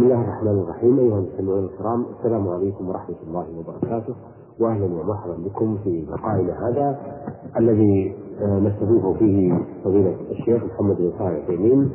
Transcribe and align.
بسم 0.00 0.12
الله 0.12 0.24
الرحمن 0.24 0.58
الرحيم 0.62 0.98
أيها 0.98 1.18
المستمعون 1.18 1.64
الكرام 1.64 2.06
السلام 2.18 2.48
عليكم 2.48 2.88
ورحمة 2.88 3.16
الله 3.28 3.46
وبركاته 3.58 4.14
وأهلا 4.60 4.84
ومرحبا 4.84 5.32
بكم 5.32 5.78
في 5.84 6.04
لقائنا 6.10 6.68
هذا 6.68 6.98
الذي 7.56 8.16
آه، 8.42 8.58
نستضيف 8.58 9.06
فيه 9.18 9.58
فضيلة 9.84 10.16
الشيخ 10.30 10.62
محمد 10.64 10.96
بن 10.96 11.12
صالح 11.18 11.30
العثيمين 11.30 11.90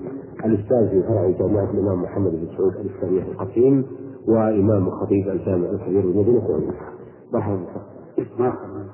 الأستاذ 0.46 0.90
في 0.90 1.04
فرع 1.04 1.30
جامعة 1.30 1.72
الإمام 1.72 2.02
محمد 2.04 2.32
بن 2.32 2.48
سعود 2.58 2.74
الإسلامية 2.76 3.24
في 3.24 3.32
القصيم 3.32 3.86
وإمام 4.28 4.90
خطيب 4.90 5.30
الجامع 5.30 5.70
الكبير 5.70 6.02
بمدينة 6.02 6.48
ونيسة 6.50 6.86
مرحبا 7.34 7.60
مرحبا. 8.40 8.86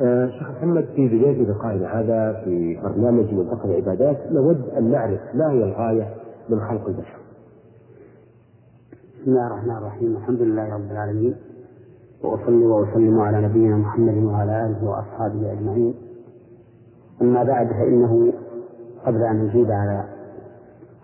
آه، 0.00 0.26
شيخ 0.26 0.50
محمد 0.50 0.84
في 0.96 1.08
بداية 1.08 1.42
لقائنا 1.42 2.00
هذا 2.00 2.42
في 2.44 2.80
برنامج 2.84 3.34
منتقى 3.34 3.64
العبادات 3.64 4.32
نود 4.32 4.68
أن 4.78 4.90
نعرف 4.90 5.20
ما 5.34 5.50
هي 5.50 5.64
الغاية 5.64 6.23
من 6.48 6.60
خلق 6.60 6.86
البشر. 6.86 7.18
بسم 9.20 9.30
الله 9.30 9.46
الرحمن 9.46 9.76
الرحيم. 9.76 10.16
الحمد 10.16 10.42
لله 10.42 10.74
رب 10.74 10.90
العالمين. 10.90 11.36
وأصلي 12.22 12.66
وأسلم 12.66 13.20
على 13.20 13.40
نبينا 13.48 13.76
محمد 13.76 14.24
وعلى 14.24 14.66
آله 14.66 14.88
وأصحابه 14.88 15.52
أجمعين. 15.52 15.94
أما 17.22 17.42
بعد 17.42 17.68
فإنه 17.68 18.32
قبل 19.06 19.22
أن 19.22 19.44
نجيب 19.44 19.70
على 19.70 20.04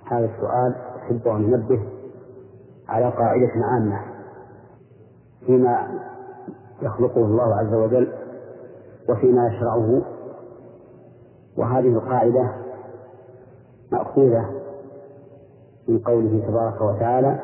هذا 0.05 0.25
السؤال 0.25 0.75
أحب 0.97 1.29
أن 1.29 1.55
أنبه 1.55 1.81
على 2.89 3.11
قاعدة 3.11 3.53
عامة 3.57 4.01
فيما 5.47 6.01
يخلقه 6.83 7.25
الله 7.25 7.55
عز 7.55 7.75
وجل 7.75 8.13
وفيما 9.09 9.47
يشرعه. 9.47 10.03
وهذه 11.57 11.89
القاعدة 11.89 12.55
مأخوذة 13.93 14.60
من 15.91 15.99
قوله 15.99 16.47
تبارك 16.49 16.81
وتعالى 16.81 17.39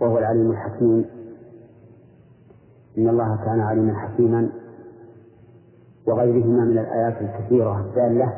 وهو 0.00 0.18
العليم 0.18 0.50
الحكيم. 0.50 1.04
إن 2.98 3.08
الله 3.08 3.36
كان 3.44 3.60
عليما 3.60 3.94
حكيما 3.94 4.50
وغيرهما 6.06 6.64
من 6.64 6.78
الآيات 6.78 7.16
الكثيرة 7.20 7.80
الدالة 7.80 8.36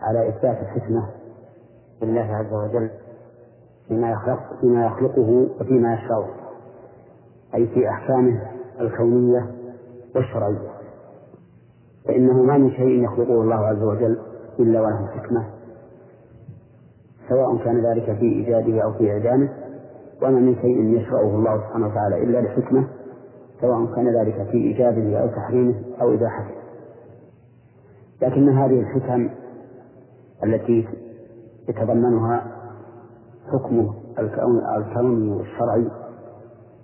على 0.00 0.28
إثبات 0.28 0.58
الحكمة 0.62 1.06
لله 2.02 2.20
عز 2.36 2.52
وجل 2.52 2.90
فيما 3.88 4.10
يخلق 4.10 4.38
فيما 4.60 4.86
يخلقه 4.86 5.46
وفيما 5.60 5.94
يشرعه 5.94 6.28
أي 7.54 7.66
في 7.66 7.88
أحكامه 7.88 8.40
الكونية 8.80 9.50
والشرعية. 10.14 10.72
فإنه 12.04 12.42
ما 12.42 12.58
من 12.58 12.70
شيء 12.70 13.04
يخلقه 13.04 13.42
الله 13.42 13.66
عز 13.66 13.82
وجل 13.82 14.18
إلا 14.58 14.80
وله 14.80 15.06
حكمة 15.06 15.44
سواء 17.32 17.56
كان 17.64 17.86
ذلك 17.86 18.04
في 18.18 18.24
إيجاده 18.24 18.82
أو 18.84 18.92
في 18.92 19.12
إعدامه 19.12 19.48
وما 20.22 20.40
من 20.40 20.54
شيء 20.54 21.00
يشرعه 21.00 21.36
الله 21.36 21.56
سبحانه 21.58 21.86
وتعالى 21.86 22.22
إلا 22.22 22.38
لحكمة 22.38 22.88
سواء 23.60 23.94
كان 23.94 24.20
ذلك 24.20 24.48
في 24.50 24.56
إيجابه 24.56 25.18
أو 25.18 25.28
تحريمه 25.28 25.74
أو 26.00 26.14
إباحته. 26.14 26.54
لكن 28.22 28.48
هذه 28.48 28.80
الحكم 28.80 29.30
التي 30.44 30.88
يتضمنها 31.68 32.52
حكم 33.52 33.94
الكون 34.18 34.58
الكوني 34.76 35.30
والشرعي 35.32 35.88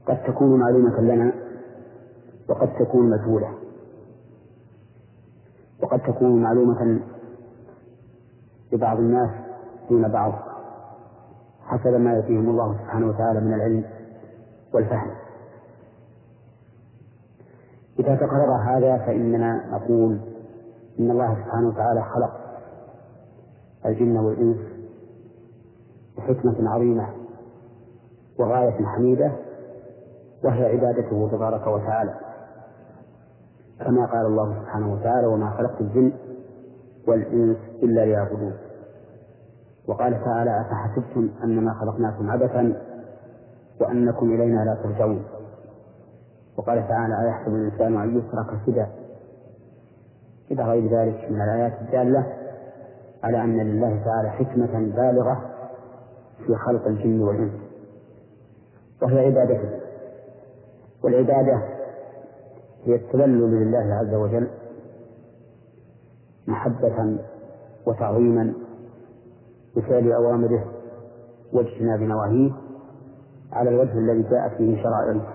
قد 0.07 0.23
تكون 0.25 0.61
معلومة 0.61 1.01
لنا 1.01 1.33
وقد 2.49 2.69
تكون 2.79 3.11
مجهولة. 3.11 3.49
وقد 5.83 6.01
تكون 6.01 6.43
معلومة 6.43 7.01
لبعض 8.73 8.99
الناس 8.99 9.31
دون 9.91 10.09
بعض. 10.09 10.33
حسب 11.65 11.95
ما 11.95 12.13
يأتيهم 12.13 12.51
الله 12.51 12.75
سبحانه 12.75 13.07
وتعالى 13.09 13.41
من 13.41 13.55
العلم 13.55 13.85
والفهم. 14.75 15.11
إذا 17.99 18.17
تقرر 18.17 18.57
هذا 18.57 18.99
فإننا 18.99 19.71
نقول 19.71 20.21
إن 21.01 21.11
الله 21.11 21.35
سبحانه 21.35 21.69
وتعالى 21.69 22.03
خلق 22.03 22.31
الجن 23.87 24.17
والإنس 24.17 24.59
بحكمة 26.17 26.71
عظيمة 26.71 27.09
وغاية 28.39 28.85
حميدة 28.85 29.33
وهي 30.45 30.65
عبادته 30.65 31.29
تبارك 31.33 31.67
وتعالى. 31.67 32.15
كما 33.79 34.07
قال 34.07 34.27
الله 34.27 34.61
سبحانه 34.61 34.93
وتعالى 34.93 35.27
وما 35.27 35.51
خلقت 35.51 35.81
الجن 35.81 36.13
والإنس 37.09 37.57
إلا 37.83 38.05
ليعبدون. 38.05 38.68
وقال 39.89 40.25
تعالى 40.25 40.61
أفحسبتم 40.61 41.31
أنما 41.45 41.75
خلقناكم 41.75 42.31
عبثا 42.31 42.83
وأنكم 43.81 44.35
إلينا 44.35 44.65
لا 44.65 44.75
ترجعون؟ 44.83 45.25
وقال 46.57 46.89
تعالى 46.89 47.27
أيحسب 47.27 47.55
الإنسان 47.55 47.97
أن 47.97 48.19
يترك 48.19 48.61
سدى؟ 48.67 48.87
إلى 50.51 50.63
غير 50.63 51.01
ذلك 51.01 51.31
من 51.31 51.41
الآيات 51.43 51.73
الدالة 51.81 52.27
على 53.23 53.45
أن 53.45 53.61
لله 53.61 54.03
تعالى 54.05 54.31
حكمة 54.31 54.93
بالغة 54.97 55.51
في 56.47 56.55
خلق 56.55 56.87
الجن 56.87 57.21
والإنس. 57.21 57.53
وهي 59.03 59.27
عبادته 59.27 59.71
والعبادة 61.03 61.63
هي 62.85 62.95
التذلل 62.95 63.41
لله 63.41 63.95
عز 63.95 64.15
وجل 64.15 64.49
محبة 66.47 67.19
وتعظيما 67.87 68.55
بفعل 69.77 70.13
أوامره 70.13 70.65
واجتناب 71.53 72.01
نواهيه 72.01 72.53
على 73.53 73.71
الوجه 73.71 73.99
الذي 73.99 74.23
جاءت 74.23 74.57
فيه 74.57 74.83
شرائعه. 74.83 75.35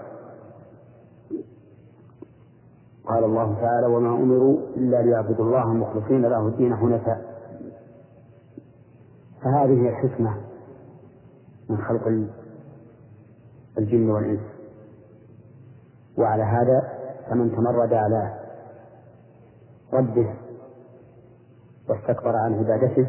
قال 3.05 3.23
الله 3.23 3.55
تعالى 3.61 3.87
وما 3.87 4.09
أمروا 4.09 4.59
إلا 4.77 5.01
ليعبدوا 5.01 5.45
الله 5.45 5.73
مخلصين 5.73 6.21
له 6.21 6.47
الدين 6.47 6.75
حنفاء. 6.75 7.33
فهذه 9.41 9.89
الحكمة 9.89 10.37
من 11.69 11.77
خلق 11.77 12.27
الجن 13.77 14.09
والإنس. 14.09 14.53
وعلى 16.17 16.43
هذا 16.43 16.93
فمن 17.29 17.51
تمرد 17.51 17.93
على 17.93 18.39
رده 19.93 20.33
واستكبر 21.89 22.35
عن 22.35 22.53
عبادته 22.53 23.07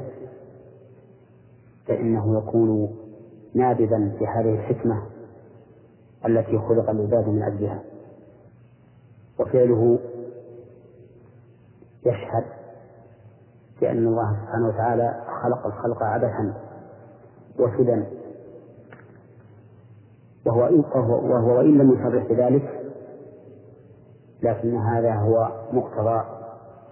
فإنه 1.86 2.38
يكون 2.38 2.96
نابذا 3.54 4.12
في 4.18 4.26
هذه 4.26 4.54
الحكمة 4.54 5.02
التي 6.26 6.58
خلق 6.58 6.90
العباد 6.90 7.28
من 7.28 7.42
أجلها 7.42 7.82
وفعله 9.40 9.98
يشهد 12.06 12.44
بأن 13.80 14.06
الله 14.06 14.36
سبحانه 14.42 14.68
وتعالى 14.68 15.24
خلق 15.42 15.66
الخلق 15.66 16.02
عبثا 16.02 16.54
وسدى 17.58 18.02
وهو 20.46 20.60
وهو 21.30 21.58
وإن 21.58 21.78
لم 21.78 21.92
يصرح 21.92 22.26
بذلك 22.32 22.80
لكن 24.42 24.76
هذا 24.76 25.14
هو 25.14 25.48
مقتضى 25.72 26.24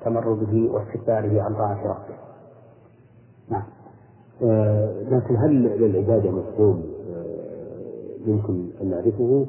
تمرده 0.04 0.72
واستكباره 0.72 1.42
عن 1.42 1.54
طاعة 1.54 1.86
ربه. 1.86 2.16
نعم. 3.48 3.62
آه 4.42 5.02
لكن 5.10 5.36
هل 5.36 5.62
للعبادة 5.80 6.30
مفهوم؟ 6.30 6.82
آه 7.14 8.26
يمكن 8.26 8.66
أن 8.82 8.90
نعرفه. 8.90 9.46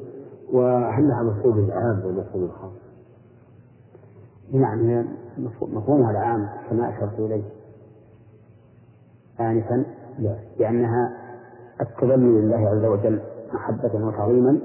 وهل 0.52 1.08
لها 1.08 1.22
مفهوم 1.22 1.70
عام 1.70 2.02
ومفهوم 2.06 2.48
خاص؟ 2.48 2.72
نعم 4.52 4.80
هي 4.90 5.04
مفهومها 5.62 6.10
العام 6.10 6.48
كما 6.70 6.88
أشرت 6.98 7.18
إليه. 7.18 7.42
آنفا؟ 9.40 9.84
لأنها 10.58 11.12
التذلل 11.80 12.42
لله 12.44 12.56
عز 12.68 12.84
وجل 12.84 13.20
محبة 13.52 14.06
وتعظيما 14.06 14.58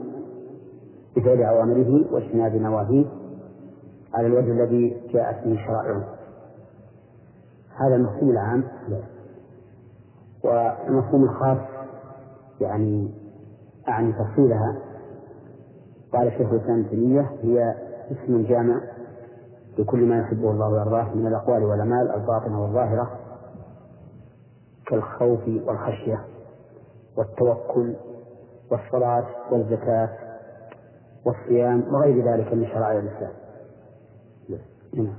بفعل 1.15 1.42
أوامره 1.44 2.13
واجتناب 2.13 2.56
نواهيه 2.56 3.06
على 4.13 4.27
الوجه 4.27 4.51
الذي 4.51 4.98
جاءت 5.13 5.48
به 5.48 5.56
شرائعه. 5.68 6.04
هذا 7.75 7.95
المفهوم 7.95 8.30
العام؟ 8.30 8.63
والمفهوم 10.44 11.24
الخاص 11.24 11.57
يعني 12.62 13.12
أعني 13.88 14.13
تفصيلها 14.13 14.75
قال 16.13 16.31
شيخ 16.31 16.53
الإسلام 16.53 16.83
تيمية 16.83 17.31
هي 17.44 17.75
اسم 18.12 18.44
جامع 18.44 18.81
لكل 19.77 20.06
ما 20.06 20.19
يحبه 20.19 20.51
الله 20.51 20.69
ويرضاه 20.69 21.13
من 21.15 21.27
الأقوال 21.27 21.63
والأعمال 21.63 22.12
الباطنة 22.12 22.62
والظاهرة 22.62 23.09
كالخوف 24.88 25.39
والخشية 25.65 26.25
والتوكل 27.18 27.95
والصلاة 28.71 29.25
والزكاة 29.51 30.09
والصيام 31.25 31.83
وغير 31.94 32.25
ذلك 32.33 32.53
من 32.53 32.65
شرائع 32.68 33.00
الإسلام. 33.00 33.31
نعم. 34.94 35.13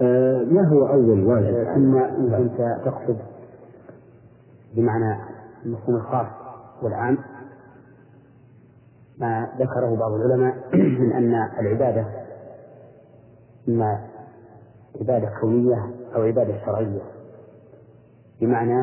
آه 0.00 0.44
ما 0.44 0.68
هو 0.68 0.86
أول 0.86 1.24
واجب؟ 1.26 1.64
ثم 1.74 1.96
إن 1.96 2.30
كنت 2.38 2.78
تقصد 2.84 3.18
بمعنى 4.76 5.20
المفهوم 5.64 5.96
الخاص 5.96 6.26
والعام. 6.82 7.18
ما 9.18 9.48
ذكره 9.58 9.96
بعض 9.96 10.12
العلماء 10.12 10.54
من 11.00 11.12
أن 11.12 11.34
العبادة 11.60 12.06
إما 13.68 14.00
عبادة 15.00 15.30
كونية 15.40 15.90
أو 16.14 16.22
عبادة 16.22 16.64
شرعية. 16.66 17.00
بمعنى 18.40 18.80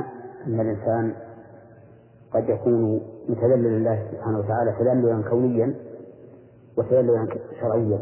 أن 0.47 0.59
الإنسان 0.59 1.13
قد 2.33 2.49
يكون 2.49 3.01
متذللا 3.29 3.67
لله 3.67 4.07
سبحانه 4.11 4.39
وتعالى 4.39 4.75
تذللا 4.79 5.29
كونيا 5.29 5.75
وتذللا 6.77 7.27
شرعيا. 7.61 7.99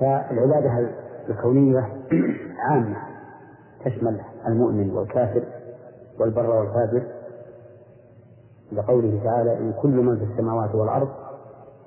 فالعبادة 0.00 0.90
الكونية 1.28 1.88
عامة 2.70 2.96
تشمل 3.84 4.20
المؤمن 4.46 4.90
والكافر. 4.90 5.42
والبر 6.20 6.50
والفاجر 6.50 7.02
لقوله 8.72 9.20
تعالى 9.24 9.58
إن 9.58 9.72
كل 9.82 9.90
من 9.90 10.16
في 10.18 10.24
السماوات 10.24 10.74
والأرض 10.74 11.08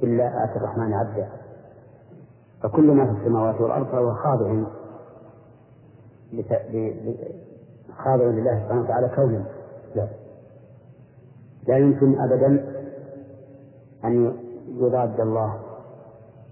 إلا 0.04 0.44
آتي 0.44 0.56
الرحمن 0.56 0.94
عبدا. 0.94 1.30
فكل 2.64 2.92
ما 2.92 3.06
في 3.06 3.20
السماوات 3.22 3.62
والأرض 3.62 3.88
فهو 3.88 4.14
خاضع 4.14 4.64
خاضع 7.98 8.24
لله 8.26 8.60
سبحانه 8.64 8.82
وتعالى 8.82 9.10
كونا 9.16 9.44
لا 9.96 10.08
لا 11.68 11.78
يمكن 11.78 12.20
أبدا 12.22 12.74
أن 14.06 14.34
يضاد 14.68 15.20
الله 15.20 15.60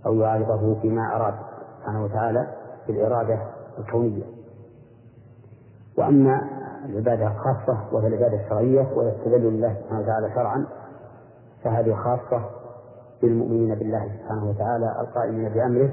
أو 0.05 0.15
يعارضه 0.15 0.79
فيما 0.81 1.15
أراد 1.15 1.33
سبحانه 1.79 2.03
وتعالى 2.03 2.47
في 2.85 2.91
الإرادة 2.91 3.39
الكونية. 3.79 4.23
وأما 5.97 6.56
العبادة 6.87 7.27
الخاصة 7.27 7.77
وهي 7.91 8.07
العبادة 8.07 8.43
الشرعية 8.43 8.87
وهي 8.95 9.09
التذلل 9.09 9.53
لله 9.53 9.75
سبحانه 9.81 10.01
وتعالى 10.01 10.29
شرعا. 10.35 10.65
فهذه 11.63 11.93
خاصة 11.93 12.45
بالمؤمنين 13.21 13.75
بالله 13.75 14.11
سبحانه 14.17 14.49
وتعالى 14.49 15.01
القائمين 15.01 15.49
بأمره. 15.49 15.89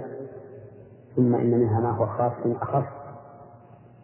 ثم 1.16 1.34
إن 1.34 1.50
منها 1.60 1.80
ما 1.80 1.90
هو 1.90 2.06
خاص 2.06 2.32
أخص 2.46 2.86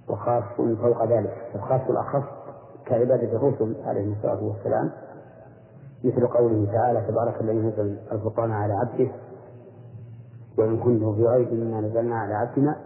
وخاص 0.09 0.45
فوق 0.57 1.05
ذلك. 1.05 1.37
الخاص 1.55 1.81
الأخص 1.91 2.25
كعبادة 2.87 3.37
الرسل 3.37 3.77
عليهم 3.85 4.13
الصلاة 4.13 4.45
والسلام. 4.45 4.91
مثل 6.05 6.27
قوله 6.27 6.73
تعالى 6.73 7.07
تبارك 7.09 7.41
الذي 7.41 7.59
نزل 7.59 7.99
الفرقان 8.13 8.53
على 8.53 8.73
عبده 8.73 9.11
وإن 10.59 10.77
كنتم 10.79 11.15
في 11.15 11.23
غيب 11.23 11.53
مما 11.53 11.81
نزلنا 11.81 12.17
على 12.17 12.35
عبدنا. 12.35 12.77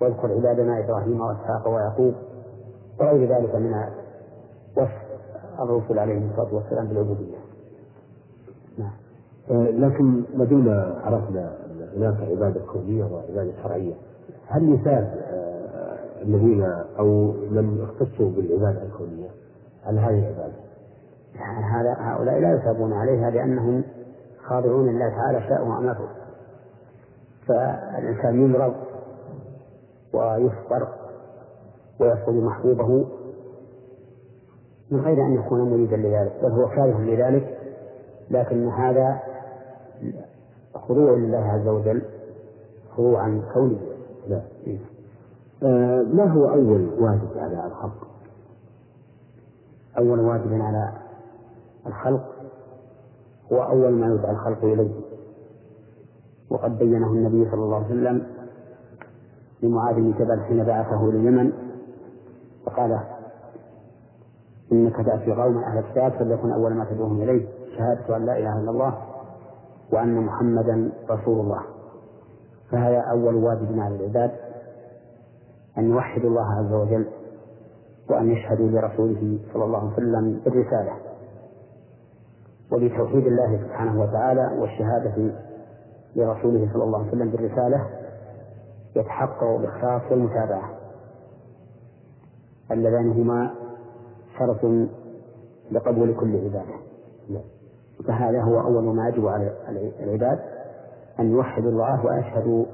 واذكر 0.00 0.32
عبادنا 0.32 0.84
إبراهيم 0.84 1.20
وإسحاق 1.20 1.68
ويعقوب. 1.68 2.14
وغير 3.00 3.36
ذلك 3.36 3.54
من 3.54 3.74
وصف 4.76 5.08
الرسل 5.60 5.98
عليهم 5.98 6.30
الصلاة 6.30 6.54
والسلام 6.54 6.86
بالعبودية. 6.86 7.36
نعم. 8.78 8.90
آه، 9.50 9.70
لكن 9.70 10.22
ما 10.34 10.44
دمنا 10.44 11.00
عرفنا 11.04 11.52
هناك 11.96 12.20
عبادة 12.20 12.60
كونية 12.72 13.04
وعبادة 13.04 13.52
شرعية. 13.62 13.94
هل 14.46 14.74
يثاب 14.74 15.14
آه، 15.32 15.98
الذين 16.22 16.62
أو 16.98 17.32
من 17.32 17.80
اختصوا 17.82 18.30
بالعبادة 18.30 18.82
الكونية؟ 18.82 19.28
على 19.86 20.00
هذه 20.00 20.18
العبادة؟ 20.18 20.54
يعني 21.34 21.64
هذا 21.64 21.96
هؤلاء 21.98 22.40
لا 22.40 22.54
يثابون 22.54 22.92
عليها 22.92 23.30
لأنهم 23.30 23.82
خاضعون 24.44 24.88
لله 24.88 25.08
تعالى 25.08 25.48
شاء 25.48 25.68
وأمره. 25.68 26.08
فالإنسان 27.46 28.42
يمرض 28.42 28.74
ويفطر 30.12 30.88
ويفقد 32.00 32.34
محبوبه 32.34 33.04
من 34.90 35.00
غير 35.00 35.26
أن 35.26 35.34
يكون 35.34 35.70
مريدا 35.70 35.96
لذلك 35.96 36.32
بل 36.42 36.50
هو 36.50 36.68
كاره 36.68 37.00
لذلك 37.00 37.58
لكن 38.30 38.68
هذا 38.68 39.20
خضوع 40.74 41.10
لله 41.12 41.38
عز 41.38 41.68
وجل 41.68 42.02
خضوعا 42.96 43.42
كونيا 43.54 43.78
لا. 44.28 44.42
آه 45.62 46.02
ما 46.02 46.24
هو 46.32 46.48
أول 46.48 46.88
واجب 47.00 47.28
على 47.38 47.66
الخلق؟ 47.66 48.06
أول 49.98 50.20
واجب 50.20 50.52
على 50.62 50.92
الخلق؟ 51.86 52.24
هو 53.52 53.62
أول 53.62 53.92
ما 53.92 54.14
يدعى 54.14 54.30
الخلق 54.32 54.64
إليه. 54.64 54.90
وقد 56.50 56.78
بينه 56.78 57.06
النبي 57.12 57.50
صلى 57.50 57.60
الله 57.64 57.76
عليه 57.76 57.86
وسلم 57.86 58.26
لمعاذ 59.62 59.94
بن 59.94 60.12
جبل 60.18 60.40
حين 60.40 60.64
بعثه 60.64 61.08
إلى 61.08 61.18
اليمن 61.18 61.52
فقال 62.68 63.00
إنك 64.72 64.96
تأتي 64.96 65.32
قوما 65.32 65.66
أهل 65.66 65.78
الكتاب 65.78 66.12
فليكن 66.12 66.52
أول 66.52 66.74
ما 66.74 66.84
تدعوهم 66.84 67.22
إليه. 67.22 67.48
شهادة 67.76 68.16
أن 68.16 68.26
لا 68.26 68.38
إله 68.38 68.58
إلا 68.58 68.70
الله 68.70 68.98
وأن 69.92 70.20
محمدا 70.20 70.92
رسول 71.10 71.40
الله. 71.40 71.60
فهذا 72.70 72.98
أول 73.00 73.34
واجب 73.34 73.78
على 73.78 73.96
العباد 73.96 74.30
أن 75.78 75.90
يوحدوا 75.90 76.30
الله 76.30 76.46
عز 76.58 76.72
وجل 76.72 77.06
وأن 78.10 78.30
يشهدوا 78.30 78.68
لرسوله 78.68 79.38
صلى 79.52 79.64
الله 79.64 79.78
عليه 79.78 79.92
وسلم 79.92 80.40
بالرسالة 80.44 80.92
وبتوحيد 82.72 83.26
الله 83.26 83.58
سبحانه 83.66 84.00
وتعالى 84.02 84.50
والشهادة 84.58 85.32
لرسوله 86.16 86.70
صلى 86.72 86.84
الله 86.84 86.98
عليه 86.98 87.08
وسلم 87.08 87.30
بالرسالة 87.30 87.86
يتحقق 88.96 89.42
الإخلاص 89.42 90.02
والمتابعة. 90.10 90.77
اللذان 92.70 93.10
هما 93.10 93.54
شرط 94.38 94.88
لقبول 95.70 96.14
كل 96.14 96.36
عبادة. 96.36 96.74
فهذا 98.06 98.42
هو 98.42 98.60
أول 98.60 98.84
ما 98.96 99.08
يجب 99.08 99.26
على 99.26 99.52
العباد 100.00 100.38
أن 101.20 101.30
يوحدوا 101.30 101.70
الله 101.70 102.06
ويشهدوا 102.06 102.64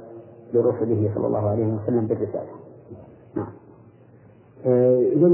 لرسله 0.54 1.10
صلى 1.14 1.26
الله 1.26 1.48
عليه 1.50 1.66
وسلم 1.66 2.06
بالرسالة. 2.06 2.50
نعم. 3.36 3.52
آه، 4.66 5.00
إذا 5.00 5.28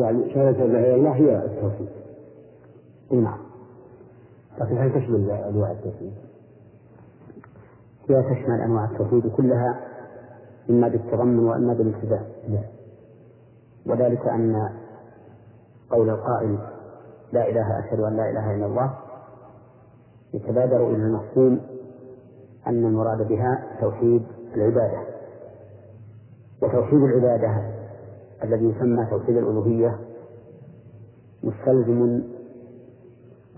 يعني 0.00 0.34
شهادة 0.34 0.64
لا 0.64 0.94
إله 0.94 1.12
هي 1.12 1.44
التوحيد. 1.44 1.88
نعم. 3.10 3.38
لكن 4.60 4.78
هل 4.78 4.92
تشمل 4.92 5.30
أنواع 5.30 5.70
التوحيد؟ 5.70 6.12
هي 8.08 8.22
تشمل 8.22 8.60
أنواع 8.60 8.84
التوحيد 8.84 9.26
كلها 9.26 9.80
إما 10.70 10.88
بالتضمن 10.88 11.38
وإما 11.38 11.74
بالالتزام. 11.74 12.24
نعم. 12.48 12.79
وذلك 13.86 14.26
أن 14.26 14.68
قول 15.90 16.10
القائل 16.10 16.58
لا 17.32 17.48
إله 17.48 17.78
أشهد 17.78 18.00
أن 18.00 18.16
لا 18.16 18.30
إله 18.30 18.54
إلا 18.54 18.66
الله 18.66 18.94
يتبادر 20.34 20.86
إلى 20.86 20.96
المفهوم 20.96 21.60
أن 22.66 22.84
المراد 22.86 23.28
بها 23.28 23.76
توحيد 23.80 24.22
العبادة. 24.54 24.98
وتوحيد 26.62 27.02
العبادة 27.02 27.62
الذي 28.44 28.64
يسمى 28.64 29.06
توحيد 29.10 29.36
الألوهية 29.36 29.98
مستلزم 31.42 32.22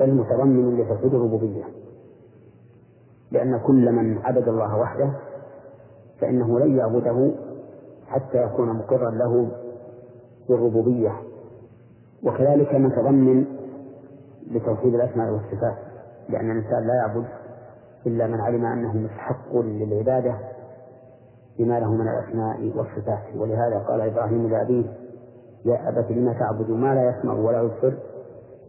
بل 0.00 0.14
متضمن 0.14 0.76
لتوحيد 0.80 1.14
الربوبية. 1.14 1.64
لأن 3.30 3.58
كل 3.58 3.92
من 3.92 4.18
عبد 4.18 4.48
الله 4.48 4.76
وحده 4.76 5.12
فإنه 6.20 6.60
لن 6.60 6.76
يعبده 6.76 7.32
حتى 8.06 8.42
يكون 8.42 8.68
مقرا 8.68 9.10
له 9.10 9.50
بالربوبية 10.52 11.12
وكذلك 12.22 12.74
متضمن 12.74 13.44
لتوحيد 14.50 14.94
الأسماء 14.94 15.32
والصفات 15.32 15.76
لأن 16.28 16.50
الإنسان 16.50 16.86
لا 16.86 16.94
يعبد 16.94 17.24
إلا 18.06 18.26
من 18.26 18.40
علم 18.40 18.64
أنه 18.64 18.96
مستحق 18.96 19.56
للعبادة 19.56 20.34
بما 21.58 21.80
له 21.80 21.92
من 21.94 22.08
الأسماء 22.08 22.72
والصفات 22.76 23.36
ولهذا 23.36 23.78
قال 23.78 24.00
إبراهيم 24.00 24.50
لأبيه 24.50 24.84
يا 25.64 25.88
أبت 25.88 26.10
لم 26.10 26.32
تعبد 26.32 26.70
ما 26.70 26.94
لا 26.94 27.10
يسمع 27.10 27.32
ولا 27.34 27.62
يبصر 27.62 27.92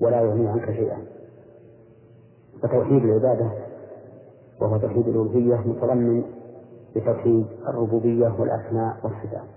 ولا 0.01 0.21
يغني 0.21 0.47
عنك 0.47 0.65
شيئا 0.65 0.97
فتوحيد 2.63 3.03
العبادة 3.03 3.49
وهو 4.61 4.77
توحيد 4.77 5.07
الألوهية 5.07 5.55
متضمن 5.55 6.23
لتوحيد 6.95 7.45
الربوبية 7.67 8.35
والأسماء 8.39 8.95
والصفات. 9.03 9.47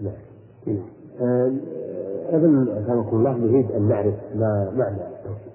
نعم. 0.00 0.95
نعم. 1.20 1.60
أيضا 2.32 2.66
أكرمكم 2.80 3.16
الله 3.16 3.32
نريد 3.32 3.70
أن 3.72 3.88
نعرف 3.88 4.14
ما 4.34 4.70
معنى 4.76 4.96
التوحيد. 4.96 5.52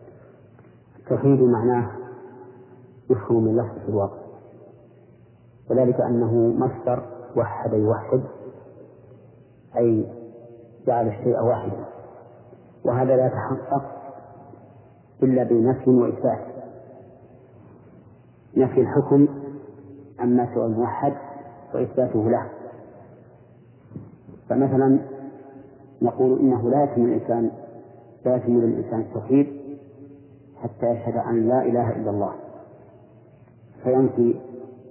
التوحيد 0.99 1.41
معناه 1.41 1.91
يفهم 3.09 3.43
من 3.43 3.55
لفظة 3.57 3.89
الواقع 3.89 4.21
وذلك 5.69 6.01
أنه 6.01 6.33
مصدر 6.35 7.03
وحد 7.35 7.73
يوحد 7.73 8.21
أي 9.77 10.05
جعل 10.87 11.07
الشيء 11.07 11.39
واحدا 11.41 11.85
وهذا 12.85 13.15
لا 13.15 13.25
يتحقق 13.25 13.83
إلا 15.23 15.43
بنفي 15.43 15.89
وإثبات 15.89 16.45
نفي 18.57 18.81
الحكم 18.81 19.27
عما 20.19 20.53
سوى 20.53 20.65
الموحد 20.65 21.13
وإثباته 21.73 22.29
له 22.29 22.49
فمثلا 24.49 24.99
نقول 26.01 26.39
إنه 26.39 26.69
لا 26.69 26.83
يتم 26.83 27.05
الإنسان 27.05 27.51
لا 28.25 28.35
يتم 28.35 28.59
للإنسان 28.59 28.99
التوحيد 28.99 29.47
حتى 30.61 30.85
يشهد 30.85 31.15
أن 31.17 31.47
لا 31.47 31.61
إله 31.61 31.95
إلا 31.95 32.09
الله. 32.09 32.33
فينفي 33.83 34.41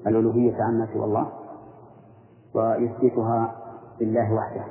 الألوهية 0.06 0.62
عما 0.62 0.88
سوى 0.92 1.04
الله 1.04 1.32
ويثبتها 2.54 3.56
لله 4.00 4.34
وحده. 4.34 4.64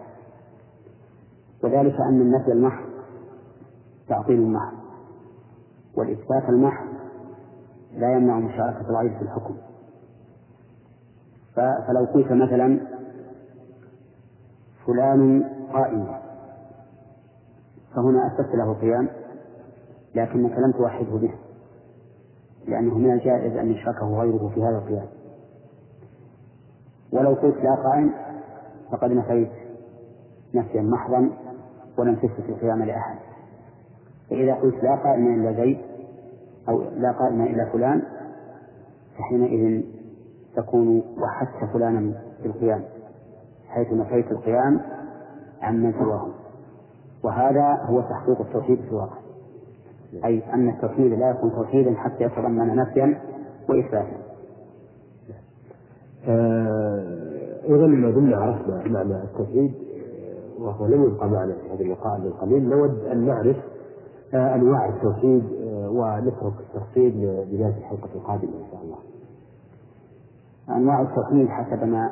وذلك 1.63 1.95
أن 2.01 2.21
النفي 2.21 2.51
المحض 2.51 2.89
تعطيل 4.07 4.39
المحض 4.39 4.77
والإثبات 5.97 6.49
المحض 6.49 6.87
لا 7.93 8.13
يمنع 8.13 8.39
مشاركة 8.39 8.89
الغير 8.89 9.17
في 9.17 9.21
الحكم. 9.21 9.55
فلو 11.55 12.05
قلت 12.13 12.31
مثلا 12.31 12.79
فلان 14.85 15.43
قائم. 15.73 16.07
فهنا 17.95 18.27
أثبت 18.27 18.55
له 18.55 18.71
القيام 18.71 19.09
لكنك 20.15 20.51
لم 20.51 20.71
توحده 20.71 21.17
به 21.17 21.33
لأنه 22.67 22.97
من 22.97 23.11
الجائز 23.11 23.57
أن 23.57 23.71
يشركه 23.71 24.19
غيره 24.21 24.51
في 24.55 24.63
هذا 24.63 24.77
القيام. 24.77 25.07
ولو 27.13 27.33
قلت 27.33 27.55
لا 27.55 27.75
قائم 27.75 28.11
فقد 28.91 29.11
نفيت 29.11 29.51
نفيا 30.53 30.81
محضا 30.81 31.29
ولم 31.97 32.15
تثبت 32.15 32.49
القيام 32.49 32.83
لأحد. 32.83 33.17
فإذا 34.29 34.53
قلت 34.53 34.83
لا 34.83 34.95
قائم 34.95 35.27
إلا 35.27 35.53
زيد 35.63 35.77
أو 36.69 36.81
لا 36.81 37.11
قائم 37.11 37.41
إلا 37.41 37.65
فلان 37.71 38.01
فحينئذ 39.17 39.83
تكون 40.55 41.03
وحدت 41.17 41.71
فلانا 41.73 42.13
بالقيام 42.43 42.83
حيث 43.67 43.93
نفيت 43.93 44.31
القيام 44.31 44.81
عمن 45.61 45.93
سواه 45.93 46.27
وهذا 47.23 47.77
هو 47.85 48.01
تحقيق 48.01 48.41
التوحيد 48.41 48.81
في 48.81 48.89
الواقع. 48.89 49.17
أي 50.25 50.53
أن 50.53 50.69
التوحيد 50.69 51.13
لا 51.13 51.29
يكون 51.29 51.51
توحيدا 51.51 51.95
حتى 51.95 52.23
يتضمن 52.23 52.75
نفيا 52.75 53.21
وإثباتا. 53.69 54.17
أيضا 57.69 57.87
ما 57.87 58.11
دمنا 58.11 58.37
عرفنا 58.37 58.83
معنى 58.87 59.23
التوحيد 59.23 59.73
وهو 60.59 60.85
لم 60.85 61.03
يبقى 61.03 61.29
معنا 61.29 61.53
في 61.53 61.69
هذا 61.73 61.81
اللقاء 61.81 62.19
بالقليل 62.19 62.69
نود 62.69 62.99
أن 63.11 63.25
نعرف 63.25 63.57
آه، 64.33 64.55
أنواع 64.55 64.89
التوحيد 64.89 65.43
آه، 65.63 65.89
ونترك 65.89 66.53
التفصيل 66.59 67.13
لبداية 67.17 67.77
الحلقة 67.77 68.09
القادمة 68.15 68.51
إن 68.51 68.65
شاء 68.71 68.81
الله. 68.83 68.97
أنواع 70.69 71.01
التوحيد 71.01 71.47
حسب 71.47 71.83
ما 71.83 72.11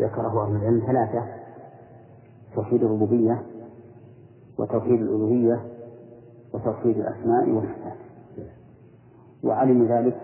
ذكره 0.00 0.44
أهل 0.46 0.56
العلم 0.56 0.82
ثلاثة 0.86 1.24
توحيد 2.54 2.82
الربوبية 2.82 3.42
وتوحيد 4.58 5.00
الألوهية 5.00 5.60
وتوحيد 6.52 6.96
الأسماء 6.98 7.48
والصفات 7.50 7.96
وعلم 9.44 9.86
ذلك 9.86 10.20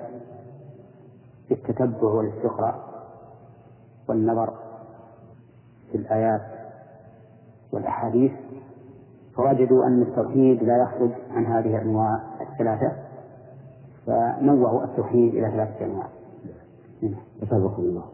بالتتبع 1.50 2.08
والاستقراء 2.08 2.90
والنظر 4.08 4.50
في 5.92 5.98
الآيات 5.98 6.42
والأحاديث 7.72 8.32
فوجدوا 9.36 9.86
أن 9.86 10.02
التوحيد 10.02 10.62
لا 10.62 10.82
يخرج 10.82 11.10
عن 11.30 11.46
هذه 11.46 11.76
الأنواع 11.76 12.20
الثلاثة 12.40 12.92
فنوعوا 14.06 14.84
التوحيد 14.84 15.34
إلى 15.34 15.50
ثلاثة 15.50 15.84
أنواع. 15.84 16.06
أسابقكم 17.42 17.82
الله. 17.82 18.04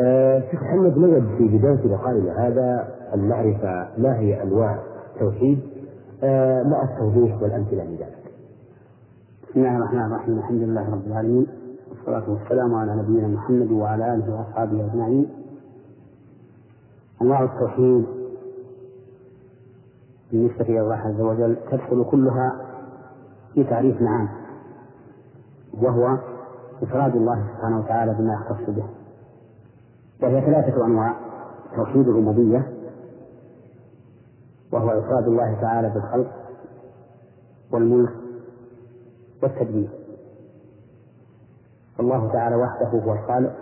آه، 0.00 0.40
شيخ 0.50 0.62
محمد 0.62 0.98
نود 0.98 1.28
في 1.38 1.58
بداية 1.58 1.86
لقائنا 1.86 2.46
هذا 2.48 2.88
نعرف 3.16 3.64
ما 3.98 4.18
هي 4.18 4.42
أنواع 4.42 4.78
التوحيد 5.14 5.60
آه، 6.24 6.62
مع 6.62 6.82
التوضيح 6.82 7.42
والأمثلة 7.42 7.84
لذلك. 7.84 8.18
بسم 9.50 9.60
الله 9.60 9.76
الرحمن 9.76 10.00
الرحيم 10.02 10.38
الحمد 10.38 10.62
لله 10.62 10.90
رب 10.90 11.06
العالمين 11.06 11.46
والصلاة 11.90 12.30
والسلام 12.30 12.74
على 12.74 12.96
نبينا 12.96 13.28
محمد 13.28 13.70
وعلى 13.70 14.14
آله 14.14 14.34
وأصحابه 14.34 14.86
أجمعين. 14.86 15.26
أنواع 17.22 17.44
التوحيد 17.44 18.04
بالنسبة 20.32 20.64
إلى 20.64 20.80
الله 20.80 20.94
عز 20.96 21.20
وجل 21.20 21.56
تدخل 21.70 22.04
كلها 22.10 22.56
في 23.54 23.64
تعريف 23.64 24.02
عام 24.02 24.28
وهو 25.82 26.18
إفراد 26.82 27.16
الله 27.16 27.46
سبحانه 27.54 27.78
وتعالى 27.78 28.14
بما 28.18 28.32
يختص 28.34 28.70
به 28.70 28.84
وهي 30.22 30.40
ثلاثة 30.40 30.86
أنواع 30.86 31.16
توحيد 31.76 32.08
الربوبية 32.08 32.71
وهو 34.72 34.90
إفراد 34.90 35.26
الله 35.28 35.60
تعالى 35.60 35.90
بالخلق 35.90 36.30
والملك 37.72 38.12
والتدبير. 39.42 39.90
الله 42.00 42.32
تعالى 42.32 42.56
وحده 42.56 42.88
هو 42.88 43.12
الخالق 43.12 43.56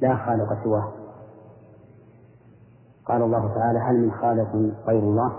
لا 0.00 0.16
خالق 0.16 0.64
سواه. 0.64 0.92
قال 3.06 3.22
الله 3.22 3.54
تعالى 3.54 3.78
هل 3.78 3.96
من 3.96 4.12
خالق 4.12 4.56
غير 4.86 4.98
الله؟ 4.98 5.32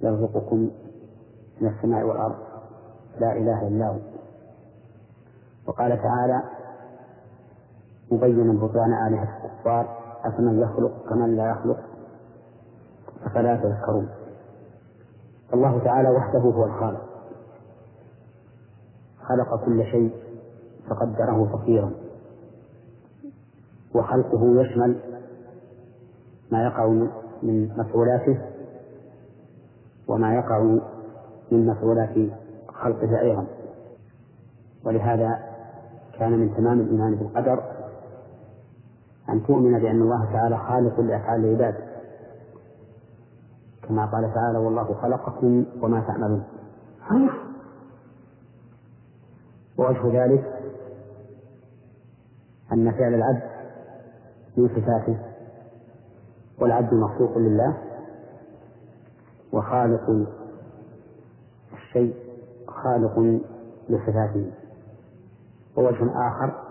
يرزقكم 0.00 0.70
من 1.60 1.68
السماء 1.68 2.04
والأرض 2.04 2.36
لا 3.20 3.32
إله 3.32 3.68
إلا 3.68 3.88
هو. 3.88 3.98
وقال 5.66 6.02
تعالى 6.02 6.42
مبينا 8.12 8.52
بطلان 8.66 8.92
آلهة 9.06 9.44
الكفار 9.44 9.98
أفمن 10.24 10.60
يخلق 10.60 11.08
كمن 11.08 11.36
لا 11.36 11.50
يخلق؟ 11.50 11.93
أفلا 13.34 13.56
تذكرون. 13.56 14.08
الله 15.54 15.84
تعالى 15.84 16.10
وحده 16.10 16.38
هو 16.38 16.64
الخالق. 16.64 17.00
خلق 19.22 19.64
كل 19.64 19.84
شيء 19.84 20.12
فقدره 20.88 21.48
تقديرا 21.52 21.92
وخلقه 23.94 24.60
يشمل 24.60 25.00
ما 26.52 26.64
يقع 26.64 26.86
من 27.42 27.68
مفعولاته 27.78 28.38
وما 30.08 30.34
يقع 30.34 30.58
من 31.52 31.66
مفعولات 31.66 32.14
خلقه 32.68 33.20
أيضا. 33.20 33.46
ولهذا 34.84 35.38
كان 36.18 36.38
من 36.38 36.54
تمام 36.56 36.80
الإيمان 36.80 37.14
بالقدر 37.14 37.62
أن 39.28 39.46
تؤمن 39.46 39.78
بأن 39.78 40.02
الله 40.02 40.32
تعالى 40.32 40.58
خالق 40.58 41.00
لأفعال 41.00 41.44
العباد. 41.44 41.93
كما 43.88 44.06
قال 44.06 44.34
تعالى 44.34 44.58
والله 44.58 44.94
خلقكم 44.94 45.66
وما 45.82 46.00
تعملون. 46.00 46.44
ووجه 49.78 50.24
ذلك 50.24 50.44
أن 52.72 52.92
فعل 52.92 53.14
العبد 53.14 53.42
من 54.56 54.68
صفاته 54.68 55.18
والعبد 56.60 56.94
مخلوق 56.94 57.38
لله 57.38 57.78
وخالق 59.52 60.28
الشيء 61.72 62.14
خالق 62.68 63.18
لصفاته. 63.88 64.52
ووجه 65.76 66.28
آخر 66.28 66.64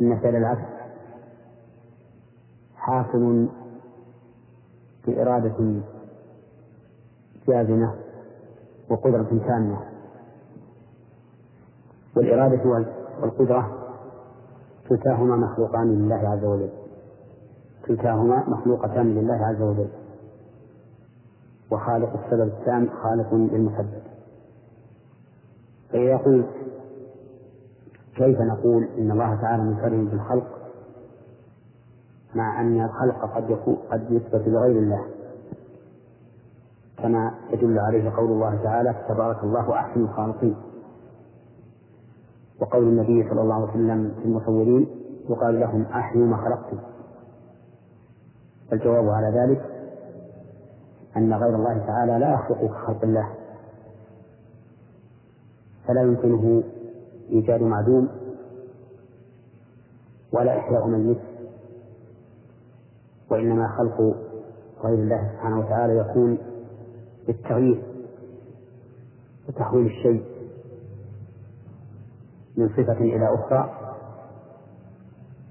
أن 0.00 0.18
فعل 0.20 0.36
العبد 0.36 0.76
حاصل 2.76 3.48
بإرادة 5.06 5.74
جازمة 7.48 7.94
وقدرة 8.90 9.40
تامة 9.46 9.80
والإرادة 12.16 12.86
والقدرة 13.22 13.82
كلتاهما 14.88 15.36
مخلوقان 15.36 15.86
لله 15.98 16.28
عز 16.28 16.44
وجل. 16.44 16.70
كلتاهما 17.86 18.44
مخلوقتان 18.48 19.14
لله 19.14 19.34
عز 19.46 19.62
وجل. 19.62 19.88
وخالق 21.70 22.24
السبب 22.24 22.48
التام 22.48 22.88
خالق 23.02 23.34
للمسبب. 23.34 24.02
قلت 26.26 26.46
كيف 28.16 28.40
نقول 28.40 28.88
إن 28.98 29.10
الله 29.10 29.40
تعالى 29.40 29.62
منفرد 29.62 30.10
بالخلق 30.10 30.55
مع 32.36 32.60
أن 32.60 32.84
الخلق 32.84 33.34
قد 33.34 33.50
يكون 33.50 33.76
قد 33.90 34.10
يثبت 34.10 34.48
لغير 34.48 34.78
الله. 34.78 35.06
كما 36.98 37.34
يدل 37.50 37.78
عليه 37.78 38.10
قول 38.10 38.30
الله 38.30 38.62
تعالى 38.62 38.94
تبارك 39.08 39.44
الله 39.44 39.74
أحسن 39.74 40.00
الخالقين. 40.00 40.56
وقول 42.60 42.82
النبي 42.82 43.28
صلى 43.30 43.40
الله 43.40 43.54
عليه 43.54 43.70
وسلم 43.70 44.14
في 44.18 44.24
المصورين 44.24 44.86
يقال 45.28 45.60
لهم 45.60 45.82
أحيوا 45.82 46.26
ما 46.26 46.36
خلقتم. 46.36 46.78
الجواب 48.72 49.08
على 49.08 49.40
ذلك 49.40 49.64
أن 51.16 51.34
غير 51.34 51.54
الله 51.54 51.78
تعالى 51.86 52.18
لا 52.18 52.34
يخلق 52.34 52.66
كخلق 52.66 53.04
الله. 53.04 53.34
فلا 55.86 56.02
يمكنه 56.02 56.62
إيجاد 57.30 57.62
معدوم 57.62 58.08
ولا 60.32 60.58
إحياء 60.58 60.86
ميت 60.86 61.35
وإنما 63.30 63.68
خلق 63.78 64.00
غير 64.84 64.94
الله 64.94 65.30
سبحانه 65.32 65.58
وتعالى 65.58 65.96
يكون 65.98 66.38
بالتغيير 67.26 67.82
وتحويل 69.48 69.86
الشيء 69.86 70.24
من 72.56 72.68
صفة 72.68 72.98
إلى 73.00 73.34
أخرى 73.34 73.70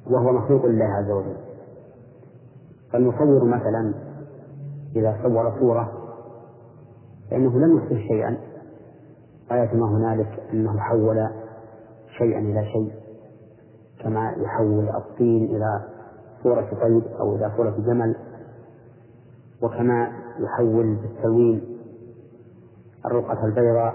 وهو 0.08 0.32
مخلوق 0.32 0.66
لله 0.66 0.86
عز 0.86 1.12
وجل. 1.12 1.38
فالمصور 2.94 3.46
مثلا 3.46 3.94
إذا 4.96 5.18
صور 5.24 5.60
صورة 5.60 5.92
فإنه 7.32 7.60
لم 7.60 7.78
يخطئ 7.78 8.08
شيئا 8.08 8.38
غاية 9.52 9.74
ما 9.74 9.86
هنالك 9.98 10.40
أنه 10.54 10.80
حول 10.80 11.30
شيئا 12.18 12.40
إلى 12.40 12.66
شيء 12.66 12.92
كما 14.04 14.32
يحول 14.38 14.90
الطين 14.90 15.44
إلى 15.56 15.95
صورة 16.46 16.70
طيب 16.82 17.04
أو 17.20 17.36
إلى 17.36 17.52
صورة 17.58 17.70
جمل 17.70 18.16
وكما 19.62 20.12
يحول 20.40 20.96
بالتلوين 20.96 21.78
الرقعة 23.06 23.46
البيضاء 23.46 23.94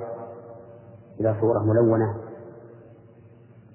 إلى 1.21 1.37
صورة 1.41 1.59
ملونة 1.59 2.15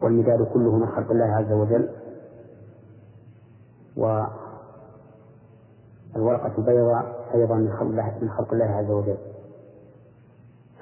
والمداد 0.04 0.48
كله 0.54 0.76
من 0.76 0.88
خلق 0.88 1.12
الله 1.12 1.26
عز 1.26 1.52
وجل 1.52 1.90
والورقة 6.16 6.58
البيضاء 6.58 7.26
أيضا 7.36 7.56
من 7.56 7.72
خلق 7.72 7.82
الله 7.82 8.18
من 8.22 8.30
خلق 8.30 8.54
الله 8.54 8.66
عز 8.66 8.92
وجل. 8.92 9.18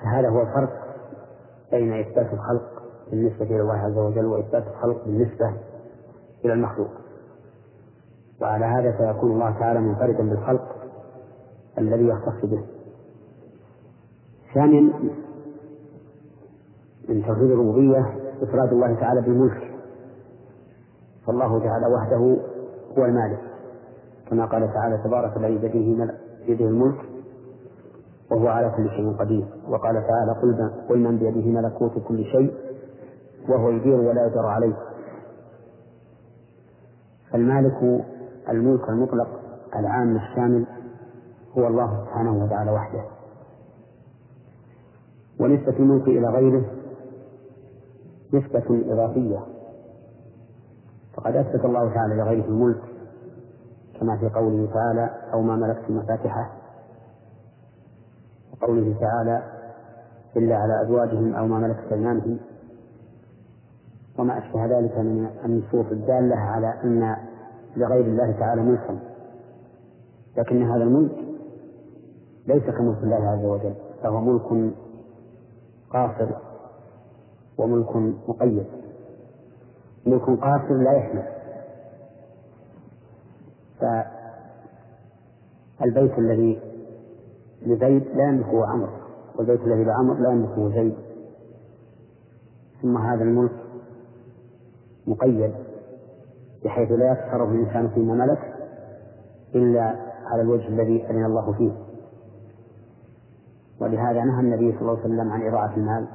فهذا 0.01 0.29
هو 0.29 0.41
الفرق 0.41 0.83
بين 1.71 1.93
إثبات 1.93 2.33
الخلق 2.33 2.83
بالنسبة 3.11 3.45
إلى 3.45 3.61
الله 3.61 3.73
عز 3.77 3.97
وجل 3.97 4.25
وإثبات 4.25 4.67
الخلق 4.67 5.03
بالنسبة 5.05 5.53
إلى 6.45 6.53
المخلوق. 6.53 7.02
وعلى 8.41 8.65
هذا 8.65 8.91
فيكون 8.91 9.31
الله 9.31 9.59
تعالى 9.59 9.79
منفردا 9.79 10.29
بالخلق 10.29 10.75
الذي 11.77 12.07
يختص 12.07 12.45
به. 12.45 12.63
ثانيا 14.53 14.81
من 17.09 17.25
توحيد 17.25 17.51
الربوبية 17.51 18.05
إفراد 18.41 18.73
الله 18.73 18.95
تعالى 18.95 19.21
بالملك. 19.21 19.73
فالله 21.27 21.59
تعالى 21.59 21.87
وحده 21.95 22.37
هو 22.97 23.05
المالك 23.05 23.39
كما 24.29 24.45
قال 24.45 24.73
تعالى 24.73 24.97
تبارك 25.03 25.37
الذي 25.37 25.57
بيده 25.57 26.13
بيده 26.47 26.65
الملك 26.65 26.99
وهو 28.31 28.47
على 28.47 28.69
كل 28.77 28.89
شيء 28.89 29.13
قدير. 29.13 29.45
وقال 29.69 29.93
تعالى 29.93 30.31
قل 30.41 30.71
قل 30.89 30.99
من 30.99 31.17
بيده 31.17 31.61
ملكوت 31.61 31.91
كل 32.07 32.23
شيء 32.23 32.53
وهو 33.49 33.69
يدير 33.69 33.95
ولا 33.99 34.25
يجر 34.27 34.45
عليه. 34.45 34.75
فالمالك 37.31 38.05
الملك 38.49 38.89
المطلق 38.89 39.27
العام 39.75 40.15
الشامل 40.15 40.65
هو 41.57 41.67
الله 41.67 42.05
سبحانه 42.05 42.43
وتعالى 42.43 42.71
وحده. 42.71 43.03
ونسبة 45.39 45.77
الملك 45.79 46.07
إلى 46.07 46.27
غيره 46.27 46.65
نسبة 48.33 48.93
إضافية. 48.93 49.39
فقد 51.13 51.35
أثبت 51.35 51.65
الله 51.65 51.93
تعالى 51.93 52.15
لغيره 52.15 52.45
الملك 52.45 52.81
كما 53.99 54.17
في 54.17 54.29
قوله 54.29 54.69
تعالى 54.73 55.09
أو 55.33 55.41
ما 55.41 55.55
ملكت 55.55 55.89
مفاتحه. 55.91 56.51
وقوله 58.53 58.95
تعالى 58.99 59.43
إلا 60.37 60.55
على 60.55 60.81
أزواجهم 60.81 61.33
أو 61.33 61.47
ما 61.47 61.59
ملكت 61.59 61.91
أيمانهم. 61.91 62.39
وما 64.19 64.37
أشبه 64.37 64.65
ذلك 64.65 64.97
من 64.97 65.29
النصوص 65.45 65.85
الدالة 65.91 66.35
على 66.35 66.73
أن 66.83 67.15
لغير 67.77 68.05
الله 68.05 68.31
تعالى 68.31 68.61
ملكا 68.61 68.99
لكن 70.37 70.63
هذا 70.63 70.83
الملك 70.83 71.15
ليس 72.47 72.63
كملك 72.63 73.03
الله 73.03 73.29
عز 73.29 73.45
وجل 73.45 73.73
فهو 74.03 74.21
ملك 74.21 74.73
قاصر 75.89 76.29
وملك 77.57 77.95
مقيد. 78.27 78.65
ملك 80.05 80.21
قاصر 80.21 80.73
لا 80.73 80.91
يحمل. 80.91 81.23
فالبيت 85.79 86.19
الذي 86.19 86.59
لزيد 87.61 88.03
لا 88.15 88.23
يملكه 88.23 88.65
عمرو 88.65 88.89
والبيت 89.35 89.61
الذي 89.61 89.83
لعمر 89.83 90.13
لا 90.13 90.31
يملكه 90.31 90.69
زيد. 90.69 90.95
ثم 92.81 92.97
هذا 92.97 93.23
الملك 93.23 93.51
مقيد. 95.07 95.53
بحيث 96.65 96.91
لا 96.91 97.11
يتصرف 97.11 97.49
الإنسان 97.49 97.87
فيما 97.89 98.13
ملك 98.25 98.53
إلا 99.55 99.95
على 100.31 100.41
الوجه 100.41 100.67
الذي 100.67 101.05
أذن 101.05 101.25
الله 101.25 101.51
فيه. 101.51 101.71
ولهذا 103.81 104.23
نهى 104.23 104.39
النبي 104.39 104.71
صلى 104.71 104.81
الله 104.81 104.91
عليه 104.99 105.01
وسلم 105.05 105.31
عن 105.31 105.47
إضاعة 105.47 105.75
المال 105.77 106.07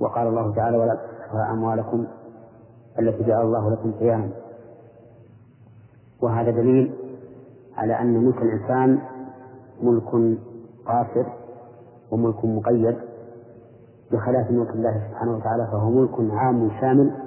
وقال 0.00 0.26
الله 0.28 0.54
تعالى 0.54 0.76
ولا 0.76 0.94
تسفها 0.94 1.52
أموالكم 1.52 2.06
التي 2.98 3.24
جعل 3.24 3.42
الله 3.42 3.70
لكم 3.70 3.92
قياما. 3.92 4.30
وهذا 6.22 6.50
دليل 6.50 6.94
على 7.76 8.00
أن 8.00 8.24
ملك 8.24 8.42
الإنسان 8.42 8.98
ملك 9.82 10.38
قاصر 10.86 11.26
وملك 12.10 12.44
مقيد 12.44 12.96
بخلاف 14.12 14.50
ملك 14.50 14.70
الله 14.70 15.08
سبحانه 15.10 15.36
وتعالى 15.36 15.66
فهو 15.66 15.90
ملك 15.90 16.32
عام 16.32 16.70
شامل 16.80 17.23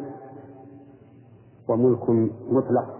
وملك 1.68 2.10
مطلق 2.50 2.98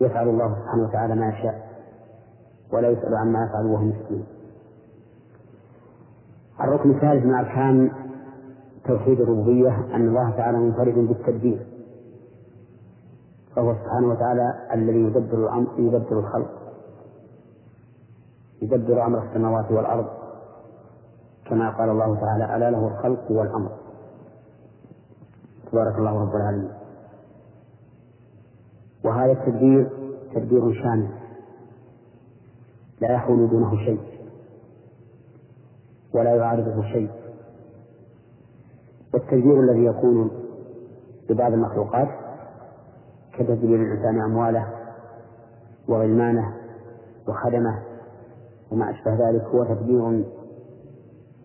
يفعل 0.00 0.28
الله 0.28 0.54
سبحانه 0.54 0.82
وتعالى 0.82 1.14
ما 1.14 1.28
يشاء 1.28 1.68
ولا 2.72 2.88
يسأل 2.88 3.14
عما 3.14 3.44
يفعل 3.44 3.66
وهو 3.66 3.84
مسكين 3.84 4.24
الركن 6.60 6.90
الثالث 6.90 7.24
من 7.24 7.34
أركان 7.34 7.90
توحيد 8.84 9.20
الربوبية 9.20 9.94
أن 9.94 10.08
الله 10.08 10.30
تعالى 10.30 10.58
منفرد 10.58 10.94
بالتدبير 10.94 11.66
فهو 13.56 13.74
سبحانه 13.74 14.08
وتعالى 14.08 14.68
الذي 14.74 14.98
يدبر 14.98 15.38
الأمر 15.38 15.68
يدبر 15.78 16.18
الخلق 16.18 16.50
يدبر 18.62 19.06
أمر 19.06 19.22
السماوات 19.22 19.70
والأرض 19.70 20.06
كما 21.50 21.70
قال 21.70 21.88
الله 21.88 22.20
تعالى 22.20 22.56
ألا 22.56 22.70
له 22.70 22.88
الخلق 22.88 23.30
والأمر. 23.30 23.70
تبارك 25.72 25.98
الله 25.98 26.22
رب 26.22 26.36
العالمين. 26.36 26.70
وهذا 29.04 29.32
التدبير 29.32 29.90
تدبير 30.34 30.72
شامل. 30.82 31.08
لا 33.00 33.12
يحول 33.12 33.50
دونه 33.50 33.76
شيء. 33.84 34.00
ولا 36.14 36.34
يعارضه 36.34 36.82
شيء. 36.92 37.10
والتدبير 39.14 39.60
الذي 39.60 39.84
يكون 39.84 40.30
ببعض 41.28 41.52
المخلوقات 41.52 42.08
كتدبير 43.32 43.82
الإنسان 43.82 44.20
أمواله 44.20 44.66
وغلمانه 45.88 46.54
وخدمه 47.28 47.82
وما 48.70 48.90
أشبه 48.90 49.28
ذلك 49.28 49.42
هو 49.42 49.64
تدبير 49.64 50.24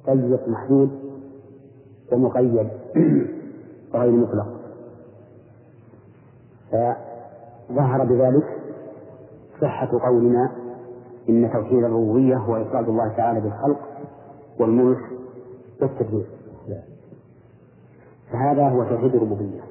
ضيق 0.10 0.48
محدود 0.48 0.90
ومقيد 2.12 2.70
وغير 3.94 4.12
مطلق. 4.12 4.58
فظهر 7.70 8.06
بذلك 8.06 8.44
صحة 9.62 9.90
قولنا 10.08 10.52
إن 11.30 11.50
توحيد 11.54 11.84
الربوبية 11.84 12.38
هو 12.38 12.56
إفراد 12.56 12.90
الله 12.90 13.08
تعالى 13.18 13.42
بالخلق 13.42 13.80
والملك 14.60 15.00
والتدبير. 15.82 16.26
فهذا 18.32 18.70
هو 18.70 18.84
توحيد 18.84 19.16
الربوبية. 19.16 19.62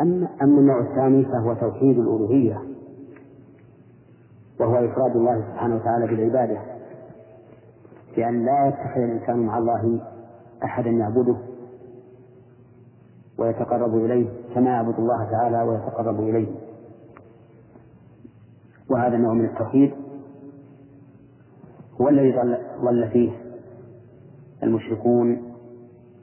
أما 0.00 0.28
أما 0.42 0.60
النوع 0.60 0.80
الثاني 0.80 1.24
فهو 1.24 1.54
توحيد 1.54 1.98
الألوهية 1.98 2.62
وهو 4.60 4.76
إفراد 4.76 5.16
الله 5.16 5.40
سبحانه 5.52 5.76
وتعالى 5.76 6.06
بالعبادة. 6.06 6.60
بأن 8.16 8.44
لا 8.44 8.66
يتخذ 8.68 9.00
الإنسان 9.00 9.38
مع 9.46 9.58
الله 9.58 10.00
أحدا 10.64 10.90
يعبده 10.90 11.36
ويتقرب 13.38 13.96
إليه 13.96 14.28
كما 14.54 14.70
يعبد 14.70 14.98
الله 14.98 15.30
تعالى 15.30 15.62
ويتقرب 15.62 16.20
إليه. 16.20 16.48
وهذا 18.90 19.16
نوع 19.16 19.32
من 19.34 19.44
التوحيد 19.44 19.92
هو 22.00 22.08
الذي 22.08 22.36
ضل 22.80 23.08
فيه 23.12 23.32
المشركون 24.62 25.54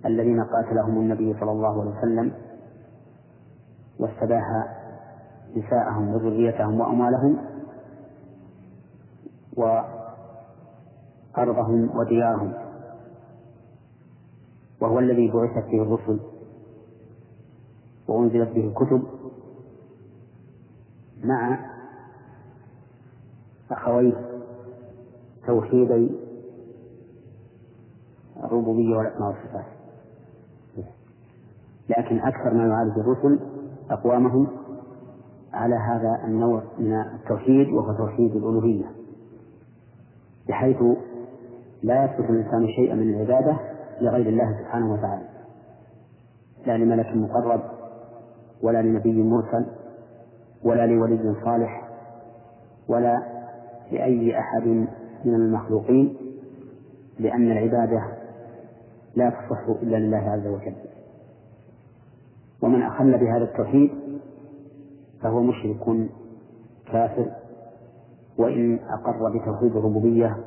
الذين 0.06 0.44
قاتلهم 0.44 0.98
النبي 0.98 1.34
صلى 1.40 1.52
الله 1.52 1.82
عليه 1.82 1.92
وسلم 1.98 2.34
واستباح 4.00 4.44
نساءهم 5.56 6.14
وذريتهم 6.14 6.80
وأموالهم 6.80 7.38
وأرضهم 11.38 11.98
وديارهم. 11.98 12.54
وهو 14.82 15.00
الذي 15.00 15.32
بعثت 15.32 15.66
به 15.72 15.82
الرسل 15.82 16.20
وأنزلت 18.08 18.50
به 18.50 18.68
الكتب 18.68 19.04
مع 21.24 21.60
أخويه 23.72 24.14
توحيدي 25.48 26.12
الربوبية 28.44 28.98
والأسماء 28.98 29.28
والصفات. 29.30 29.66
لكن 31.90 32.20
أكثر 32.20 32.54
ما 32.54 32.68
يعالج 32.68 33.00
الرسل 33.00 33.40
أقوامهم 33.90 34.48
على 35.54 35.76
هذا 35.76 36.22
النوع 36.26 36.64
من 36.80 36.94
التوحيد 36.94 37.68
وهو 37.68 37.98
توحيد 37.98 38.36
الألوهية. 38.36 38.92
بحيث 40.50 40.78
لا 41.84 42.06
يصرف 42.06 42.30
الإنسان 42.30 42.68
شيئا 42.68 42.96
من 42.96 43.14
العبادة 43.14 43.58
لغير 44.02 44.28
الله 44.30 44.60
سبحانه 44.60 44.94
وتعالى. 44.94 45.28
لا 46.66 46.78
لملك 46.78 47.08
مقرب 47.16 47.77
ولا 48.64 48.82
لنبي 48.82 49.24
مرسل 49.24 49.66
ولا 50.64 50.86
لولي 50.86 51.36
صالح 51.46 51.88
ولا 52.88 53.22
لأي 53.92 54.40
أحد 54.40 54.68
من 55.26 55.36
المخلوقين 55.36 56.18
لأن 57.20 57.52
العبادة 57.52 58.04
لا 59.16 59.30
تصح 59.30 59.82
إلا 59.82 59.98
لله 59.98 60.18
عز 60.18 60.48
وجل. 60.48 60.76
ومن 62.62 62.82
أخل 62.82 63.18
بهذا 63.18 63.44
التوحيد 63.44 63.92
فهو 65.22 65.42
مشرك 65.42 66.10
كافر 66.92 67.32
وإن 68.38 68.80
أقر 68.90 69.30
بتوحيد 69.40 69.76
الربوبية 69.76 70.38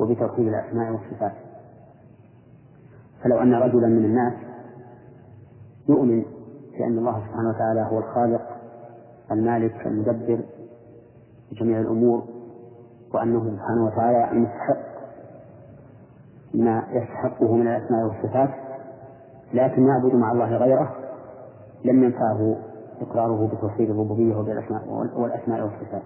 وبتوحيد 0.00 0.46
الأسماء 0.48 0.92
والصفات. 0.92 1.32
فلو 3.24 3.38
أن 3.38 3.54
رجلا 3.54 3.86
من 3.88 4.04
الناس 4.04 4.32
يؤمن 5.88 6.24
بأن 6.78 6.98
الله 6.98 7.12
سبحانه 7.28 7.48
وتعالى 7.48 7.88
هو 7.92 7.98
الخالق 7.98 8.42
المالك 9.32 9.86
المدبر 9.86 10.40
لجميع 11.52 11.80
الأمور 11.80 12.22
وأنه 13.14 13.40
سبحانه 13.56 13.84
وتعالى 13.86 14.40
يستحق 14.42 14.94
ما 16.54 16.82
يستحقه 16.90 17.54
من 17.54 17.66
الأسماء 17.68 18.04
والصفات 18.06 18.50
لكن 19.54 19.86
يعبد 19.86 20.14
مع 20.14 20.32
الله 20.32 20.56
غيره 20.56 20.94
لم 21.84 22.04
ينفعه 22.04 22.56
إقراره 23.00 23.46
بتوحيد 23.56 23.90
الربوبية 23.90 24.36
والأسماء 25.16 25.62
والصفات. 25.64 26.02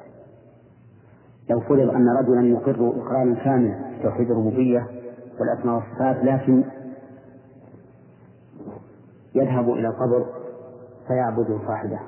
لو 1.51 1.61
فرض 1.61 1.91
أن 1.95 2.09
رجلا 2.09 2.47
يقر 2.49 2.89
إقرارا 2.89 3.35
كاملا 3.45 3.99
بتوحيد 4.01 4.31
الربوبية 4.31 4.87
والأسماء 5.41 5.75
والصفات 5.75 6.17
لكن 6.25 6.65
يذهب 9.35 9.71
إلى 9.71 9.89
القبر 9.89 10.27
فيعبد 11.09 11.61
صاحبه 11.67 12.01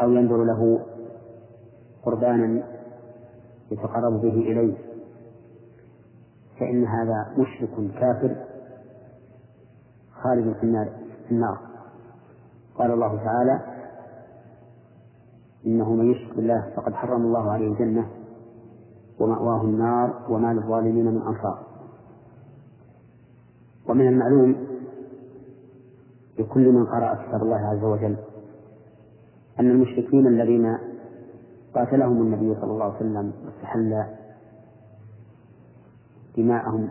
أو 0.00 0.10
ينظر 0.10 0.44
له 0.44 0.86
قربانا 2.02 2.62
يتقرب 3.70 4.20
به 4.20 4.34
إليه. 4.34 4.74
فإن 6.60 6.86
هذا 6.86 7.34
مشرك 7.38 7.90
كافر 8.00 8.36
خالد 10.22 10.56
في 10.56 10.62
النار 10.62 10.88
في 11.28 11.34
النار. 11.34 11.58
قال 12.78 12.90
الله 12.90 13.16
تعالى 13.16 13.60
إنه 15.66 15.92
من 15.94 16.10
يشرك 16.12 16.36
بالله 16.36 16.72
فقد 16.76 16.94
حرم 16.94 17.22
الله 17.22 17.50
عليه 17.50 17.68
الجنة 17.68 18.08
ومأواه 19.20 19.62
النار 19.62 20.26
وما 20.28 20.54
للظالمين 20.54 21.04
من 21.04 21.22
أنصار. 21.22 21.66
ومن 23.88 24.08
المعلوم 24.08 24.73
لكل 26.38 26.72
من 26.72 26.86
قرأ 26.86 27.14
كتاب 27.14 27.42
الله 27.42 27.56
عز 27.56 27.84
وجل 27.84 28.16
أن 29.60 29.70
المشركين 29.70 30.26
الذين 30.26 30.78
قاتلهم 31.74 32.22
النبي 32.22 32.54
صلى 32.60 32.70
الله 32.72 32.84
عليه 32.84 32.96
وسلم 32.96 33.32
واستحل 33.44 34.04
دماءهم 36.36 36.90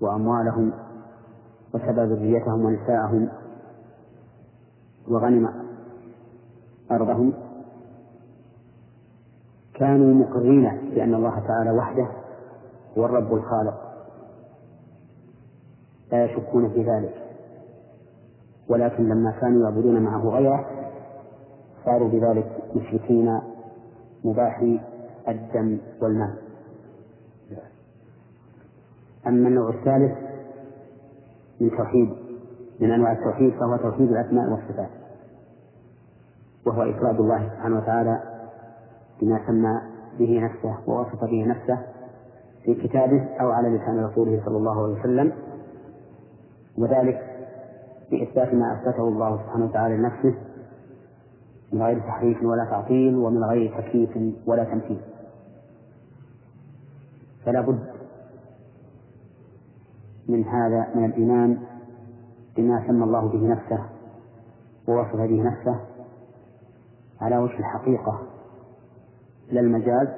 وأموالهم 0.00 0.72
وسبى 1.74 2.00
ذريتهم 2.00 2.64
ونساءهم 2.64 3.28
وغنم 5.08 5.48
أرضهم 6.90 7.32
كانوا 9.74 10.14
مقرين 10.14 10.90
بأن 10.94 11.14
الله 11.14 11.38
تعالى 11.46 11.70
وحده 11.70 12.08
هو 12.98 13.06
الرب 13.06 13.34
الخالق. 13.34 13.74
لا 16.12 16.24
يشكون 16.24 16.70
في 16.70 16.82
ذلك. 16.82 17.23
ولكن 18.68 19.08
لما 19.08 19.30
كانوا 19.40 19.62
يعبدون 19.62 20.02
معه 20.02 20.28
غيره 20.28 20.66
صاروا 21.84 22.08
بذلك 22.08 22.62
مشركين 22.76 23.40
مباحي 24.24 24.80
الدم 25.28 25.78
والمال 26.02 26.34
أما 29.26 29.48
النوع 29.48 29.68
الثالث 29.70 30.18
من 31.60 31.70
توحيد 31.70 32.10
من 32.80 32.90
أنواع 32.90 33.12
التوحيد 33.12 33.52
فهو 33.52 33.76
توحيد 33.76 34.10
الأسماء 34.10 34.50
والصفات. 34.50 34.90
وهو 36.66 36.82
إفراد 36.82 37.20
الله 37.20 37.48
سبحانه 37.48 37.76
وتعالى 37.76 38.22
بما 39.22 39.46
سمى 39.46 39.80
به 40.18 40.40
نفسه 40.40 40.78
ووصف 40.86 41.24
به 41.24 41.46
نفسه 41.46 41.78
في 42.64 42.74
كتابه 42.74 43.24
أو 43.40 43.50
على 43.50 43.68
لسان 43.68 44.04
رسوله 44.04 44.42
صلى 44.44 44.56
الله 44.56 44.82
عليه 44.84 45.00
وسلم. 45.00 45.32
وذلك 46.78 47.33
بإثبات 48.10 48.54
ما 48.54 48.72
أثبته 48.74 49.08
الله 49.08 49.36
سبحانه 49.42 49.64
وتعالى 49.64 49.96
لنفسه 49.96 50.34
من 51.72 51.82
غير 51.82 52.00
تحريف 52.00 52.42
ولا 52.42 52.64
تعطيل 52.64 53.16
ومن 53.16 53.44
غير 53.44 53.80
تكييف 53.80 54.10
ولا 54.46 54.64
تمثيل 54.64 55.00
فلا 57.44 57.60
بد 57.60 57.94
من 60.28 60.44
هذا 60.44 60.86
من 60.94 61.04
الإيمان 61.04 61.58
بما 62.56 62.86
سمى 62.86 63.04
الله 63.04 63.28
به 63.28 63.48
نفسه 63.48 63.84
ووصف 64.88 65.16
به 65.16 65.42
نفسه 65.42 65.80
على 67.20 67.38
وجه 67.38 67.58
الحقيقة. 67.58 68.22
لا 69.50 69.60
المجاز 69.60 70.08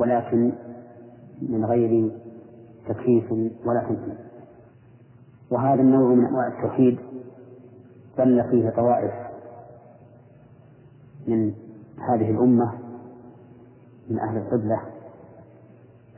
ولكن 0.00 0.52
من 1.42 1.64
غير 1.64 2.10
تكييف 2.88 3.32
ولا 3.66 3.80
تمثيل 3.88 4.31
وهذا 5.52 5.82
النوع 5.82 6.14
من 6.14 6.26
أنواع 6.26 6.46
التوحيد 6.46 6.98
ظل 8.16 8.44
فيه 8.50 8.70
طوائف 8.70 9.12
من 11.26 11.54
هذه 11.98 12.30
الأمة 12.30 12.72
من 14.10 14.18
أهل 14.18 14.36
القبلة 14.36 14.80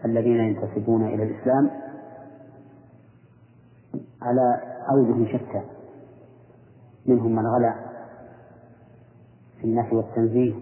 الذين 0.04 0.36
ينتسبون 0.40 1.06
إلى 1.06 1.22
الإسلام 1.22 1.70
على 4.22 4.60
أوجه 4.90 5.26
شتى. 5.36 5.62
منهم 7.06 7.36
من 7.36 7.46
غلا 7.46 7.74
في 9.60 9.64
النفي 9.64 9.96
والتنزيه 9.96 10.54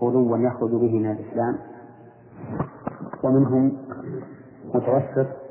غلوا 0.00 0.38
يخرج 0.38 0.70
به 0.70 0.98
من 0.98 1.10
الإسلام 1.10 1.58
ومنهم 3.24 3.78
متوسط 4.74 5.45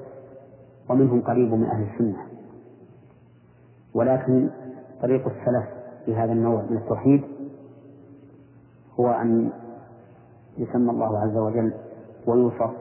ومنهم 0.89 1.21
قريب 1.21 1.53
من 1.53 1.63
أهل 1.65 1.87
السنة. 1.93 2.17
ولكن 3.93 4.49
طريق 5.01 5.27
السلف 5.27 5.65
في 6.05 6.15
هذا 6.15 6.31
النوع 6.31 6.61
من 6.69 6.77
التوحيد 6.77 7.23
هو 8.99 9.11
أن 9.11 9.51
يسمى 10.57 10.91
الله 10.91 11.19
عز 11.19 11.37
وجل 11.37 11.73
ويوصف 12.27 12.71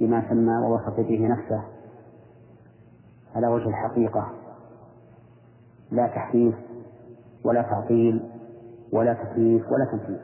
بما 0.00 0.28
سمى 0.28 0.56
ووصف 0.56 1.00
به 1.00 1.28
نفسه 1.28 1.62
على 3.34 3.46
وجه 3.46 3.68
الحقيقة. 3.68 4.30
لا 5.90 6.06
تحريف 6.06 6.54
ولا 7.44 7.62
تعطيل 7.62 8.30
ولا 8.92 9.14
تكييف 9.14 9.62
ولا 9.72 9.84
تمثيل 9.84 10.20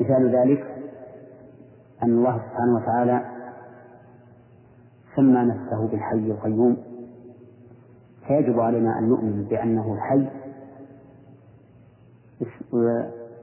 مثال 0.00 0.36
ذلك 0.36 0.66
أن 2.02 2.08
الله 2.10 2.38
سبحانه 2.38 2.74
وتعالى 2.76 3.29
سمى 5.16 5.42
نفسه 5.44 5.88
بالحي 5.88 6.30
القيوم. 6.30 6.76
فيجب 8.26 8.60
علينا 8.60 8.98
أن 8.98 9.08
نؤمن 9.08 9.44
بأنه 9.44 9.94
الحي 9.94 10.28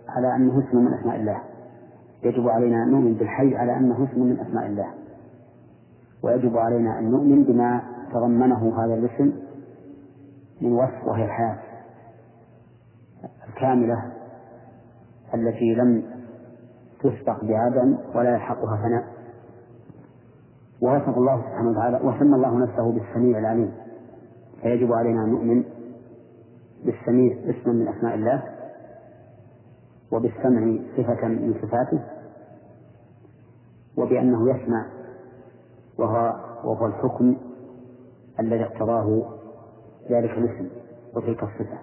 على 0.10 0.36
أنه 0.36 0.60
اسم 0.60 0.78
من 0.78 0.94
أسماء 0.94 1.16
الله. 1.16 1.42
يجب 2.24 2.50
علينا 2.50 2.84
أن 2.84 2.92
نؤمن 2.92 3.14
بالحي 3.14 3.56
على 3.56 3.78
أنه 3.78 4.08
اسم 4.12 4.22
من 4.24 4.40
أسماء 4.40 4.66
الله. 4.66 4.94
ويجب 6.24 6.58
علينا 6.58 7.00
أن 7.00 7.12
نؤمن 7.12 7.44
بما 7.44 7.82
تضمنه 8.14 8.84
هذا 8.86 8.94
الاسم 8.94 9.34
من 10.62 10.74
وصف 10.74 11.04
وهي 11.08 11.26
الحياة 11.26 11.58
الكاملة 13.50 14.12
التي 15.34 15.76
لم 15.76 16.04
تسبق 17.00 17.44
بعدم 17.44 17.98
ولا 18.16 18.34
يلحقها 18.34 18.78
فناء. 18.84 19.17
ووصف 20.82 21.18
الله 21.18 21.42
سبحانه 21.42 21.70
وتعالى 21.70 21.98
وسمى 21.98 22.36
الله 22.36 22.58
نفسه 22.60 22.92
بالسميع 22.92 23.40
العليم. 23.40 23.72
فيجب 24.62 24.94
علينا 24.94 25.24
أن 25.24 25.30
نؤمن 25.30 25.63
بالسميع 26.86 27.38
اسما 27.50 27.74
من 27.74 27.88
أسماء 27.88 28.16
الله 28.16 28.44
وبالسمع 30.12 30.78
صفة 30.98 31.28
من 31.28 31.54
صفاته 31.62 32.04
وبأنه 33.98 34.50
يسمع 34.50 34.86
وهو, 35.98 36.36
وهو 36.63 36.86
الحكم 36.86 37.36
الذي 38.40 38.63
اقتضاه 38.63 39.24
ذلك 40.10 40.32
الاسم 40.32 40.70
وتلك 41.16 41.44
الصفة. 41.44 41.78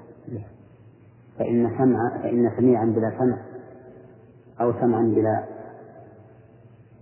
فإن 1.38 1.78
سمع 1.78 2.18
فإن 2.22 2.50
سميعا 2.56 2.84
بلا 2.84 3.18
سمع 3.18 3.38
أو 4.60 4.72
سمعا 4.72 5.02
بلا 5.02 5.44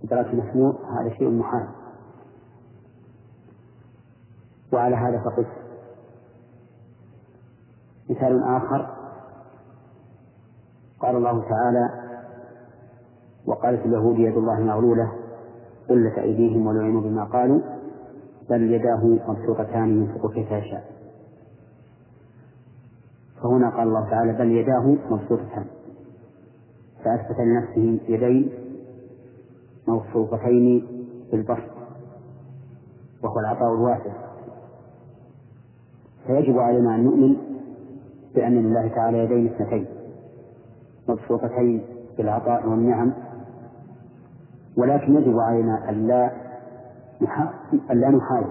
إدراك 0.03 0.33
مسموع 0.33 0.73
هذا 0.99 1.09
شيء 1.09 1.29
محال. 1.29 1.67
وعلى 4.73 4.95
هذا 4.95 5.19
فقس 5.19 5.45
مثال 8.09 8.43
آخر. 8.43 8.89
قال 10.99 11.15
الله 11.15 11.41
تعالى 11.49 11.89
وقالت 13.45 13.85
اليهود 13.85 14.19
يد 14.19 14.37
الله 14.37 14.59
مغلولة 14.59 15.11
قلت 15.89 16.17
أيديهم 16.17 16.67
ولعنوا 16.67 17.01
بما 17.01 17.23
قالوا 17.23 17.61
بل 18.49 18.73
يداه 18.73 19.05
مبسوطتان 19.27 19.89
ينفق 19.89 20.31
كيف 20.31 20.51
يشاء. 20.51 20.83
فهنا 23.41 23.69
قال 23.69 23.87
الله 23.87 24.09
تعالى 24.09 24.33
بل 24.33 24.51
يداه 24.51 24.97
مبسوطتان. 25.09 25.65
فأثبت 27.03 27.39
لنفسه 27.39 27.99
يدين 28.09 28.51
موصوفتين 29.87 30.87
بالبسط 31.31 31.73
وهو 33.23 33.39
العطاء 33.39 33.73
الواسع. 33.73 34.32
فيجب 36.27 36.59
علينا 36.59 36.95
أن 36.95 37.03
نؤمن 37.03 37.35
بأن 38.35 38.53
لله 38.63 38.87
تعالى 38.87 39.17
يدين 39.17 39.45
اثنتين 39.47 39.85
مبسوطتين 41.09 41.81
بالعطاء 42.17 42.69
والنعم. 42.69 43.13
ولكن 44.77 45.15
يجب 45.15 45.39
علينا 45.39 45.89
ألا 45.89 46.31
ألا 47.91 48.09
نحاول 48.09 48.49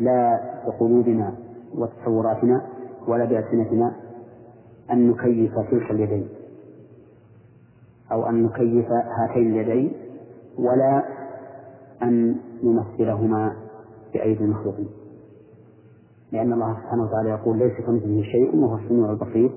لا 0.00 0.40
بقلوبنا 0.66 1.34
وتصوراتنا 1.74 2.62
ولا 3.08 3.24
بألسنتنا 3.24 3.92
أن 4.90 5.10
نكيف 5.10 5.58
تلك 5.58 5.90
اليدين 5.90 6.28
أو 8.12 8.28
أن 8.28 8.42
نكيف 8.42 8.86
هاتين 8.90 9.60
اليدين 9.60 9.92
ولا 10.58 11.02
أن 12.02 12.36
نمثلهما 12.62 13.56
بأيدي 14.14 14.44
المخلوقين. 14.44 14.88
لأن 16.32 16.52
الله 16.52 16.74
سبحانه 16.74 17.02
وتعالى 17.02 17.30
يقول 17.30 17.58
ليس 17.58 17.72
كمثله 17.86 18.22
شيء 18.22 18.56
وهو 18.56 18.76
السميع 18.76 19.10
البصير. 19.10 19.52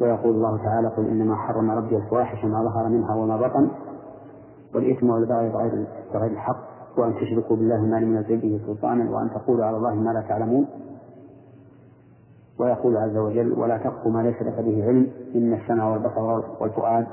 ويقول 0.00 0.34
الله 0.34 0.56
تعالى 0.64 0.88
قل 0.88 1.06
إنما 1.08 1.36
حرم 1.36 1.70
ربي 1.70 1.96
الفواحش 1.96 2.44
ما 2.44 2.62
ظهر 2.64 2.88
منها 2.88 3.14
وما 3.14 3.36
بطن 3.36 3.70
والإثم 4.74 5.10
والبغي 5.10 5.48
بغير 5.48 5.86
بغير 6.14 6.30
الحق 6.30 6.70
وأن 6.98 7.14
تشركوا 7.14 7.56
بالله 7.56 7.80
ما 7.80 7.96
لم 7.96 8.16
ينزل 8.16 8.36
به 8.36 8.60
سلطانا 8.66 9.10
وأن 9.10 9.30
تقولوا 9.30 9.64
على 9.64 9.76
الله 9.76 9.94
ما 9.94 10.10
لا 10.10 10.20
تعلمون. 10.20 10.66
ويقول 12.60 12.96
عز 12.96 13.16
وجل 13.16 13.52
ولا 13.52 13.78
تقف 13.78 14.06
ما 14.06 14.22
ليس 14.22 14.42
لك 14.42 14.64
به 14.64 14.84
علم 14.84 15.06
إن 15.34 15.52
السمع 15.52 15.92
والبصر 15.92 16.42
والفؤاد 16.60 17.06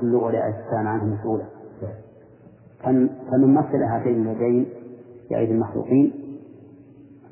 كل 0.00 0.14
أولئك 0.14 0.54
كان 0.70 0.86
عنه 0.86 1.04
مسؤولا. 1.04 1.44
فمن 3.30 3.54
مثل 3.54 3.82
هاتين 3.82 4.28
اليدين 4.28 4.66
بأيدي 5.30 5.52
المخلوقين 5.52 6.23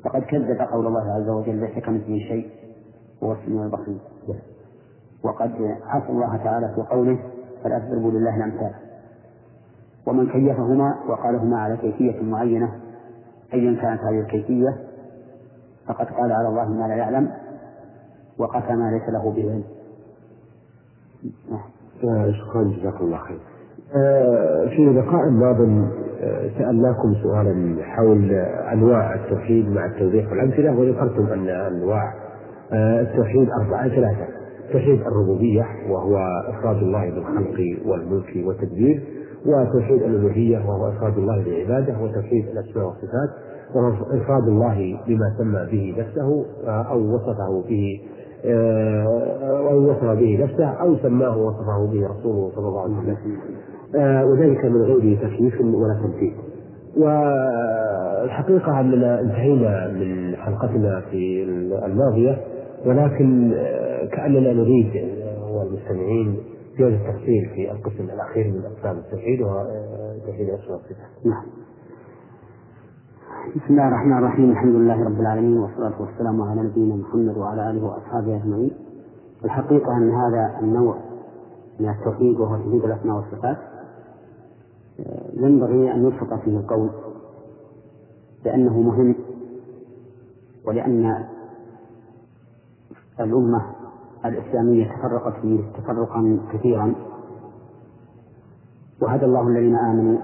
فقد 0.03 0.21
كذب 0.21 0.61
قول 0.61 0.87
الله 0.87 1.13
عز 1.13 1.29
وجل 1.29 1.55
ليس 1.55 1.83
كمثله 1.85 2.19
شيء 2.19 2.49
هو 3.23 3.33
السميع 3.33 3.63
البصير. 3.65 3.99
وقد 5.23 5.51
عصى 5.85 6.09
الله 6.09 6.37
تعالى 6.37 6.73
في 6.75 6.81
قوله 6.81 7.19
تضربوا 7.63 8.11
لله 8.11 8.35
الأمثال 8.35 8.73
ومن 10.07 10.29
كيفهما 10.29 10.95
وقالهما 11.07 11.59
على 11.59 11.77
كيفية 11.77 12.21
معينة 12.21 12.79
أيا 13.53 13.81
كانت 13.81 14.01
هذه 14.01 14.19
الكيفية؟ 14.19 14.77
فقد 15.87 16.05
قال 16.05 16.31
على 16.31 16.47
الله 16.47 16.69
ما 16.69 16.87
لا 16.87 16.95
يعلم 16.95 17.31
وقسم 18.37 18.89
ليس 18.89 19.09
له 19.09 19.31
به 19.31 19.51
علم. 19.51 19.63
آه، 22.03 22.31
شكرا 22.31 22.63
جزاكم 22.63 23.05
الله 23.05 23.17
خير. 23.17 23.39
في 24.69 24.93
لقاء 24.95 25.29
ماض 25.29 25.61
آه، 25.61 26.49
سألناكم 26.57 27.13
سؤالا 27.23 27.75
حول 27.83 28.31
أنواع 28.73 29.15
التوحيد 29.15 29.69
مع 29.69 29.85
التوضيح 29.85 30.31
والأمثلة 30.31 30.79
وذكرتم 30.79 31.25
أن 31.25 31.49
أنواع 31.49 32.13
التوحيد 32.73 33.49
أربعة 33.49 33.89
ثلاثة. 33.89 34.27
توحيد 34.71 35.01
الربوبية 35.01 35.65
وهو 35.89 36.17
إفراد 36.49 36.77
الله 36.77 37.09
بالخلق 37.09 37.59
والملك 37.85 38.45
والتدبير 38.47 39.03
وتوحيد 39.45 40.01
الألوهية 40.01 40.57
وهو 40.57 40.89
إفراد 40.89 41.17
الله 41.17 41.43
بالعبادة 41.43 41.93
وتوحيد 42.01 42.45
الأسماء 42.47 42.85
والصفات 42.85 43.29
وهو 43.75 43.89
إفراد 44.17 44.47
الله 44.47 44.99
بما 45.07 45.35
سمى 45.37 45.67
به 45.71 45.95
نفسه 46.01 46.45
أو 46.67 47.15
وصفه 47.15 47.63
به 47.69 48.01
أو 49.69 49.89
وصف 49.91 50.05
به 50.05 50.43
نفسه 50.43 50.65
أو 50.65 50.95
سماه 50.97 51.37
ووصفه 51.37 51.87
به 51.91 52.07
رسوله 52.07 52.51
صلى 52.55 52.67
الله 52.67 52.81
عليه 52.81 52.93
وسلم. 52.97 53.17
وذلك 53.95 54.65
من 54.65 54.81
غير 54.81 55.17
تكييف 55.17 55.61
ولا 55.61 56.01
تمثيل 56.03 56.33
والحقيقة 56.97 58.79
أننا 58.79 59.19
انتهينا 59.19 59.87
من 59.87 60.35
حلقتنا 60.35 61.01
في 61.11 61.43
الماضية 61.85 62.37
ولكن 62.85 63.55
كأننا 64.11 64.53
نريد 64.53 64.91
والمستمعين 65.51 66.37
زيادة 66.77 66.95
التفصيل 66.95 67.49
في 67.55 67.71
القسم 67.71 68.03
الأخير 68.03 68.47
من 68.47 68.61
أقسام 68.65 68.97
التوحيد 68.97 69.41
وهو 69.41 69.67
توحيد 70.25 70.49
الأسماء 70.49 70.71
والصفات. 70.71 71.25
نعم. 71.25 71.43
بسم 73.55 73.73
الله 73.73 73.87
الرحمن 73.87 74.17
الرحيم 74.17 74.51
الحمد 74.51 74.75
لله 74.75 75.05
رب 75.05 75.19
العالمين 75.19 75.57
والصلاة 75.57 76.01
والسلام 76.01 76.41
على 76.41 76.61
نبينا 76.61 76.95
محمد 76.95 77.37
وعلى 77.37 77.69
آله 77.69 77.83
وأصحابه 77.85 78.35
أجمعين 78.35 78.71
الحقيقة 79.45 79.97
أن 79.97 80.11
هذا 80.11 80.59
النوع 80.61 80.97
من 81.79 81.89
التوحيد 81.89 82.39
وهو 82.39 82.55
توحيد 82.57 82.83
الأسماء 82.83 83.15
والصفات 83.15 83.57
ينبغي 85.33 85.91
أن 85.93 86.05
يلفق 86.05 86.39
فيه 86.43 86.57
القول 86.57 86.89
لأنه 88.45 88.81
مهم 88.81 89.15
ولأن 90.67 91.25
الأمة 93.19 93.65
الإسلامية 94.25 94.91
تفرقت 94.95 95.41
فيه 95.41 95.71
تفرقا 95.71 96.39
كثيرا. 96.53 96.95
وهدى 99.01 99.25
الله 99.25 99.47
الذين 99.47 99.75
آمنوا 99.75 100.19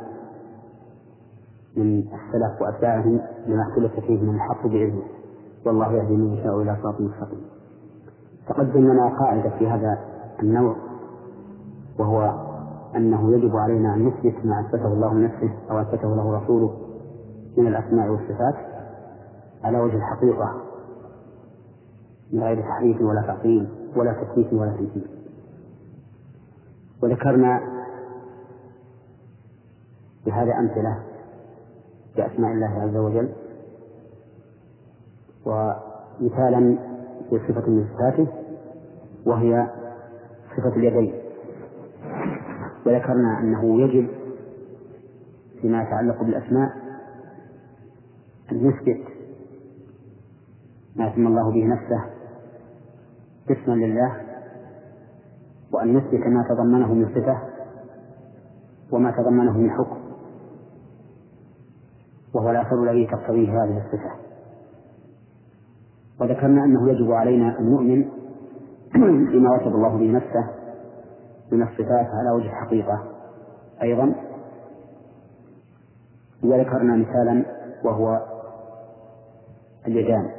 من 1.77 1.99
السلف 1.99 2.61
وأتباعهم 2.61 3.19
لما 3.47 3.63
اختلف 3.69 4.05
فيه 4.05 4.21
من 4.21 4.35
الحق 4.35 4.67
بإذنه. 4.67 5.03
والله 5.65 5.93
يهدي 5.93 6.15
من 6.15 6.33
يشاء 6.33 6.61
إلى 6.61 6.77
صراط 6.83 7.01
مستقيم. 7.01 7.41
تقدم 8.47 8.91
لنا 8.91 9.09
قاعدة 9.19 9.49
في 9.49 9.67
هذا 9.67 9.99
النوع 10.43 10.75
وهو 11.99 12.48
أنه 12.95 13.31
يجب 13.31 13.55
علينا 13.55 13.93
أن 13.93 14.05
نثبت 14.05 14.45
ما 14.45 14.59
أثبته 14.59 14.87
الله 14.87 15.13
لنفسه 15.13 15.49
أو 15.71 15.81
أثبته 15.81 16.15
له 16.15 16.37
رسوله 16.43 16.77
من 17.57 17.67
الأسماء 17.67 18.09
والصفات 18.09 18.55
على 19.63 19.79
وجه 19.79 19.95
الحقيقة 19.95 20.61
من 22.33 22.43
غير 22.43 22.61
تحريف 22.61 23.01
ولا 23.01 23.21
تعطيل 23.21 23.69
ولا 23.95 24.13
تكييف 24.13 24.53
ولا 24.53 24.71
تمثيل 24.71 25.07
وذكرنا 27.03 27.61
بهذا 30.25 30.53
أمثلة 30.59 31.03
بأسماء 32.15 32.51
الله 32.51 32.67
عز 32.81 32.95
وجل 32.97 33.29
ومثالا 35.45 36.77
في 37.29 37.39
صفة 37.47 37.69
من 37.69 37.87
صفاته 37.93 38.27
وهي 39.25 39.67
صفة 40.57 40.75
اليدين. 40.75 41.13
وذكرنا 42.85 43.39
أنه 43.39 43.81
يجب 43.81 44.09
فيما 45.61 45.83
يتعلق 45.83 46.23
بالأسماء 46.23 46.69
أن 48.51 48.67
نثبت 48.67 49.07
ما 50.95 51.15
سمى 51.15 51.27
الله 51.27 51.51
به 51.51 51.65
نفسه 51.65 52.05
اسما 53.49 53.73
لله 53.73 54.21
وأن 55.73 55.97
نثبت 55.97 56.27
ما 56.27 56.43
تضمنه 56.49 56.93
من 56.93 57.09
صفة 57.09 57.41
وما 58.91 59.11
تضمنه 59.11 59.57
من 59.57 59.71
حكم 59.71 59.99
وهو 62.33 62.51
الأثر 62.51 62.83
الذي 62.83 63.05
تقتضيه 63.05 63.63
هذه 63.63 63.77
الصفة. 63.77 64.11
وذكرنا 66.21 66.65
أنه 66.65 66.89
يجب 66.89 67.11
علينا 67.11 67.59
أن 67.59 67.69
نؤمن 67.69 68.05
بما 69.31 69.55
وصف 69.55 69.67
الله 69.67 69.97
به 69.97 70.11
نفسه 70.11 70.58
من 71.51 71.63
الصفات 71.63 72.07
على 72.07 72.31
وجه 72.35 72.45
الحقيقة. 72.45 73.03
أيضا 73.81 74.15
وذكرنا 76.43 76.95
مثالا 76.95 77.45
وهو 77.83 78.25
اليدان. 79.87 80.31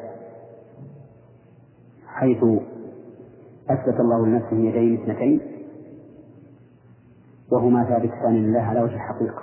حيث 2.06 2.44
أثبت 3.70 4.00
الله 4.00 4.26
لنفسه 4.26 4.56
يدين 4.56 5.02
اثنتين 5.02 5.40
وهما 7.52 7.84
ثابتان 7.84 8.34
لله 8.34 8.60
على 8.60 8.80
وجه 8.80 8.94
الحقيقة. 8.94 9.42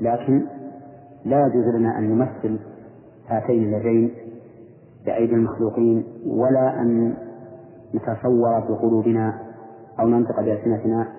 لكن 0.00 0.46
لا 1.24 1.46
يجوز 1.46 1.74
لنا 1.74 1.98
أن 1.98 2.10
نمثل 2.10 2.58
هاتين 3.28 3.74
اليدين 3.74 4.10
بأيدي 5.06 5.34
المخلوقين 5.34 6.04
ولا 6.26 6.80
أن 6.80 7.16
نتصور 7.94 8.60
بقلوبنا 8.60 9.43
أو 10.00 10.08
ننطق 10.08 10.40
بألسنتنا 10.40 11.12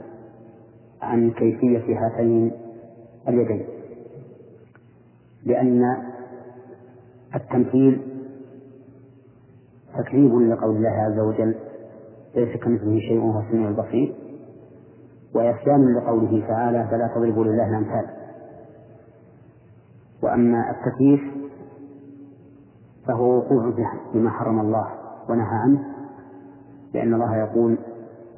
عن 1.01 1.31
كيفية 1.31 2.05
هاتين 2.05 2.51
اليدين. 3.27 3.65
لأن 5.45 5.97
التمثيل 7.35 8.01
تكذيب 9.97 10.35
لقول 10.35 10.75
الله 10.75 10.89
عز 10.89 11.19
وجل 11.19 11.55
ليس 12.35 12.57
كمثله 12.57 12.99
شيء 12.99 13.19
وهو 13.19 13.39
السميع 13.39 13.67
البصير 13.69 14.15
وإسلام 15.35 15.97
لقوله 15.97 16.47
تعالى 16.47 16.87
فلا 16.91 17.07
تضربوا 17.15 17.43
لله 17.45 17.69
الأمثال 17.69 18.05
وأما 20.23 20.71
التكييف 20.71 21.21
فهو 23.07 23.37
وقوع 23.37 23.73
بما 24.13 24.29
حرم 24.29 24.59
الله 24.59 24.87
ونهى 25.29 25.55
عنه 25.63 25.83
لأن 26.93 27.13
الله 27.13 27.37
يقول 27.37 27.77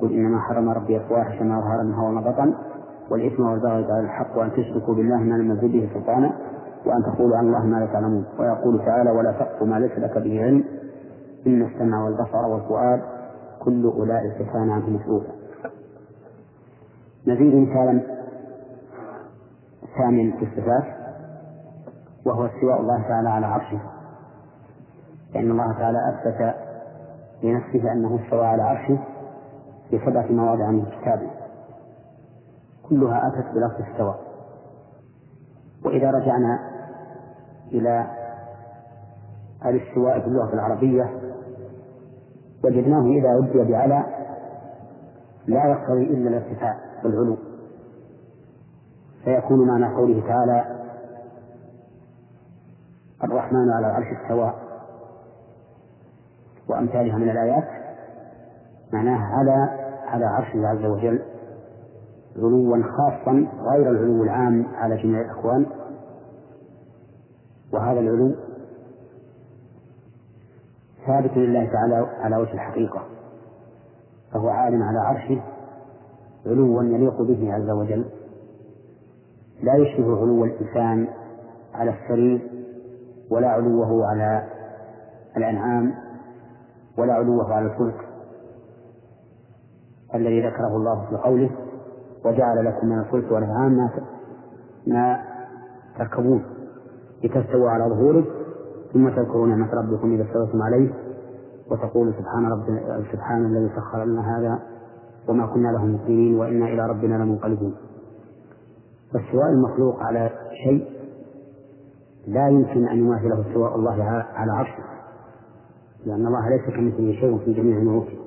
قل 0.02 0.14
إنما 0.14 0.40
حرم 0.40 0.70
ربي 0.70 0.98
الفواحش 0.98 1.42
ما 1.42 1.62
ظهر 1.62 1.84
منها 1.84 2.04
وما 2.08 2.22
بطن 2.22 2.54
والإثم 3.10 3.44
والبغي 3.44 3.72
على 3.72 4.00
الحق 4.00 4.38
وأن 4.38 4.52
تشركوا 4.52 4.96
بالله 4.96 5.18
ما 5.18 5.36
لم 5.36 5.52
ينزل 5.52 5.68
به 5.68 5.90
سلطانا 5.94 6.34
وأن 6.86 7.04
تقولوا 7.04 7.38
عن 7.38 7.48
الله 7.48 7.66
ما 7.66 7.78
لا 7.78 7.86
تعلمون. 7.86 8.26
ويقول 8.40 8.86
تعالى 8.86 9.12
ولا 9.12 9.32
تقف 9.32 9.64
ما 9.64 9.80
ليس 9.80 9.92
لك 9.98 10.18
به 10.18 10.44
علم 10.44 10.64
إن 11.48 11.62
السمع 11.62 12.04
والبصر 12.04 12.46
والفؤاد 12.46 13.02
كل 13.60 13.86
أولئك 13.86 14.52
كان 14.54 14.70
عنه 14.70 14.90
مسؤولا. 14.90 15.28
نزيد 17.28 17.56
مثالا 17.56 18.02
ثانيا 19.98 20.38
في 20.38 20.46
الصفات 20.46 20.84
وهو 22.26 22.46
استواء 22.46 22.82
الله 22.82 23.02
تعالى 23.02 23.30
على 23.30 23.46
عرشه. 23.46 23.80
لأن 25.34 25.52
الله 25.52 25.74
تعالى 25.74 25.98
أثبت 26.10 26.56
لنفسه 27.44 27.92
أنه 27.92 28.20
استوى 28.24 28.46
على 28.46 28.62
عرشه 28.64 29.00
في 29.90 30.00
سبعة 30.06 30.32
مواضع 30.32 30.72
من 30.72 30.86
كتابه 30.86 31.32
كلها 32.90 33.28
أتت 33.28 33.46
بلفظ 33.56 33.82
استوى. 33.92 34.16
وإذا 35.86 36.12
رجعنا 36.12 36.60
إلى 37.72 38.08
الاستواء 39.66 40.20
في 40.20 40.28
اللغة 40.28 40.54
العربية 40.54 41.20
وجدناه 42.64 43.06
إذا 43.06 43.38
أبدي 43.38 43.72
بعلى 43.72 44.04
لا 45.48 45.66
يقتضي 45.66 46.04
إلا 46.04 46.30
الارتفاع 46.30 46.78
والعلو. 47.04 47.38
فيكون 49.24 49.68
معنى 49.68 49.96
قوله 49.96 50.28
تعالى 50.28 50.66
الرحمن 53.24 53.72
على 53.72 53.88
العرش 53.88 54.08
استوى. 54.22 54.54
وأمثالها 56.70 57.18
من 57.18 57.30
الآيات. 57.30 57.77
معناه 58.94 59.20
على 59.20 59.70
على 60.08 60.26
عرشه 60.26 60.68
عز 60.68 60.86
وجل 60.86 61.22
علوا 62.38 62.84
خاصا 62.84 63.48
غير 63.72 63.90
العلو 63.90 64.24
العام 64.24 64.66
على 64.76 64.98
جميع 64.98 65.22
الأكوان. 65.22 65.66
وهذا 67.74 68.00
العلو 68.00 68.36
ثابت 71.08 71.38
لله 71.38 71.66
تعالى 71.66 71.96
على 71.96 72.38
وجه 72.38 72.54
الحقيقة. 72.54 73.04
فهو 74.34 74.50
عالم 74.50 74.84
على 74.84 75.00
عرشه 75.00 75.42
علوا 76.46 76.84
يليق 76.84 77.22
به 77.22 77.54
عز 77.54 77.70
وجل. 77.70 78.06
لا 79.64 79.76
يشبه 79.76 80.22
علو 80.22 80.46
الإنسان 80.46 81.08
على 81.74 81.92
السرير 81.92 82.52
ولا 83.32 83.48
علوه 83.48 84.08
على 84.08 84.44
الأنعام 85.38 85.94
ولا 86.98 87.14
علوه 87.14 87.54
على 87.54 87.66
الفلك. 87.66 88.07
الذي 90.16 90.48
ذكره 90.48 90.76
الله 90.76 91.06
في 91.10 91.16
قوله 91.16 91.50
وجعل 92.26 92.66
لكم 92.66 92.88
من 92.88 93.00
الفلك 93.00 93.32
والأنعام 93.32 93.72
ما 93.72 93.90
ما 94.88 95.20
تركبون 95.98 96.44
لتستووا 97.24 97.70
على 97.70 97.84
ظهوره 97.84 98.26
ثم 98.94 99.10
تذكروا 99.10 99.48
نعمة 99.48 99.74
ربكم 99.74 100.14
إذا 100.14 100.24
استويتم 100.24 100.62
عليه 100.62 100.94
وتقول 101.72 102.14
سبحان 102.14 102.46
رب 102.52 102.66
سبحان 103.12 103.46
الذي 103.46 103.70
سخر 103.76 104.06
لنا 104.06 104.38
هذا 104.40 104.60
وما 105.30 105.46
كنا 105.46 105.68
له 105.68 105.86
مقيمين 105.86 106.40
وإنا 106.40 106.66
إلى 106.66 106.88
ربنا 106.88 107.16
لمنقلبون. 107.16 107.76
فاستواء 109.14 109.50
المخلوق 109.50 110.04
على 110.04 110.30
شيء 110.64 110.88
لا 112.28 112.48
يمكن 112.50 112.88
أن 112.88 112.98
يماثله 112.98 113.42
استواء 113.42 113.76
الله 113.76 114.04
على 114.34 114.52
عرشه 114.52 114.84
لأن 116.06 116.28
الله 116.28 116.50
ليس 116.50 116.62
كمثله 116.62 117.12
شيء 117.12 117.38
في 117.38 117.54
جميع 117.54 117.80
ملوكه 117.80 118.27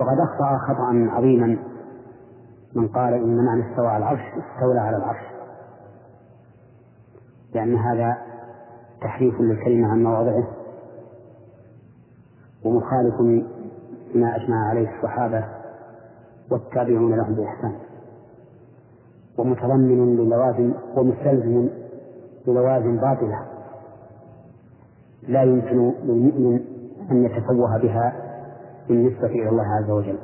وقد 0.00 0.18
أخطأ 0.20 0.58
خطأ 0.58 1.08
عظيما 1.16 1.58
من 2.74 2.88
قال 2.88 3.14
إن 3.14 3.44
معنى 3.44 3.70
استوى 3.70 3.86
على 3.86 3.98
العرش 4.04 4.20
استولى 4.20 4.80
على 4.80 4.96
العرش. 4.96 5.22
لأن 7.54 7.76
هذا 7.76 8.16
تحريف 9.00 9.40
للكلمة 9.40 9.88
عن 9.92 10.02
مواضعه 10.02 10.48
ومخالف 12.64 13.20
ما 14.14 14.36
أجمع 14.36 14.68
عليه 14.68 14.96
الصحابة 14.96 15.44
والتابعون 16.50 17.14
لهم 17.16 17.34
بإحسان. 17.34 17.72
ومتضمن 19.38 20.16
للوازم 20.16 20.72
ومستلزم 20.96 21.68
للوازم 22.46 22.96
باطلة 22.96 23.46
لا 25.28 25.42
يمكن 25.42 25.92
للمؤمن 26.04 26.60
أن 27.10 27.24
يتفوه 27.24 27.78
بها 27.78 28.29
بالنسبة 28.90 29.26
إلى 29.26 29.48
الله 29.48 29.64
عز 29.64 29.90
وجل. 29.90 30.18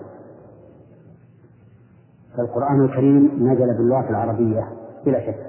فالقرآن 2.37 2.85
الكريم 2.85 3.31
نزل 3.41 3.77
باللغة 3.77 4.11
العربية 4.11 4.69
بلا 5.05 5.21
شك. 5.21 5.47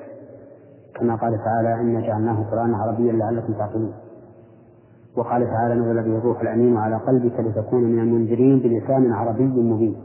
كما 0.95 1.15
قال 1.15 1.37
تعالى 1.37 1.81
إنا 1.81 2.01
جعلناه 2.01 2.51
قرآنا 2.51 2.77
عربيا 2.77 3.11
لعلكم 3.13 3.53
تعقلون. 3.53 3.93
وقال 5.15 5.47
تعالى 5.47 5.75
نزل 5.75 6.03
به 6.03 6.17
الروح 6.17 6.41
الأمين 6.41 6.77
على 6.77 6.95
قلبك 6.95 7.39
لتكون 7.39 7.83
من 7.83 7.99
المنذرين 7.99 8.59
بلسان 8.59 9.13
عربي 9.13 9.43
مبين. 9.43 10.03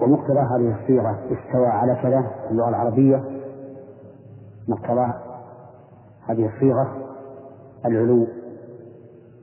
ومقتضى 0.00 0.38
هذه 0.38 0.80
الصيغة 0.82 1.10
استوى 1.10 1.66
على 1.66 1.94
كذا 2.02 2.22
في 2.22 2.50
اللغة 2.50 2.68
العربية. 2.68 3.24
مقتضى 4.68 5.12
هذه 6.26 6.50
الصيغة 6.54 6.96
العلو 7.86 8.26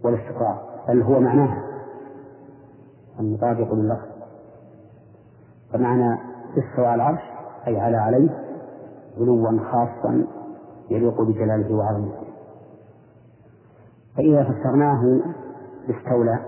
والاستقرار. 0.03 0.74
بل 0.87 1.01
هو 1.01 1.19
معناها 1.19 1.63
المطابق 3.19 3.73
لللفظ؟ 3.73 4.07
فمعنى 5.73 6.17
استوى 6.57 6.87
على 6.87 6.95
العرش 6.95 7.21
أي 7.67 7.79
على 7.79 7.97
عليه 7.97 8.29
علوا 9.17 9.59
خاصا 9.71 10.27
يليق 10.89 11.21
بجلاله 11.21 11.75
وعظمته. 11.75 12.25
فإذا 14.17 14.43
فسرناه 14.43 15.21
باستولى 15.87 16.39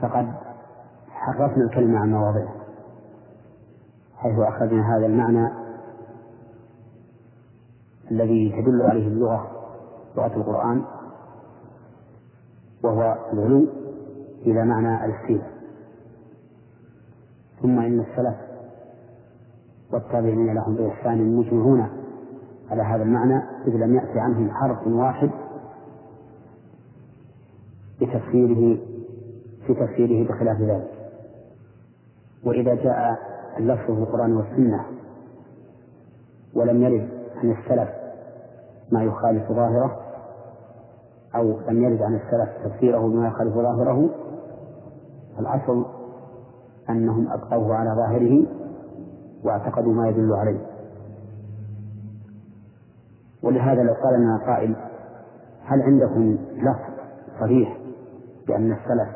فقد 0.00 0.32
حرفنا 1.08 1.64
الكلمة 1.64 1.98
عن 1.98 2.12
مواضعه 2.12 2.54
حيث 4.16 4.38
أخذنا 4.38 4.96
هذا 4.96 5.06
المعنى 5.06 5.48
الذي 8.10 8.62
تدل 8.62 8.82
عليه 8.82 9.08
اللغة 9.08 9.50
لغة 10.16 10.36
القرآن 10.36 10.84
وهو 12.82 13.18
العلو 13.32 13.66
إلى 14.46 14.64
معنى 14.64 15.04
الاستيلاء. 15.04 15.50
ثم 17.62 17.78
إن 17.78 18.00
السلف 18.00 18.36
والتابعين 19.92 20.54
لهم 20.54 20.74
بإحسان 20.74 21.36
مجمعون 21.36 21.88
على 22.70 22.82
هذا 22.82 23.02
المعنى 23.02 23.42
إذ 23.66 23.72
لم 23.72 23.94
يأتي 23.94 24.20
عنهم 24.20 24.50
حرف 24.50 24.86
واحد 24.86 25.30
بتفسيره 28.00 28.78
في 29.66 29.74
تفسيره 29.74 30.28
بخلاف 30.28 30.60
ذلك. 30.60 30.90
وإذا 32.44 32.74
جاء 32.74 33.18
اللفظ 33.58 33.84
في 33.84 34.00
القرآن 34.00 34.36
والسنة 34.36 34.84
ولم 36.54 36.82
يرد 36.82 37.08
عن 37.36 37.50
السلف 37.50 37.88
ما 38.92 39.02
يخالف 39.02 39.52
ظاهره 39.52 40.00
أو 41.34 41.60
لم 41.68 41.82
يرد 41.82 42.02
عن 42.02 42.14
السلف 42.14 42.48
تفسيره 42.64 42.98
بما 42.98 43.28
يخالف 43.28 43.54
ظاهره 43.54 44.10
الأصل 45.38 45.86
أنهم 46.90 47.28
أبقوه 47.32 47.74
على 47.74 47.90
ظاهره 47.90 48.46
واعتقدوا 49.44 49.92
ما 49.92 50.08
يدل 50.08 50.32
عليه. 50.32 50.60
ولهذا 53.42 53.82
لو 53.82 53.92
قال 53.92 54.20
لنا 54.20 54.36
قائل 54.46 54.76
هل 55.64 55.82
عندكم 55.82 56.38
لفظ 56.56 57.00
الصريح 57.34 57.78
بأن 58.48 58.72
السلف 58.72 59.08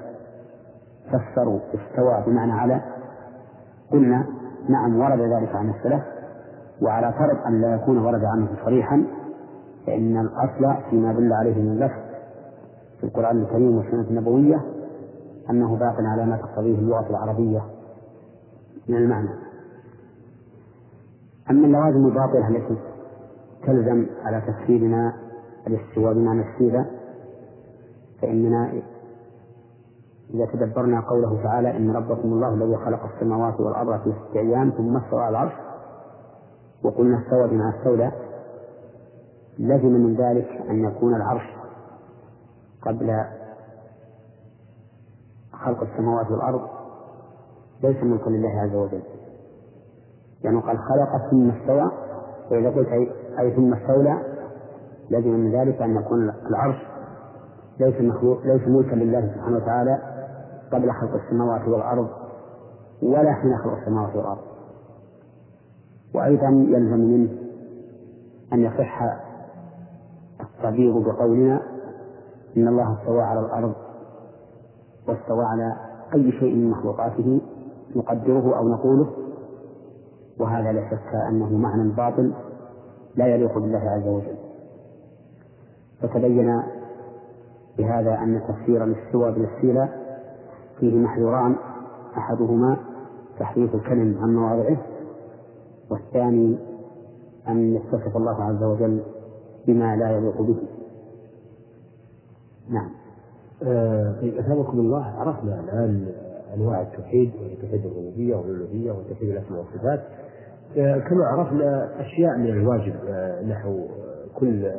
فسروا 1.07 1.61
استوى 1.75 2.25
بمعنى 2.27 2.53
على؟ 2.53 2.81
قلنا 3.93 4.27
نعم 4.69 5.01
ورد 5.01 5.21
ذلك 5.21 5.55
عن 5.55 5.71
السلف 5.71 6.03
وعلى 6.83 7.13
فرض 7.13 7.47
أن 7.47 7.61
لا 7.61 7.75
يكون 7.75 7.99
ورد 7.99 8.25
عنه 8.25 8.49
صريحا 8.65 9.05
فإن 9.87 10.17
الأصل 10.17 10.83
فيما 10.91 11.13
دل 11.13 11.33
عليه 11.33 11.63
من 11.63 11.73
اللفظ 11.73 12.04
في 13.01 13.05
القرآن 13.05 13.43
الكريم 13.43 13.77
والسنة 13.77 14.01
النبوية 14.11 14.61
أنه 15.51 15.77
باق 15.77 15.95
على 15.99 16.27
ما 16.27 16.37
تقتضيه 16.37 16.79
اللغة 16.79 17.11
العربية 17.11 17.63
من 18.89 18.97
المعنى. 18.97 19.31
أما 21.51 21.67
اللوازم 21.67 22.07
الباطلة 22.07 22.49
التي 22.49 22.77
تلزم 23.67 24.07
على 24.25 24.41
تفسيرنا 24.47 25.13
الاستواء 25.67 26.15
بمعنى 26.15 26.43
السيرة 26.53 26.87
فإننا 28.23 28.73
إذا 30.35 30.47
تدبرنا 30.47 31.01
قوله 31.01 31.43
تعالى 31.43 31.77
إن 31.77 31.91
ربكم 31.91 32.33
الله 32.33 32.55
الذي 32.55 32.77
خلق 32.77 33.01
السماوات 33.15 33.61
والأرض 33.61 34.01
في 34.01 34.13
ستة 34.13 34.41
أيام 34.41 34.71
ثم 34.71 34.97
استوى 34.97 35.21
على 35.21 35.31
العرش 35.31 35.53
وقلنا 36.83 37.19
استوى 37.19 37.49
بما 37.49 37.75
استولى 37.79 38.13
لزم 39.59 39.89
من 39.89 40.15
ذلك 40.15 40.49
أن 40.71 40.85
يكون 40.85 41.15
العرش 41.15 41.54
قبل 42.87 43.25
خلق 45.53 45.83
السماوات 45.83 46.31
والأرض 46.31 46.61
ليس 47.83 48.03
ملكا 48.03 48.31
لله 48.31 48.61
عز 48.61 48.75
وجل. 48.75 49.03
لأنه 50.45 50.61
يعني 50.61 50.61
قال 50.61 50.79
خلق 50.79 51.31
ثم 51.31 51.51
استوى 51.51 51.91
وإذا 52.51 52.71
قلت 52.71 52.89
أي, 52.89 53.11
أي 53.39 53.57
ثم 53.57 53.75
استولى 53.75 54.19
لزم 55.11 55.31
من 55.31 55.53
ذلك 55.55 55.83
أن 55.83 55.97
يكون 55.97 56.33
العرش 56.51 56.77
ليس 57.81 58.01
مخلوق 58.01 58.47
ليس 58.47 58.69
ملكا 58.69 58.95
لله 58.95 59.35
سبحانه 59.35 59.57
وتعالى 59.57 59.99
قبل 60.73 60.93
خلق 60.93 61.15
السماوات 61.15 61.69
والأرض 61.69 62.09
ولا 63.03 63.33
حين 63.33 63.59
خلق 63.59 63.79
السماوات 63.79 64.17
والأرض. 64.17 64.45
وأيضا 66.15 66.47
يلزم 66.49 67.01
منه 67.01 67.31
أن 68.53 68.61
يصح 68.61 69.03
التعبير 70.41 70.99
بقولنا 70.99 71.63
إن 72.57 72.69
الله 72.69 72.99
استوى 73.01 73.23
على 73.23 73.41
الأرض 73.41 73.75
واستوى 75.09 75.45
على 75.45 75.77
أي 76.15 76.33
شيء 76.33 76.55
من 76.55 76.71
مخلوقاته 76.71 77.41
نقدره 77.97 78.59
أو 78.59 78.69
نقوله 78.69 79.07
وهذا 80.41 80.73
لا 80.73 80.91
شك 80.91 81.15
أنه 81.29 81.57
معنى 81.57 81.91
باطل 81.93 82.33
لا 83.17 83.27
يليق 83.27 83.59
بالله 83.59 83.79
عز 83.79 84.09
وجل. 84.09 84.37
فتبين 86.03 86.63
بهذا 87.79 88.19
أن 88.23 88.43
تفسير 88.49 88.85
الاستواء 88.85 89.31
بالاستيلاء 89.31 89.89
فيه 90.81 90.99
محذوران 90.99 91.57
أحدهما 92.17 92.77
تحريف 93.39 93.75
الكلم 93.75 94.19
عن 94.23 94.37
مواضعه 94.37 94.77
والثاني 95.91 96.59
أن 97.49 97.75
يتصف 97.75 98.17
الله 98.17 98.43
عز 98.45 98.63
وجل 98.63 99.03
بما 99.67 99.97
لا 99.97 100.11
يليق 100.17 100.43
به. 100.43 100.57
نعم. 102.71 102.91
آه 103.63 104.21
طيب 104.21 104.39
أثابكم 104.39 104.79
الله 104.79 105.05
عرفنا 105.05 105.61
الآن 105.61 106.07
أنواع 106.55 106.83
التوحيد 106.83 107.33
وهي 107.35 107.57
توحيد 107.57 107.87
الربوبية 107.87 108.37
والألوهية 108.37 108.93
وتوحيد 108.93 109.31
الأسماء 109.31 109.59
والصفات. 109.61 110.01
آه 110.77 110.99
كما 110.99 111.25
عرفنا 111.25 112.01
أشياء 112.01 112.39
من 112.39 112.47
الواجب 112.47 112.95
آه 113.09 113.43
نحو 113.43 113.89
كل 114.35 114.73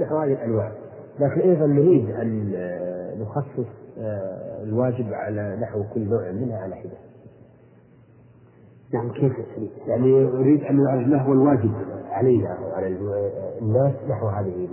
نحو 0.00 0.16
هذه 0.16 0.32
الأنواع. 0.32 0.72
لكن 1.20 1.40
أيضا 1.40 1.66
نريد 1.66 2.10
أن 2.10 2.52
آه، 2.56 3.14
نخصص 3.14 3.68
الواجب 4.62 5.12
على 5.12 5.56
نحو 5.60 5.84
كل 5.94 6.00
نوع 6.00 6.30
منها 6.30 6.58
على 6.58 6.74
حدة. 6.74 6.96
نعم 8.94 9.12
كيف؟ 9.12 9.32
يعني 9.86 10.24
أريد 10.24 10.64
أن 10.64 10.84
نعرف 10.84 11.08
ما 11.08 11.22
هو 11.22 11.32
الواجب 11.32 11.72
علينا 12.10 12.58
وعلى 12.60 12.86
الناس 13.62 13.92
نحو 14.08 14.26
هذه 14.26 14.68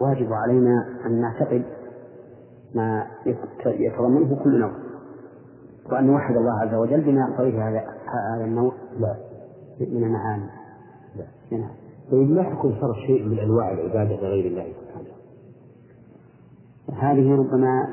واجب 0.00 0.32
علينا 0.32 0.86
أن 1.06 1.20
نعتقد 1.20 1.62
ما 2.74 3.06
يتضمنه 3.66 4.44
كل 4.44 4.60
نوع. 4.60 4.72
وأن 5.92 6.06
نوحد 6.06 6.36
الله 6.36 6.60
عز 6.60 6.74
وجل 6.74 7.00
بما 7.00 7.20
يقتضيه 7.20 7.68
هذا 7.68 7.84
هذا 8.34 8.44
النوع 8.44 8.72
لا. 9.00 9.16
من 9.80 10.04
المعاني. 10.04 10.50
لا. 11.16 11.58
نعم. 11.58 11.70
طيب 12.10 12.30
ما 12.30 12.42
حكم 12.42 12.74
صرف 12.80 12.96
شيء 13.06 13.28
من 13.28 13.38
أنواع 13.38 13.72
العبادة 13.72 14.16
لغير 14.16 14.46
الله 14.46 14.66
سبحانه 14.80 15.08
هذه 16.92 17.34
ربما 17.34 17.88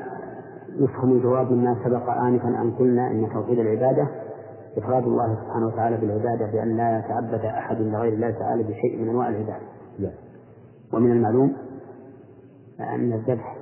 يفهم 0.78 1.12
الجواب 1.12 1.52
مما 1.52 1.76
سبق 1.84 2.10
آنفا 2.10 2.48
أن 2.48 2.70
قلنا 2.70 3.10
أن 3.10 3.28
توحيد 3.32 3.58
العبادة 3.58 4.08
إفراد 4.76 5.02
الله 5.02 5.34
سبحانه 5.34 5.66
وتعالى 5.66 5.96
بالعبادة 5.96 6.52
بأن 6.52 6.76
لا 6.76 6.98
يتعبد 6.98 7.44
أحد 7.44 7.80
لغير 7.80 8.12
الله 8.12 8.30
تعالى 8.30 8.62
بشيء 8.62 9.02
من 9.02 9.08
أنواع 9.08 9.28
العبادة. 9.28 9.66
لا. 9.98 10.10
ومن 10.92 11.12
المعلوم 11.12 11.52
أن 12.80 13.12
الذبح 13.12 13.56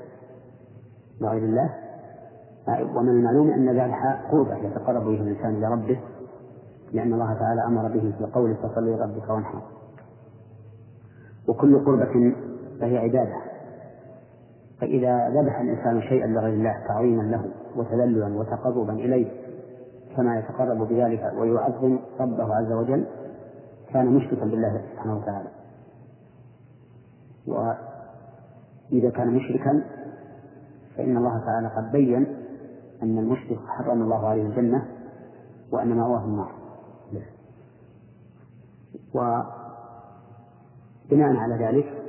لغير 1.21 1.43
الله 1.43 1.75
ومن 2.97 3.09
المعلوم 3.09 3.51
أن 3.51 3.69
الذبح 3.69 4.21
قربة 4.31 4.57
يتقرب 4.57 5.05
به 5.05 5.21
الإنسان 5.21 5.55
إلى 5.55 5.67
ربه 5.67 6.01
لأن 6.93 7.13
الله 7.13 7.35
تعالى 7.35 7.67
أمر 7.67 7.89
به 7.89 8.15
في 8.19 8.25
قوله 8.35 8.55
فصل 8.55 8.89
لربك 8.89 9.31
وانحر 9.31 9.63
وكل 11.49 11.85
قربة 11.85 12.35
فهي 12.81 12.99
عبادة. 12.99 13.37
فإذا 14.81 15.29
ذبح 15.29 15.61
الإنسان 15.61 16.03
شيئا 16.03 16.27
لغير 16.27 16.53
الله 16.55 16.75
تعظيما 16.89 17.23
له 17.23 17.45
وتذللا 17.77 18.37
وتقربا 18.39 18.93
إليه 18.93 19.31
كما 20.17 20.39
يتقرب 20.39 20.89
بذلك 20.89 21.33
ويعظم 21.39 21.99
ربه 22.21 22.55
عز 22.55 22.73
وجل 22.73 23.07
كان 23.93 24.07
مشركا 24.07 24.45
بالله 24.45 24.83
سبحانه 24.93 25.17
وتعالى. 25.17 25.49
وإذا 27.47 29.11
كان 29.11 29.29
مشركا 29.29 29.85
فإن 30.97 31.17
الله 31.17 31.39
تعالى 31.39 31.69
قد 31.77 31.93
بين 31.93 32.27
أن 33.03 33.19
المشرك 33.19 33.59
حرم 33.67 34.03
الله 34.03 34.27
عليه 34.27 34.43
الجنة 34.43 34.89
وأن 35.73 35.97
مأواه 35.97 36.25
النار. 36.25 36.53
وبناء 39.15 39.47
على 41.37 41.55
ذلك 41.55 42.03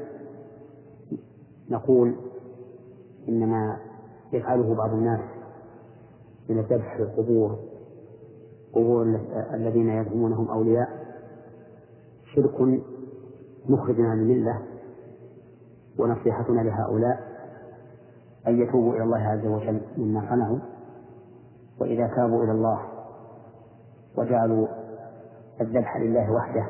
نقول 1.69 2.15
إنما 3.29 3.77
يفعله 4.33 4.75
بعض 4.75 4.93
الناس 4.93 5.19
من 6.49 6.59
في 6.97 7.03
القبور 7.03 7.59
قبور 8.73 9.19
الذين 9.53 9.89
يزعمونهم 9.89 10.49
أولياء 10.49 10.89
شرك 12.35 12.61
مخرجنا 13.69 14.15
من 14.15 14.21
الملة 14.21 14.61
ونصيحتنا 15.99 16.61
لهؤلاء. 16.61 17.24
أن 18.47 18.61
يتوبوا 18.61 18.93
إلى 18.93 19.03
الله 19.03 19.27
عز 19.27 19.45
وجل 19.45 19.81
مما 19.97 20.21
صنعوا. 20.29 20.59
وإذا 21.81 22.07
تابوا 22.07 22.43
إلى 22.43 22.51
الله 22.51 22.79
وجعلوا 24.17 24.67
الذبح 25.61 25.97
لله 25.97 26.31
وحده 26.31 26.65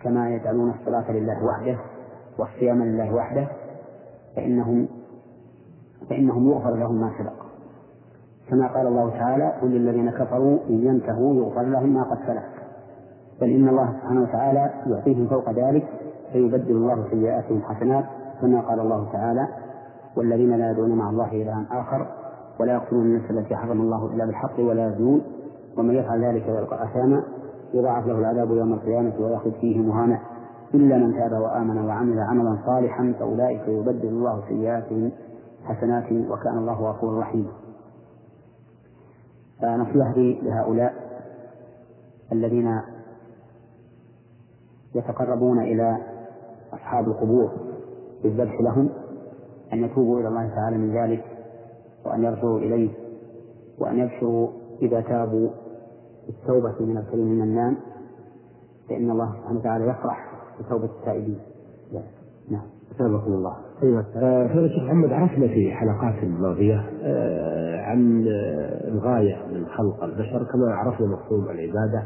كما 0.00 0.30
يجعلون 0.30 0.70
الصلاة 0.70 1.12
لله 1.12 1.44
وحده 1.44 1.78
والصيام 2.38 2.82
لله 2.82 3.14
وحده 3.14 3.48
فإنهم 4.36 4.88
فإنهم 6.10 6.50
يغفر 6.50 6.76
لهم 6.76 7.00
ما 7.00 7.10
سبق. 7.18 7.44
كما 8.48 8.68
قال 8.68 8.86
الله 8.86 9.10
تعالى 9.10 9.52
قل 9.62 9.68
للذين 9.68 10.10
كفروا 10.10 10.58
إن 10.68 10.86
ينتهوا 10.86 11.34
يغفر 11.34 11.62
لهم 11.62 11.94
ما 11.94 12.02
قد 12.02 12.18
سلف. 12.26 12.44
بل 13.40 13.50
إن 13.50 13.68
الله 13.68 13.92
سبحانه 13.92 14.22
وتعالى 14.22 14.70
يعطيهم 14.86 15.26
فوق 15.26 15.50
ذلك 15.50 15.88
فيبدل 16.32 16.70
الله 16.70 17.08
سيئاتهم 17.10 17.62
حسنات 17.62 18.04
كما 18.40 18.60
قال 18.60 18.80
الله 18.80 19.12
تعالى 19.12 19.48
والذين 20.16 20.56
لا 20.56 20.70
يدعون 20.70 20.90
مع 20.90 21.10
الله 21.10 21.32
إلها 21.32 21.66
آخر 21.70 22.06
ولا 22.60 22.72
يقتلون 22.72 23.06
النفس 23.06 23.30
التي 23.30 23.56
حرم 23.56 23.80
الله 23.80 24.06
إلا 24.06 24.24
بالحق 24.24 24.60
ولا 24.60 24.88
يزنون 24.88 25.22
ومن 25.76 25.94
يفعل 25.94 26.24
ذلك 26.24 26.48
يلقى 26.48 26.84
أثاما 26.84 27.22
يضاعف 27.74 28.06
له 28.06 28.18
العذاب 28.18 28.50
يوم 28.50 28.72
القيامة 28.72 29.12
ويأخذ 29.20 29.50
فيه 29.60 29.78
مهانة 29.78 30.20
إلا 30.74 30.98
من 30.98 31.14
تاب 31.14 31.32
وآمن 31.32 31.84
وعمل 31.84 32.20
عملا 32.20 32.58
صالحا 32.66 33.14
فأولئك 33.18 33.68
يبدل 33.68 34.08
الله 34.08 34.42
سيئاتهم 34.48 35.12
حسنات 35.64 36.12
وكان 36.12 36.58
الله 36.58 36.90
غفورا 36.90 37.20
رحيما. 37.20 37.50
فنصيحتي 39.62 40.40
لهؤلاء 40.42 40.94
الذين 42.32 42.80
يتقربون 44.94 45.58
إلى 45.58 45.98
أصحاب 46.74 47.08
القبور 47.08 47.50
بالذبح 48.22 48.60
لهم 48.60 48.88
أن 49.74 49.84
يتوبوا 49.84 50.20
إلى 50.20 50.28
الله 50.28 50.48
تعالى 50.48 50.78
من 50.78 50.96
ذلك 50.96 51.24
وأن 52.06 52.24
يرجعوا 52.24 52.58
إليه 52.58 52.90
وأن 53.78 53.98
يبشروا 53.98 54.48
إذا 54.82 55.00
تابوا 55.00 55.48
بالتوبة 56.26 56.74
من 56.80 56.98
الكريم 56.98 57.26
المنان 57.26 57.76
فإن 58.88 59.10
الله 59.10 59.32
سبحانه 59.32 59.58
وتعالى 59.58 59.84
يفرح 59.84 60.26
بتوبة 60.60 60.84
التائبين. 60.84 61.38
نعم. 62.50 62.62
أثابكم 62.94 63.32
الله. 63.32 63.56
أيوه 63.82 64.04
آه، 64.16 64.46
فضيلة 64.46 64.66
الشيخ 64.66 64.82
محمد 64.82 65.12
عرفنا 65.12 65.48
في 65.48 65.72
حلقات 65.72 66.24
ماضية 66.24 66.84
آه، 67.02 67.80
عن 67.80 68.24
آه، 68.28 68.88
الغاية 68.88 69.36
من 69.52 69.66
خلق 69.66 70.04
البشر 70.04 70.44
كما 70.52 70.74
عرفنا 70.74 71.06
مفهوم 71.06 71.44
العبادة 71.44 72.02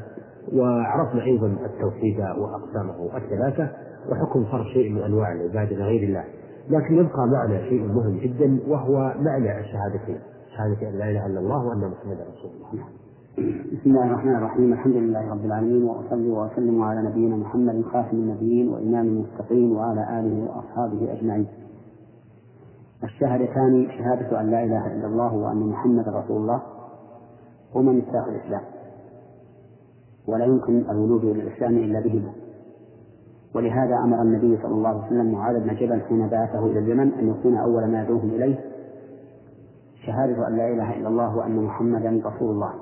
وعرفنا 0.53 1.25
أيضا 1.25 1.47
التوحيد 1.47 2.21
وأقسامه 2.21 3.16
الثلاثة 3.16 3.69
وحكم 4.11 4.45
صرف 4.53 4.66
شيء 4.66 4.93
من 4.93 5.03
أنواع 5.03 5.33
العبادة 5.33 5.77
لغير 5.77 6.09
الله 6.09 6.25
لكن 6.71 6.95
يبقى 6.95 7.27
معنا 7.27 7.69
شيء 7.69 7.87
مهم 7.87 8.19
جدا 8.19 8.59
وهو 8.69 9.14
معنى 9.21 9.61
الشهادتين. 9.61 10.19
شهادة 10.57 10.89
أن 10.89 10.99
لا 10.99 11.11
إله 11.11 11.27
إلا 11.27 11.41
الله 11.41 11.66
وأن 11.66 11.79
محمدا 11.79 12.23
رسول 12.23 12.51
الله. 12.51 12.85
بسم 13.73 13.91
الله 13.91 14.07
الرحمن 14.07 14.35
الرحيم. 14.35 14.73
الحمد 14.73 14.97
لله 14.97 15.31
رب 15.31 15.45
العالمين 15.45 15.85
وأصلي 15.85 16.31
وأسلم 16.31 16.83
على 16.83 17.03
نبينا 17.09 17.37
محمد 17.37 17.85
خاتم 17.93 18.16
النبيين 18.16 18.69
وإمام 18.69 19.07
المتقين 19.07 19.77
وعلى 19.77 20.21
آله 20.21 20.49
وأصحابه 20.51 21.12
أجمعين. 21.12 21.47
الشهادتان 23.05 23.89
شهادة 23.99 24.41
أن 24.41 24.51
لا 24.51 24.64
إله 24.64 24.87
إلا 24.87 25.07
الله 25.07 25.35
وأن 25.35 25.57
محمدا 25.57 26.11
رسول 26.11 26.37
الله 26.37 26.62
هما 27.75 27.93
مفتاح 27.93 28.27
الإسلام. 28.27 28.62
ولا 30.29 30.45
يمكن 30.45 30.91
الولوج 30.91 31.25
إلى 31.25 31.43
الإسلام 31.43 31.77
إلا 31.77 32.01
بهما. 32.01 32.33
ولهذا 33.55 33.96
أمر 34.05 34.22
النبي 34.22 34.62
صلى 34.62 34.72
الله 34.72 34.88
عليه 34.88 35.07
وسلم 35.07 35.32
معاذ 35.32 35.61
بن 35.61 35.74
جبل 35.74 36.01
حين 36.01 36.28
بعثه 36.28 36.66
إلى 36.66 36.78
اليمن 36.78 37.12
أن 37.12 37.28
يكون 37.28 37.57
أول 37.57 37.90
ما 37.90 38.03
يدعوهم 38.03 38.30
إليه. 38.30 38.59
شهادة 40.07 40.49
أن 40.49 40.57
لا 40.57 40.68
إله 40.68 40.96
إلا 40.96 41.09
الله 41.09 41.36
وأن 41.36 41.64
محمدا 41.64 42.22
رسول 42.24 42.51
الله. 42.51 42.74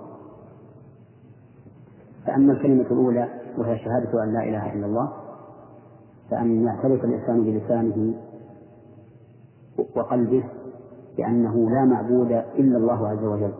فأما 2.26 2.52
الكلمة 2.52 2.86
الأولى 2.90 3.28
وهي 3.58 3.78
شهادة 3.78 4.24
أن 4.24 4.32
لا 4.32 4.42
إله 4.42 4.72
إلا 4.72 4.86
الله 4.86 5.12
فأن 6.30 6.64
يعترف 6.64 7.04
الإنسان 7.04 7.44
بلسانه 7.44 8.14
وقلبه 9.96 10.44
بأنه 11.16 11.70
لا 11.70 11.84
معبود 11.84 12.30
إلا 12.58 12.78
الله 12.78 13.08
عز 13.08 13.24
وجل. 13.24 13.52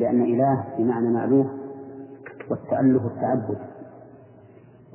لأن 0.00 0.22
إله 0.22 0.64
بمعنى 0.78 1.08
مألوه 1.08 1.50
والتأله 2.50 3.06
التعبد. 3.06 3.58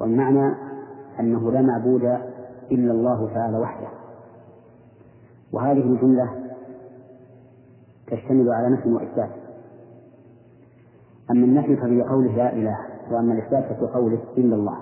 والمعنى 0.01 0.64
أنه 1.19 1.51
لا 1.51 1.61
معبود 1.61 2.03
إلا 2.71 2.91
الله 2.91 3.33
تعالى 3.33 3.57
وحده. 3.57 3.87
وهذه 5.53 5.81
الجملة 5.81 6.29
تشتمل 8.07 8.49
على 8.49 8.69
نفي 8.69 8.93
وإثبات. 8.93 9.31
أما 11.31 11.45
النفي 11.45 11.75
ففي 11.75 12.01
قوله 12.01 12.35
لا 12.35 12.53
إله 12.53 12.77
وأما 13.11 13.33
الإثبات 13.33 13.63
ففي 13.63 13.85
قوله 13.93 14.19
إلا 14.37 14.55
الله. 14.55 14.77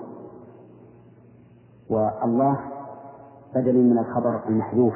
والله 1.90 2.58
بدل 3.54 3.74
من 3.74 3.98
الخبر 3.98 4.48
المحذوف 4.48 4.94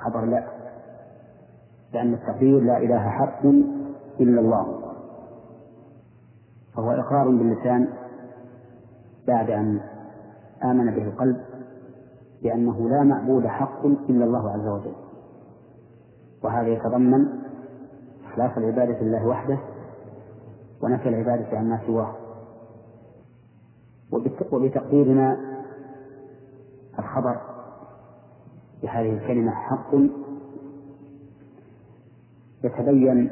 خبر 0.00 0.24
لا 0.24 0.46
لأن 1.92 2.14
التقدير 2.14 2.60
لا 2.60 2.78
إله 2.78 3.08
حق 3.08 3.44
إلا 4.20 4.40
الله. 4.40 4.80
فهو 6.76 6.90
إقرار 6.90 7.28
باللسان 7.28 7.88
بعد 9.28 9.50
أن 9.50 9.80
آمن 10.64 10.90
به 10.90 11.02
القلب 11.02 11.40
بأنه 12.42 12.88
لا 12.88 13.02
معبود 13.02 13.46
حق 13.46 13.86
إلا 13.86 14.24
الله 14.24 14.50
عز 14.50 14.66
وجل. 14.66 14.94
وهذا 16.44 16.68
يتضمن 16.68 17.28
إخلاص 18.26 18.56
العبادة 18.56 19.00
لله 19.00 19.26
وحده 19.26 19.58
ونفي 20.82 21.08
العبادة 21.08 21.58
عما 21.58 21.80
سواه. 21.86 22.14
وبتقديرنا 24.52 25.36
الخبر 26.98 27.40
بهذه 28.82 29.12
الكلمة 29.12 29.50
حق 29.50 29.94
يتبين 32.64 33.30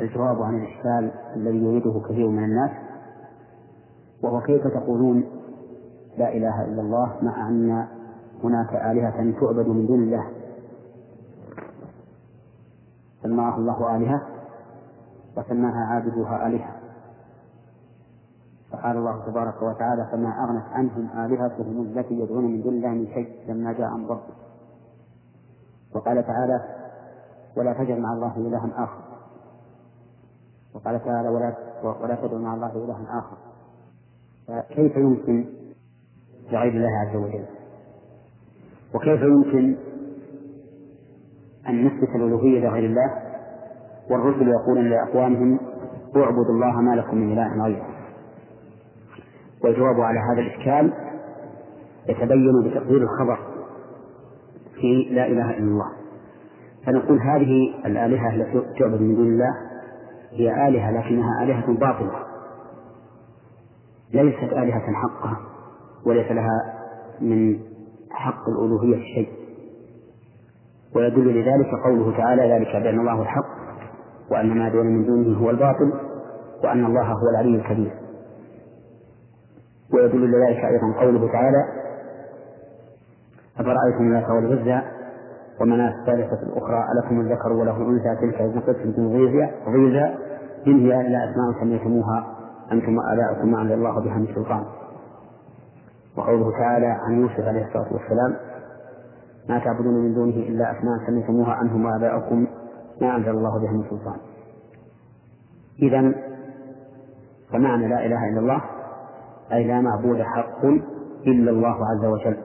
الجواب 0.00 0.42
عن 0.42 0.54
الإشكال 0.62 1.10
الذي 1.36 1.58
يريده 1.64 2.00
كثير 2.08 2.28
من 2.28 2.44
الناس. 2.44 2.70
وهو 4.22 4.40
كيف 4.40 4.66
تقولون 4.66 5.24
لا 6.18 6.32
إله 6.32 6.64
إلا 6.64 6.82
الله 6.82 7.16
مع 7.22 7.48
أن 7.48 7.86
هناك 8.44 8.74
آلهة 8.74 9.40
تعبد 9.40 9.68
من 9.68 9.86
دون 9.86 10.02
الله؟ 10.02 10.30
سماها 13.22 13.56
الله 13.56 13.96
آلهة 13.96 14.22
وسماها 15.36 15.84
عابدوها 15.84 16.46
آلهة. 16.46 16.80
فقال 18.72 18.96
الله 18.96 19.26
تبارك 19.26 19.62
وتعالى 19.62 20.06
فما 20.12 20.44
أغنت 20.44 20.64
عنهم 20.72 21.24
آلهتهم 21.24 21.82
التي 21.82 22.14
يدعون 22.14 22.44
من 22.44 22.62
دون 22.62 22.74
الله 22.74 22.88
من 22.88 23.06
شيء 23.06 23.28
لما 23.48 23.72
جاء 23.72 23.88
أمر 23.88 24.20
وقال 25.94 26.26
تعالى 26.26 26.64
ولا 27.56 27.72
تجعل 27.72 28.00
مع 28.00 28.12
الله 28.12 28.36
إلها 28.36 28.84
آخر. 28.84 29.02
وقال 30.74 31.04
تعالى 31.04 31.28
ولا 31.28 31.54
ولا 32.02 32.14
تدع 32.14 32.38
مع 32.38 32.54
الله 32.54 32.84
إلها 32.84 33.18
آخر. 33.18 33.49
فكيف 34.50 34.96
يمكن 34.96 35.44
لغير 36.52 36.72
الله 36.72 36.88
عز 37.08 37.16
وجل؟ 37.16 37.44
وكيف 38.94 39.22
يمكن 39.22 39.76
أن 41.68 41.84
نثبت 41.84 42.08
الألوهية 42.16 42.60
لغير 42.60 42.84
الله 42.84 43.10
والرسل 44.10 44.48
يقولون 44.48 44.90
لأقوامهم 44.90 45.60
اعبدوا 46.16 46.54
الله 46.54 46.80
ما 46.80 46.94
لكم 46.94 47.16
من 47.16 47.32
إله 47.32 47.64
غيره؟ 47.64 47.86
والجواب 49.64 50.00
على 50.00 50.18
هذا 50.18 50.40
الإشكال 50.40 50.92
يتبين 52.08 52.62
بتقدير 52.64 53.02
الخبر 53.02 53.38
في 54.74 55.08
لا 55.10 55.26
إله 55.26 55.50
إلا 55.50 55.58
الله. 55.58 55.92
فنقول 56.86 57.20
هذه 57.20 57.74
الآلهة 57.86 58.34
التي 58.34 58.78
تعبد 58.78 59.00
من 59.00 59.14
دون 59.14 59.26
الله 59.26 59.54
هي 60.30 60.68
آلهة 60.68 60.90
لكنها 60.90 61.42
آلهة 61.44 61.72
باطلة. 61.72 62.29
ليست 64.14 64.52
آلهة 64.52 64.92
حقة 64.92 65.36
وليس 66.06 66.32
لها 66.32 66.74
من 67.20 67.58
حق 68.10 68.48
الألوهية 68.48 69.02
شيء. 69.14 69.28
ويدل 70.96 71.40
لذلك 71.40 71.70
قوله 71.84 72.16
تعالى 72.16 72.52
ذلك 72.52 72.82
بأن 72.82 73.00
الله 73.00 73.22
الحق 73.22 73.46
وأن 74.30 74.58
ما 74.58 74.68
دون 74.68 74.86
من 74.86 75.06
دونه 75.06 75.38
هو 75.38 75.50
الباطل 75.50 75.92
وأن 76.64 76.84
الله 76.84 77.12
هو 77.12 77.28
العلي 77.30 77.56
الكبير. 77.56 77.92
ويدل 79.94 80.30
لذلك 80.30 80.64
أيضا 80.64 81.00
قوله 81.00 81.32
تعالى 81.32 81.64
أفرأيتم 83.58 84.04
اللات 84.06 84.30
والعزى 84.30 84.82
ومناة 85.60 86.00
الثالثة 86.00 86.42
الأخرى 86.42 86.84
ألكم 86.92 87.20
الذكر 87.20 87.52
وله 87.52 87.76
الأنثى 87.76 88.20
تلك 88.20 88.62
قسمة 88.62 89.08
ضيزى 89.08 89.50
ضيزى 89.68 90.14
إن 90.66 90.86
هي 90.86 91.00
إلا 91.00 91.30
أسماء 91.30 91.60
سميتموها. 91.60 92.29
أنتم 92.72 92.96
وآباؤكم 92.98 93.52
ما 93.52 93.62
أنزل 93.62 93.74
الله 93.74 94.00
بها 94.00 94.14
من 94.14 94.26
سلطان 94.34 94.64
وقوله 96.16 96.50
تعالى 96.58 96.86
عن 96.86 97.20
يوسف 97.20 97.40
عليه 97.40 97.66
الصلاة 97.66 97.92
والسلام 97.92 98.36
ما 99.48 99.58
تعبدون 99.58 99.94
من 99.94 100.14
دونه 100.14 100.36
إلا 100.36 100.70
أسماء 100.70 101.06
سميتموها 101.06 101.62
أنتم 101.62 101.84
وآباؤكم 101.84 102.46
ما 103.00 103.16
أنزل 103.16 103.30
الله 103.30 103.58
بها 103.58 103.72
من 103.72 103.84
سلطان. 103.90 104.16
إذا 105.82 106.14
فمعنى 107.52 107.88
لا 107.88 108.06
إله 108.06 108.28
إلا 108.28 108.40
الله 108.40 108.62
أي 109.52 109.64
لا 109.64 109.80
معبود 109.80 110.22
حق 110.22 110.64
إلا 111.26 111.50
الله 111.50 111.76
عز 111.86 112.04
وجل. 112.04 112.36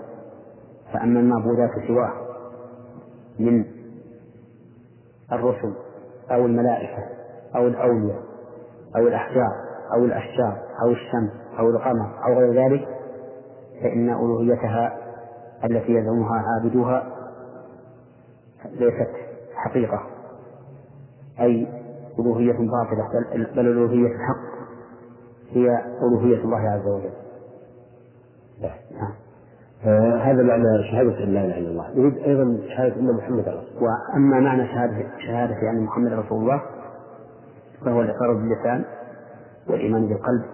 فأما 0.94 1.20
المعبودات 1.20 1.72
سواه 1.88 2.14
من 3.40 3.66
الرسل 5.32 5.74
أو 6.32 6.46
الملائكة 6.46 7.04
أو 7.56 7.68
الأولياء 7.68 8.22
أو 8.96 9.08
الأحجار. 9.08 9.65
أو 9.94 10.06
الأشجار 10.06 10.58
أو 10.82 10.92
الشمس 10.92 11.32
أو 11.60 11.70
القمر 11.70 12.26
أو 12.26 12.34
غير 12.40 12.66
ذلك 12.66 12.88
فإن 13.82 14.10
ألوهيتها 14.10 14.98
التي 15.64 15.92
يزعمها 15.92 16.44
عابدوها 16.48 17.04
ليست 18.72 19.12
حقيقة. 19.56 20.02
أي 21.40 21.68
ألوهية 22.20 22.54
باطلة 22.54 23.10
بل 23.56 23.68
ألوهية 23.68 24.08
الحق 24.08 24.56
هي 25.52 25.82
ألوهية 26.02 26.44
الله 26.44 26.58
عز 26.58 26.88
وجل. 26.88 27.14
نعم. 28.62 29.12
آه 29.86 30.18
هذا 30.18 30.44
معنى 30.44 30.64
شهادة 30.92 31.24
أن 31.24 31.34
لا 31.34 31.46
إله 31.46 31.58
إلا 31.58 31.70
الله. 31.70 31.90
يريد 31.90 32.18
أيضا 32.18 32.58
شهادة 32.68 32.96
أن 32.96 33.16
محمد 33.16 33.40
رسول 33.40 33.50
الله. 33.50 33.82
وأما 33.82 34.40
معنى 34.40 34.68
شهادة 34.68 35.06
شهادة 35.28 35.70
أن 35.72 35.84
محمد 35.84 36.14
رسول 36.14 36.42
الله 36.42 36.62
فهو 37.86 38.02
الإقرار 38.02 38.34
باللسان 38.34 38.86
والإيمان 39.70 40.08
بالقلب 40.08 40.46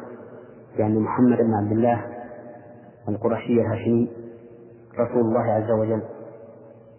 لأن 0.77 0.99
محمد 0.99 1.37
بن 1.37 1.53
عبد 1.53 1.71
الله 1.71 2.05
القرشي 3.09 3.61
الهاشمي 3.61 4.09
رسول 4.99 5.21
الله 5.21 5.41
عز 5.41 5.71
وجل 5.71 6.01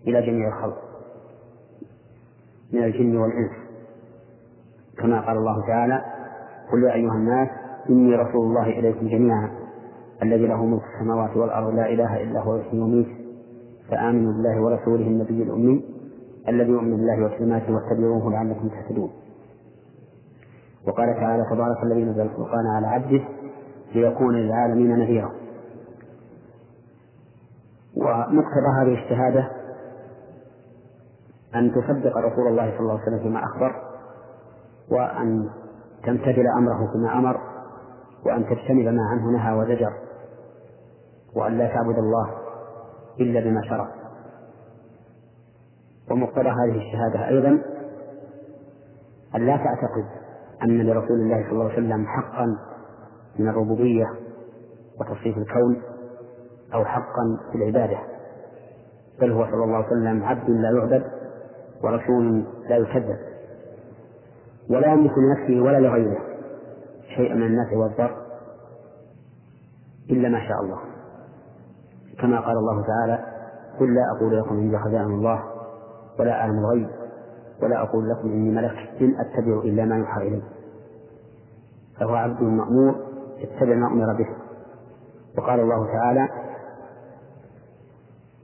إلى 0.07 0.27
جميع 0.27 0.49
الخلق 0.49 0.79
من 2.73 2.85
الجن 2.85 3.17
والإنس. 3.17 3.53
كما 4.99 5.21
قال 5.21 5.37
الله 5.37 5.67
تعالى 5.67 6.03
قل 6.73 6.85
يا 6.85 6.93
أيها 6.95 7.15
الناس 7.15 7.49
إني 7.91 8.15
رسول 8.17 8.47
الله 8.47 8.67
إليكم 8.67 9.09
جميعا 9.09 9.51
الذي 10.23 10.47
له 10.47 10.67
ملك 10.67 10.83
السماوات 10.95 11.37
والأرض 11.37 11.75
لا 11.75 11.89
إله 11.93 12.23
إلا 12.23 12.41
هو 12.41 12.57
يحيي 12.57 12.81
ويميت 12.81 13.09
فآمنوا 13.91 14.33
بالله 14.33 14.63
ورسوله 14.63 15.07
النبي 15.07 15.43
الأمي 15.43 15.85
الذي 16.49 16.71
يؤمن 16.71 16.97
بالله 16.97 17.25
وكلماته 17.27 17.73
واتبعوه 17.75 18.33
لعلكم 18.33 18.69
تهتدون. 18.69 19.11
وقال 20.87 21.15
تعالى 21.15 21.45
تبارك 21.51 21.83
الذي 21.83 22.05
نزل 22.05 22.21
الفرقان 22.21 22.67
على 22.67 22.87
عبده 22.87 23.25
ليكون 23.95 24.35
للعالمين 24.37 24.99
نذيرا. 24.99 25.33
ومقتضى 27.97 28.69
هذه 28.81 28.95
الشهادة 29.05 29.51
أن 31.55 31.73
تصدق 31.73 32.17
رسول 32.19 32.47
الله 32.49 32.71
صلى 32.71 32.81
الله 32.81 32.93
عليه 32.93 33.03
وسلم 33.03 33.19
فيما 33.19 33.45
أخبر 33.45 33.75
وأن 34.91 35.51
تمتثل 36.05 36.45
أمره 36.59 36.93
فيما 36.93 37.19
أمر 37.19 37.41
وأن 38.27 38.45
تجتنب 38.47 38.87
ما 38.87 39.03
عنه 39.11 39.31
نهى 39.31 39.53
وزجر 39.59 39.93
وأن 41.37 41.59
لا 41.59 41.67
تعبد 41.67 41.99
الله 41.99 42.31
إلا 43.21 43.41
بما 43.41 43.63
شرع. 43.63 43.89
ومقتضى 46.11 46.49
هذه 46.49 46.77
الشهادة 46.77 47.29
أيضا 47.29 47.63
أن 49.35 49.47
لا 49.47 49.57
تعتقد 49.57 50.22
أن 50.65 50.87
لرسول 50.87 51.21
الله 51.21 51.43
صلى 51.43 51.53
الله 51.53 51.65
عليه 51.65 51.75
وسلم 51.75 52.07
حقا 52.07 52.47
من 53.39 53.49
الربوبية 53.49 54.07
وتصريف 55.01 55.39
الكون 55.39 55.83
أو 56.75 56.85
حقا 56.85 57.39
في 57.53 57.59
العبادة 57.59 57.99
بل 59.21 59.33
هو 59.33 59.45
صلى 59.45 59.65
الله 59.65 59.77
عليه 59.77 59.87
وسلم 59.87 60.25
عبد 60.25 60.51
لا 60.51 60.71
يعبد 60.71 61.05
ورسول 61.85 62.45
لا 62.69 62.77
يكذب 62.77 63.17
ولا 64.71 64.93
يملك 64.93 65.13
لنفسه 65.19 65.61
ولا 65.61 65.81
لغيره 65.81 66.19
شيئا 67.17 67.35
من 67.35 67.43
النفع 67.47 67.77
والضر 67.77 68.17
إلا 70.11 70.29
ما 70.29 70.49
شاء 70.49 70.61
الله. 70.63 70.79
كما 72.21 72.41
قال 72.41 72.57
الله 72.57 72.87
تعالى 72.87 73.25
قل 73.81 73.95
لا 73.95 74.03
أقول 74.17 74.39
لكم 74.39 74.55
إني 74.59 74.79
خزائن 74.79 75.07
الله 75.11 75.43
ولا 76.19 76.33
أعلم 76.33 76.59
الغيب 76.59 76.89
ولا 77.63 77.83
أقول 77.83 78.11
لكم 78.11 78.29
إني 78.29 78.51
ملك 78.51 78.77
إن 79.01 79.15
أتبع 79.21 79.59
إلا 79.65 79.85
ما 79.85 79.97
يوحى 79.97 80.29
إلي. 80.29 80.43
فهو 82.03 82.15
عبد 82.15 82.43
مأمور 82.43 82.95
اتبع 83.41 83.75
ما 83.75 83.87
أمر 83.87 84.15
به. 84.19 84.29
وقال 85.39 85.61
الله 85.61 85.87
تعالى 85.87 86.29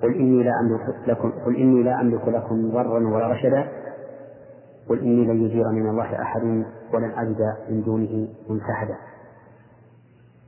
قل 0.03 0.15
إني 0.15 0.43
لا 0.43 0.53
أملك 0.61 1.09
لكم 1.09 1.33
قل 1.47 1.57
إني 1.57 1.83
لا 1.83 2.01
أملك 2.01 2.29
لكم 2.29 2.71
ضرا 2.71 3.09
ولا 3.09 3.29
رشدا 3.29 3.69
قل 4.89 4.99
إني 4.99 5.25
لن 5.25 5.41
يجيرني 5.45 5.81
من 5.81 5.91
الله 5.91 6.23
أحد 6.23 6.43
ولن 6.95 7.11
أجد 7.17 7.57
من 7.71 7.83
دونه 7.83 8.29
ملتحدا 8.49 8.97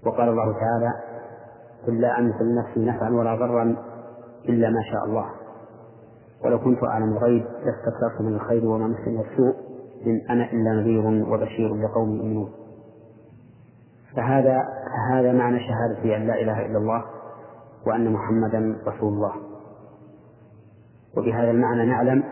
وقال 0.06 0.28
الله 0.28 0.52
تعالى 0.52 0.92
قل 1.86 2.00
لا 2.00 2.18
أملك 2.18 2.42
لنفسي 2.42 2.84
نفعا 2.84 3.11
ولا 3.11 3.34
ضرا 3.34 3.76
إلا 4.48 4.70
ما 4.70 4.82
شاء 4.92 5.04
الله. 5.04 5.26
ولو 6.44 6.58
كنت 6.58 6.84
أعلم 6.84 7.12
الغيب 7.12 7.44
لاستكثرت 7.44 8.20
من 8.20 8.34
الخير 8.34 8.66
وما 8.66 8.86
مسني 8.86 9.20
السوء 9.20 9.54
إن 10.06 10.20
أنا 10.30 10.52
إلا 10.52 10.72
نذير 10.72 11.32
وبشير 11.32 11.74
لقوم 11.74 12.16
يؤمنون. 12.16 12.50
فهذا 14.16 14.62
هذا 15.12 15.32
معنى 15.32 15.58
شهادة 15.61 16.16
أن 16.16 16.26
لا 16.26 16.34
إله 16.34 16.66
إلا 16.66 16.78
الله 16.78 17.04
وأن 17.86 18.12
محمدا 18.12 18.78
رسول 18.86 19.12
الله. 19.12 19.32
وبهذا 21.16 21.50
المعنى 21.50 21.86
نعلم 21.86 22.22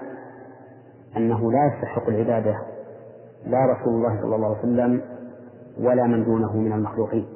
أنه 1.17 1.53
لا 1.53 1.67
يستحق 1.75 2.09
العبادة 2.09 2.57
لا 3.47 3.59
رسول 3.67 3.95
الله 3.95 4.21
صلى 4.23 4.37
الله 4.37 4.49
عليه 4.49 4.59
وسلم 4.59 5.03
ولا 5.81 6.05
من 6.07 6.25
دونه 6.25 6.57
من 6.57 6.73
المخلوقين 6.73 7.27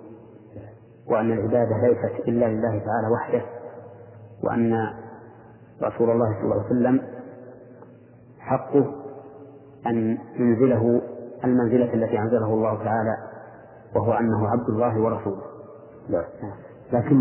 وأن 1.07 1.33
العبادة 1.33 1.77
ليست 1.77 2.29
إلا 2.29 2.47
لله 2.47 2.71
تعالى 2.79 3.09
وحده 3.13 3.43
وأن 4.45 4.75
رسول 5.83 6.11
الله 6.11 6.33
صلى 6.35 6.43
الله 6.45 6.55
عليه 6.65 6.67
وسلم 6.67 7.01
حقه 8.39 8.95
أن 9.87 10.19
ينزله 10.39 11.03
المنزلة 11.45 11.95
التي 11.95 12.19
أنزله 12.19 12.47
الله 12.55 12.85
تعالى 12.85 13.17
وهو 13.97 14.13
أنه 14.13 14.49
عبد 14.49 14.69
الله 14.69 15.01
ورسوله. 15.01 15.43
نعم 16.09 16.25
لكن 16.93 17.17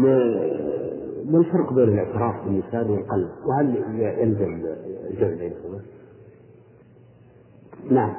ما 1.26 1.38
الفرق 1.38 1.74
بين 1.74 1.90
الاعتراف 1.90 2.46
باللسان 2.46 2.90
والقلب؟ 2.90 3.30
وهل 3.46 3.76
يلزم 4.00 4.66
الجمع 5.10 5.30
بينهما؟ 5.30 5.82
نعم. 7.92 8.14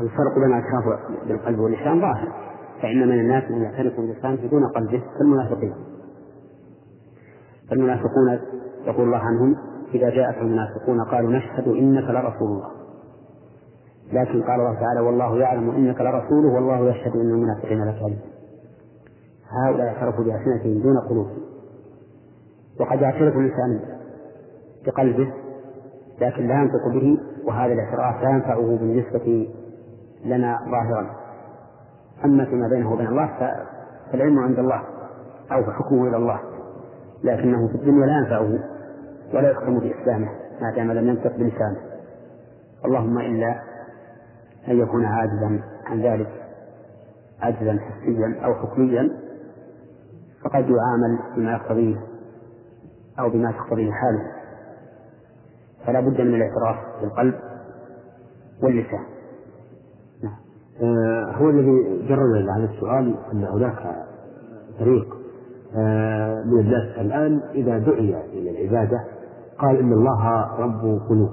الفرق 0.00 0.34
بين 0.34 0.44
الاعتراف 0.44 1.00
بالقلب 1.28 1.58
واللسان 1.58 2.00
ظاهر 2.00 2.32
فإن 2.82 3.08
من 3.08 3.20
الناس 3.20 3.50
من 3.50 3.62
يعترف 3.62 3.96
باللسان 3.96 4.48
دون 4.50 4.66
قلبه 4.66 5.02
كالمنافقين 5.18 5.74
فالمنافقون 7.70 8.38
يقول 8.86 9.06
الله 9.06 9.18
عنهم 9.18 9.56
إذا 9.94 10.10
جاءك 10.10 10.38
المنافقون 10.38 11.04
قالوا 11.04 11.32
نشهد 11.32 11.68
إنك 11.68 12.04
لرسول 12.04 12.48
الله. 12.48 12.75
لكن 14.12 14.42
قال 14.42 14.60
الله 14.60 14.74
تعالى 14.80 15.00
والله 15.00 15.38
يعلم 15.38 15.70
إنك 15.70 16.00
لرسوله 16.00 16.54
والله 16.54 16.90
يشهد 16.90 17.16
إن 17.16 17.30
المنافقين 17.30 17.84
لكاذبون 17.84 18.18
هؤلاء 19.50 19.86
اعترفوا 19.86 20.24
بألسنتهم 20.24 20.82
دون 20.82 20.98
قلوب. 21.08 21.26
وقد 22.80 23.00
يعترف 23.00 23.36
الإنسان 23.36 23.80
بقلبه 24.86 25.32
لكن 26.20 26.46
لا 26.46 26.54
ينطق 26.54 26.88
به 26.88 27.18
وهذا 27.44 27.72
الاعتراف 27.72 28.22
لا 28.22 28.30
ينفعه 28.30 28.76
بالنسبة 28.76 29.48
لنا 30.24 30.58
ظاهرا. 30.70 31.10
أما 32.24 32.44
فيما 32.44 32.68
بينه 32.68 32.92
وبين 32.92 33.06
الله 33.06 33.30
فالعلم 34.12 34.38
عند 34.38 34.58
الله 34.58 34.82
أو 35.52 35.72
حكمه 35.72 36.08
إلى 36.08 36.16
الله 36.16 36.40
لكنه 37.24 37.68
في 37.68 37.74
الدنيا 37.74 38.06
لا 38.06 38.18
ينفعه 38.18 38.58
ولا 39.34 39.50
يختم 39.50 39.78
بإسلامه 39.78 40.28
ما 40.60 40.74
دام 40.76 40.92
لم 40.92 41.08
ينطق 41.08 41.36
بلسانه. 41.36 41.80
اللهم 42.84 43.18
إلا 43.18 43.60
أن 44.68 44.78
يكون 44.78 45.04
عاجزا 45.04 45.62
عن 45.86 46.02
ذلك 46.02 46.46
عجزا 47.40 47.78
حسيا 47.78 48.44
أو 48.44 48.54
حكميا 48.54 49.10
فقد 50.44 50.64
يعامل 50.70 51.18
بما 51.36 51.52
يقتضيه 51.52 51.96
أو 53.18 53.30
بما 53.30 53.52
تقتضيه 53.52 53.92
حاله 53.92 54.32
فلا 55.86 56.00
بد 56.00 56.20
من 56.20 56.34
الاعتراف 56.34 56.76
بالقلب 57.00 57.34
واللسان 58.62 59.04
نعم. 60.22 60.36
آه 60.82 61.32
هو 61.32 61.50
الذي 61.50 62.06
إلى 62.08 62.50
هذا 62.50 62.64
السؤال 62.74 63.16
أن 63.32 63.44
هناك 63.44 64.06
طريق 64.78 65.16
آه 65.76 66.42
من 66.44 66.60
الناس 66.60 66.98
الآن 66.98 67.40
إذا 67.54 67.78
دعي 67.78 68.24
إلى 68.32 68.50
العبادة 68.50 69.04
قال 69.58 69.78
إن 69.78 69.92
الله 69.92 70.56
رب 70.58 71.00
قلوب 71.08 71.30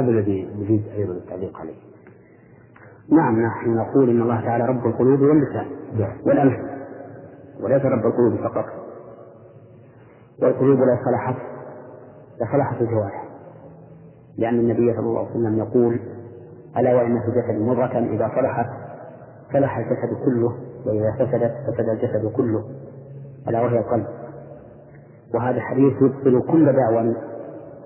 الذي 0.00 0.48
نريد 0.58 0.82
أيضا 0.96 1.12
التعليق 1.12 1.58
عليه. 1.58 1.74
نعم 3.08 3.46
نحن 3.46 3.76
نقول 3.76 4.10
إن 4.10 4.22
الله 4.22 4.40
تعالى 4.40 4.64
رب 4.64 4.86
القلوب 4.86 5.20
واللسان. 5.20 5.66
نعم. 5.98 6.16
والأنف 6.26 6.60
وليس 7.60 7.84
رب 7.84 8.06
القلوب 8.06 8.36
فقط. 8.36 8.64
والقلوب 10.42 10.78
لا 10.78 10.98
صلحت 11.04 11.36
لصلحت 12.40 12.82
الجوارح 12.82 13.24
لأن 14.38 14.58
النبي 14.58 14.92
صلى 14.92 15.06
الله 15.06 15.18
عليه 15.18 15.30
وسلم 15.30 15.58
يقول 15.58 16.00
ألا 16.76 16.94
وإن 16.94 17.20
في 17.20 17.28
الجسد 17.28 17.60
مضغة 17.62 17.98
إذا 17.98 18.30
صلحت 18.36 18.66
صلح 19.52 19.78
الجسد 19.78 20.24
كله 20.24 20.56
وإذا 20.86 21.12
فسدت 21.12 21.54
فسد 21.66 21.88
الجسد 21.88 22.32
كله. 22.32 22.64
ألا 23.48 23.60
وهي 23.60 23.78
القلب. 23.78 24.06
وهذا 25.34 25.60
حديث 25.60 25.92
يبطل 26.02 26.42
كل 26.52 26.72
دعوى 26.72 27.14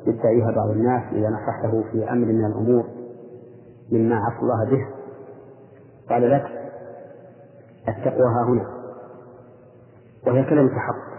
يدعيها 0.06 0.50
بعض 0.50 0.70
الناس 0.70 1.02
إذا 1.12 1.28
نصحته 1.28 1.84
في 1.92 2.10
أمر 2.10 2.26
من 2.26 2.44
الأمور 2.44 2.84
مما 3.92 4.16
عصى 4.16 4.40
الله 4.42 4.70
به. 4.70 4.86
قال 6.08 6.30
لك 6.30 6.44
التقوى 7.88 8.26
ها 8.26 8.44
هنا. 8.48 8.66
وهي 10.26 10.44
كلمة 10.44 10.70
حق. 10.70 11.16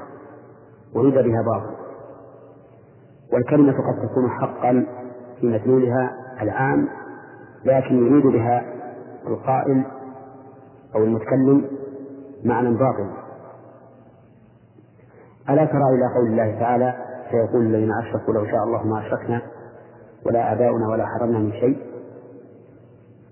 أريد 0.96 1.14
بها 1.14 1.42
باطل 1.42 1.76
والكلمة 3.34 3.74
قد 3.74 4.10
تكون 4.10 4.30
حقا 4.30 4.86
في 5.40 5.48
مدلولها 5.48 6.12
العام 6.42 6.88
لكن 7.66 8.08
يريد 8.08 8.24
بها 8.26 8.64
القائل 9.28 9.86
أو 10.96 11.04
المتكلم 11.04 11.68
معنى 12.46 12.70
باطل 12.70 13.10
ألا 15.50 15.66
ترى 15.66 15.84
إلى 15.96 16.14
قول 16.16 16.28
الله 16.28 16.60
تعالى 16.60 17.07
سيقول 17.32 17.66
الذين 17.66 17.92
أشركوا 17.92 18.34
لو 18.34 18.46
شاء 18.46 18.64
الله 18.64 18.88
ما 18.88 19.08
أشركنا 19.08 19.42
ولا 20.26 20.54
آباؤنا 20.54 20.88
ولا 20.88 21.06
حرمنا 21.06 21.40
من 21.40 21.52
شيء. 21.52 21.78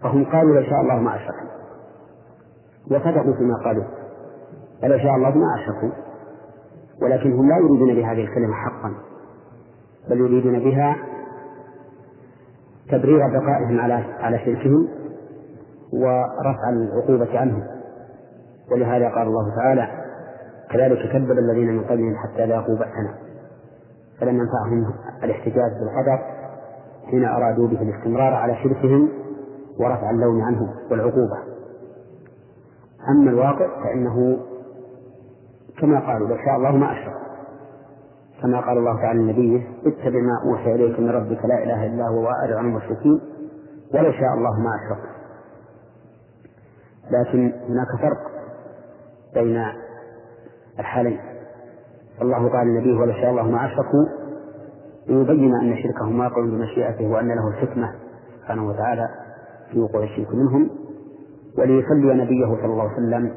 فهم 0.03 0.25
قالوا 0.25 0.55
لو 0.55 0.69
شاء 0.69 0.81
الله 0.81 0.99
ما 0.99 1.15
أشركنا. 1.15 1.49
وصدقوا 2.91 3.33
فيما 3.33 3.55
قالوا. 3.65 3.83
فلو 4.81 4.97
شاء 4.97 5.15
الله 5.15 5.29
ما 5.29 5.47
أشركوا. 5.55 5.89
ولكنهم 7.01 7.49
لا 7.49 7.57
يريدون 7.57 7.95
بهذه 7.95 8.23
الكلمة 8.23 8.53
حقا 8.53 8.93
بل 10.09 10.19
يريدون 10.19 10.59
بها 10.59 10.95
تبرير 12.91 13.19
بقائهم 13.19 13.79
على 13.79 13.93
على 13.93 14.39
شركهم 14.39 14.87
ورفع 15.93 16.69
العقوبة 16.69 17.39
عنهم. 17.39 17.63
ولهذا 18.71 19.09
قال 19.09 19.27
الله 19.27 19.55
تعالى 19.55 19.87
كذلك 20.71 21.11
كذب 21.11 21.31
الذين 21.31 21.67
من 21.67 21.83
قبلهم 21.83 22.15
حتى 22.15 22.45
ذاقوا 22.45 22.75
بأسنا. 22.75 23.24
فلم 24.20 24.36
ينفعهم 24.36 24.93
الاحتجاج 25.24 25.72
بالقدر 25.80 26.20
حين 27.05 27.26
أرادوا 27.26 27.68
به 27.68 27.82
الاستمرار 27.82 28.34
على 28.34 28.55
شركهم 28.63 29.09
ورفع 29.80 30.09
اللوم 30.09 30.41
عنهم 30.41 30.70
والعقوبة. 30.91 31.38
أما 33.09 33.32
الواقع 33.32 33.84
فإنه 33.84 34.38
كما 35.82 35.99
قالوا 35.99 36.28
لو 36.28 36.38
شاء 36.45 36.55
الله 36.55 36.72
ما 36.72 36.91
أشرك. 36.91 37.26
كما 38.41 38.59
قال 38.59 38.78
الله 38.78 39.01
تعالى 39.01 39.20
لنبيه 39.20 39.68
اتبع 39.86 40.20
ما 40.20 40.51
أوحي 40.51 40.76
إليك 40.76 40.99
من 40.99 41.09
ربك 41.09 41.45
لا 41.45 41.63
إله 41.63 41.86
إلا 41.86 42.07
هو 42.07 42.22
وأعرض 42.22 42.57
عن 42.57 42.66
المشركين 42.66 43.22
ولو 43.93 44.11
شاء 44.11 44.34
الله 44.34 44.59
ما 44.59 44.70
أشرك. 44.76 45.09
لكن 47.11 47.53
هناك 47.70 48.01
فرق 48.01 48.32
بين 49.34 49.66
الحالين. 50.80 51.20
الله 52.22 52.49
قال 52.49 52.68
لنبيه 52.68 52.99
ولو 52.99 53.13
شاء 53.13 53.32
الله 53.32 53.43
ما 53.43 53.66
أشركوا 53.66 54.05
ليبين 55.07 55.55
أن 55.55 55.78
شركهم 55.84 56.20
واقع 56.20 56.41
بمشيئته 56.41 57.07
وأن 57.07 57.28
له 57.28 57.47
الحكمة 57.47 57.91
سبحانه 58.39 58.68
وتعالى 58.68 59.09
في 59.72 59.80
وقوع 59.80 60.03
الشرك 60.03 60.34
منهم 60.34 60.70
وليصلي 61.57 62.13
نبيه 62.13 62.45
صلى 62.45 62.66
الله 62.66 62.84
عليه 62.84 62.93
وسلم 62.93 63.32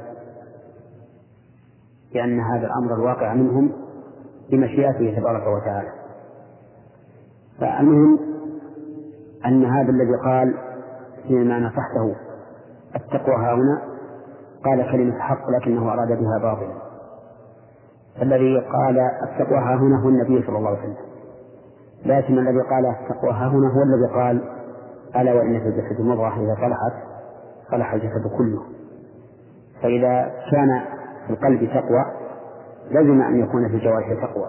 لأن 2.14 2.40
هذا 2.40 2.66
الأمر 2.66 2.94
الواقع 2.94 3.34
منهم 3.34 3.72
بمشيئته 4.50 5.20
تبارك 5.20 5.46
وتعالى. 5.46 5.88
فالمهم 7.60 8.18
أن 9.46 9.64
هذا 9.64 9.90
الذي 9.90 10.14
قال 10.24 10.54
فيما 11.28 11.58
نصحته 11.58 12.16
التقوى 12.96 13.34
ها 13.34 13.54
هنا 13.54 13.82
قال 14.64 14.92
كلمة 14.92 15.18
حق 15.18 15.50
لكنه 15.50 15.92
أراد 15.92 16.08
بها 16.08 16.38
باطلا. 16.42 16.87
الذي 18.22 18.58
قال 18.58 18.98
التقوى 18.98 19.58
ها 19.58 19.74
هنا 19.74 20.02
هو 20.02 20.08
النبي 20.08 20.46
صلى 20.46 20.58
الله 20.58 20.68
عليه 20.68 20.78
وسلم. 20.78 20.96
لكن 22.06 22.38
الذي 22.38 22.60
قال 22.60 22.86
التقوى 22.86 23.30
ها 23.30 23.48
هنا 23.48 23.68
هو 23.68 23.82
الذي 23.82 24.14
قال 24.14 24.42
ألا 25.16 25.34
وإن 25.34 25.60
في 25.60 25.66
الجسد 25.66 26.00
مضغة 26.00 26.28
إذا 26.28 26.54
صلحت 26.54 27.08
صلح 27.70 27.92
الجسد 27.92 28.36
كله. 28.38 28.62
فإذا 29.82 30.32
كان 30.50 30.80
في 31.26 31.32
القلب 31.32 31.70
تقوى 31.70 32.04
لزم 32.90 33.22
أن 33.22 33.40
يكون 33.40 33.68
في 33.68 33.74
الجوارح 33.74 34.12
تقوى. 34.12 34.48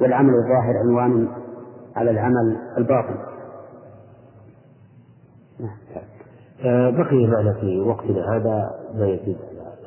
والعمل 0.00 0.34
الظاهر 0.34 0.78
عنوان 0.78 1.28
على 1.96 2.10
العمل 2.10 2.56
الباطن. 2.78 3.16
آه، 6.64 6.90
بقي 6.90 7.26
معنا 7.26 7.52
في 7.60 7.80
وقتنا 7.80 8.36
هذا 8.36 8.70
ما 8.94 9.06
يزيد 9.06 9.36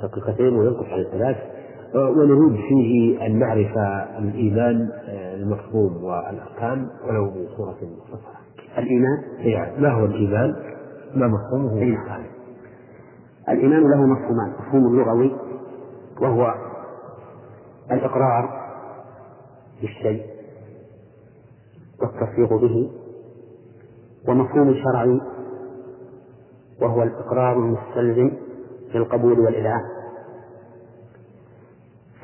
دقيقتين 0.04 0.56
وينقص 0.58 0.86
على 0.86 1.08
ثلاث 1.12 1.38
آه، 1.96 2.10
ونريد 2.10 2.62
فيه 2.70 3.26
أن 3.26 3.40
نعرف 3.40 3.78
الإيمان 4.20 4.90
آه، 5.10 5.36
المفهوم 5.36 6.04
والأركان 6.04 6.88
ولو 7.08 7.30
بصورة 7.30 7.78
مختصرة. 7.98 8.38
الإيمان؟ 8.78 9.24
يعني 9.40 9.82
ما 9.82 9.90
هو 9.90 10.06
الإيمان؟ 10.06 10.56
ما 11.16 11.28
مفهومه 11.28 11.74
والأركان؟ 11.74 12.26
الإيمان 13.50 13.82
له 13.82 14.06
مفهومان، 14.06 14.54
مفهوم 14.60 14.96
لغوي 15.00 15.36
وهو 16.22 16.54
الإقرار 17.92 18.50
بالشيء 19.82 20.26
والتصديق 22.02 22.54
به 22.54 22.92
ومفهوم 24.28 24.74
شرعي 24.74 25.22
وهو 26.82 27.04
الإقرار 27.04 27.58
المستلزم 27.58 28.32
للقبول 28.98 29.40
والإذعان 29.40 29.82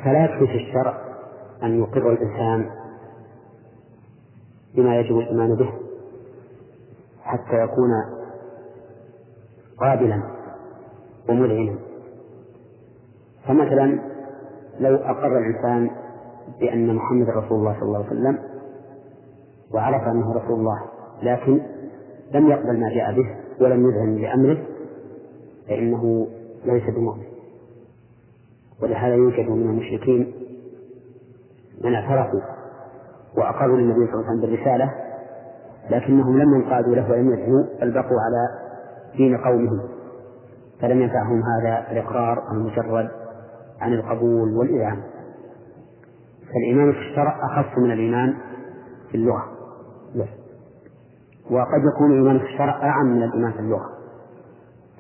فلا 0.04 0.26
يكفي 0.26 0.48
في 0.48 0.56
الشرع 0.68 0.98
أن 1.64 1.80
يقر 1.80 2.12
الإنسان 2.12 2.70
بما 4.76 5.00
يجب 5.00 5.18
الإيمان 5.20 5.56
به 5.56 5.74
حتى 7.24 7.64
يكون 7.64 7.92
قابلا 9.78 10.24
ومذعنا. 11.30 11.76
فمثلا 13.48 14.00
لو 14.80 14.96
أقر 14.96 15.38
الإنسان 15.38 15.90
بأن 16.60 16.96
محمد 16.96 17.30
رسول 17.30 17.60
الله 17.60 17.74
صلى 17.74 17.84
الله 17.84 17.98
عليه 17.98 18.08
وسلم 18.08 18.40
وعرف 19.74 20.08
أنه 20.08 20.34
رسول 20.34 20.60
الله 20.60 20.82
لكن 21.24 21.62
لم 22.34 22.50
يقبل 22.50 22.80
ما 22.80 22.90
جاء 22.90 23.14
به 23.14 23.36
ولم 23.62 23.90
يذهن 23.90 24.16
لأمره 24.22 24.58
فإنه 25.68 26.28
ليس 26.66 26.96
بمؤمن. 26.96 27.24
ولهذا 28.82 29.16
يوجد 29.16 29.50
من 29.50 29.70
المشركين 29.70 30.34
من 31.84 31.94
اعترفوا 31.94 32.42
وأقروا 33.38 33.78
للنبي 33.78 34.12
صلى 34.12 34.14
الله 34.14 34.30
عليه 34.30 34.40
وسلم 34.40 34.42
بالرسالة 34.42 34.92
لكنهم 35.90 36.38
لم 36.38 36.56
ينقادوا 36.56 36.96
له 36.96 37.12
ولم 37.12 37.34
يذهنوا 37.34 37.64
بل 37.82 37.92
بقوا 37.92 38.20
على 38.22 38.48
دين 39.18 39.38
قومهم. 39.38 39.82
فلم 40.82 41.02
ينفعهم 41.02 41.42
هذا 41.44 41.92
الإقرار 41.92 42.44
المجرد 42.52 43.10
عن 43.82 43.94
القبول 43.94 44.58
والإذعان 44.58 45.04
فالإيمان 46.54 46.92
في 46.92 47.00
الشرع 47.00 47.40
أخص 47.44 47.78
من 47.78 47.92
الإيمان 47.92 48.34
في 49.12 49.18
اللغة. 49.18 49.46
وقد 51.52 51.82
يكون 51.96 52.12
الإيمان 52.12 52.40
في 52.40 52.46
الشرع 52.46 52.84
أعم 52.84 53.06
من 53.06 53.24
الإيمان 53.24 53.52
في 53.52 53.60
اللغة. 53.60 53.90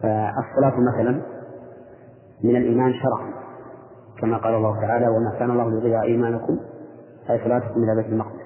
فالصلاة 0.01 0.79
مثلا 0.93 1.21
من 2.43 2.55
الإيمان 2.55 2.93
شرعا 2.93 3.33
كما 4.21 4.37
قال 4.37 4.55
الله 4.55 4.81
تعالى 4.81 5.07
وما 5.07 5.39
كان 5.39 5.51
الله 5.51 5.69
ليضيع 5.69 6.03
إيمانكم 6.03 6.59
أي 7.29 7.39
صلاتكم 7.43 7.83
إلى 7.83 7.95
بيت 7.95 8.05
المقدس 8.05 8.43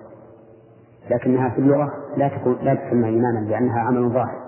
لكنها 1.10 1.50
في 1.50 1.60
اللغة 1.60 1.94
لا 2.18 2.28
تكون 2.28 2.58
لا 2.62 2.74
تسمى 2.76 3.08
إيمانا 3.08 3.40
لأنها 3.40 3.80
عمل 3.80 4.10
ظاهر. 4.10 4.48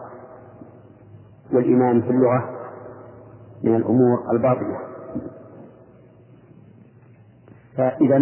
والإيمان 1.53 2.01
في 2.01 2.09
اللغة 2.09 2.49
من 3.63 3.75
الأمور 3.75 4.17
الباطنة 4.33 4.77
فإذا 7.77 8.17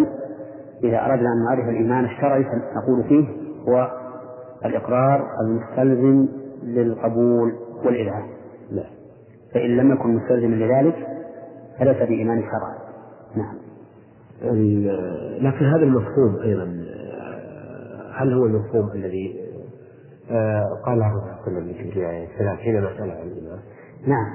إذا 0.83 1.05
أردنا 1.05 1.33
أن 1.33 1.43
نعرف 1.43 1.69
الإيمان 1.69 2.05
الشرعي 2.05 2.43
فنقول 2.43 3.03
فيه 3.03 3.27
هو 3.67 3.91
الإقرار 4.65 5.27
المستلزم 5.41 6.27
للقبول 6.63 7.53
والإذعان 7.85 8.29
فإن 9.53 9.77
لم 9.77 9.91
يكن 9.91 10.15
مستلزما 10.15 10.55
لذلك 10.55 11.07
فليس 11.79 11.97
بإيمان 11.97 12.41
شرعي 12.41 12.77
نعم. 13.35 13.55
لكن 15.41 15.65
هذا 15.65 15.83
المفهوم 15.83 16.35
أيضا 16.43 16.63
هل 18.13 18.33
هو 18.33 18.45
المفهوم 18.45 18.91
الذي 18.95 19.47
آه، 20.31 20.63
قال 20.85 20.93
الله 20.93 21.09
صلى 21.45 21.57
الله 21.57 22.07
عليه 22.07 22.27
وسلم 22.35 22.57
حينما 22.57 22.89
سأل 22.97 23.11
عن 23.11 23.27
الإيمان؟ 23.27 23.59
نعم. 24.07 24.33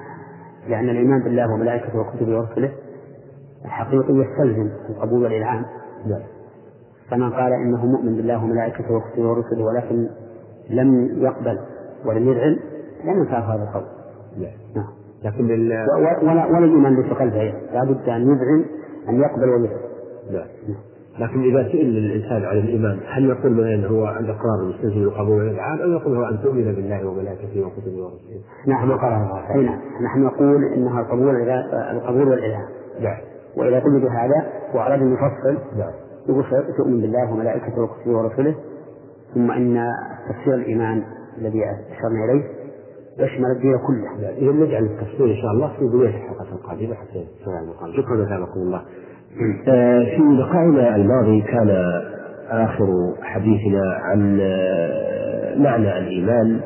لأن 0.69 0.89
الإيمان 0.89 1.23
بالله 1.23 1.53
وملائكته 1.55 1.99
وكتبه 1.99 2.39
ورسله 2.39 2.73
الحقيقي 3.65 4.15
يستلزم 4.15 4.71
القبول 4.89 5.23
والإذعان 5.23 5.65
نعم. 6.07 6.23
فمن 7.11 7.31
قال 7.33 7.53
إنه 7.53 7.87
مؤمن 7.87 8.17
بالله 8.17 8.45
وملائكته 8.45 8.95
وكتبه 8.95 9.29
ورسله 9.29 9.65
ولكن 9.65 10.09
لم 10.71 11.23
يقبل 11.23 11.59
ولم 12.05 12.29
يذعن 12.29 12.59
لم 13.05 13.19
ينفع 13.19 13.55
هذا 13.55 13.63
القول. 13.63 13.87
نعم. 14.77 15.02
لكن 15.25 15.45
ولا 16.23 16.47
ولا 16.47 16.65
الإيمان 16.65 16.97
ليس 16.97 17.13
قلبه. 17.13 17.55
لابد 17.73 18.09
أن 18.09 18.23
يذعن 18.23 18.65
أن 19.09 19.21
يقبل 19.21 19.49
ويذعن 19.49 19.79
نعم. 20.31 20.47
لكن 21.19 21.43
إذا 21.43 21.69
سئل 21.69 21.97
الإنسان 21.97 22.45
عن 22.45 22.57
الإيمان 22.59 23.01
هل 23.07 23.25
يقول 23.25 23.53
مثلا 23.53 23.89
هو 23.89 24.09
الإقرار 24.09 24.61
المستلزم 24.63 25.03
القبول 25.03 25.43
والإذعان 25.43 25.81
أو 25.81 25.91
يقول 25.91 26.17
هو 26.17 26.25
أن 26.25 26.43
تؤمن 26.43 26.65
بالله 26.65 27.07
وملائكته 27.07 27.67
وكتبه 27.67 28.05
ورسله؟ 28.05 28.41
نعم. 28.67 28.93
قال 28.93 29.13
أي 29.55 29.65
نعم. 29.65 29.79
نحن 30.05 30.23
نقول 30.23 30.65
إنها 30.65 31.01
القبول 31.01 31.51
القبول 31.91 32.29
والإذعان 32.29 32.69
نعم. 33.01 33.19
وإذا 33.57 33.81
قلنا 33.81 33.99
بهذا 33.99 34.47
وأردنا 34.75 35.15
نفصل 35.15 35.59
نعم. 35.79 35.93
يقول 36.29 36.45
تؤمن 36.77 37.01
بالله 37.01 37.33
وملائكته 37.33 37.83
وكتبه 37.83 38.19
ورسله 38.19 38.55
ثم 39.35 39.51
إن 39.51 39.87
تفسير 40.29 40.55
الإيمان 40.55 41.03
الذي 41.39 41.61
أشرنا 41.93 42.25
إليه 42.25 42.43
يشمل 43.19 43.51
الدين 43.57 43.79
كله. 43.79 44.29
إذا 44.39 44.53
نجعل 44.53 44.85
التفسير 44.85 45.27
إن 45.27 45.37
شاء 45.37 45.51
الله 45.51 45.69
في 45.79 45.85
بداية 45.85 46.09
الحلقة 46.09 46.53
القادمة 46.53 46.95
حتى 46.95 47.27
شكرا 47.97 48.17
جزاكم 48.17 48.61
الله. 48.61 48.83
آه، 49.69 50.05
في 50.05 50.23
لقائنا 50.39 50.97
الماضي 50.97 51.41
كان 51.41 51.71
آخر 52.49 53.15
حديثنا 53.23 53.95
عن 54.03 54.39
آه، 54.41 55.59
معنى 55.59 55.99
الإيمان. 55.99 56.61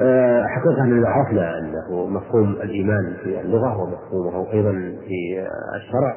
آه، 0.00 0.46
حقيقة 0.46 0.84
أننا 0.84 1.08
عرفنا 1.08 1.58
أنه 1.58 2.06
مفهوم 2.06 2.52
الإيمان 2.52 3.16
في 3.24 3.40
اللغة 3.40 3.82
ومفهومه 3.82 4.52
أيضا 4.52 4.72
في 5.08 5.46
الشرع. 5.76 6.16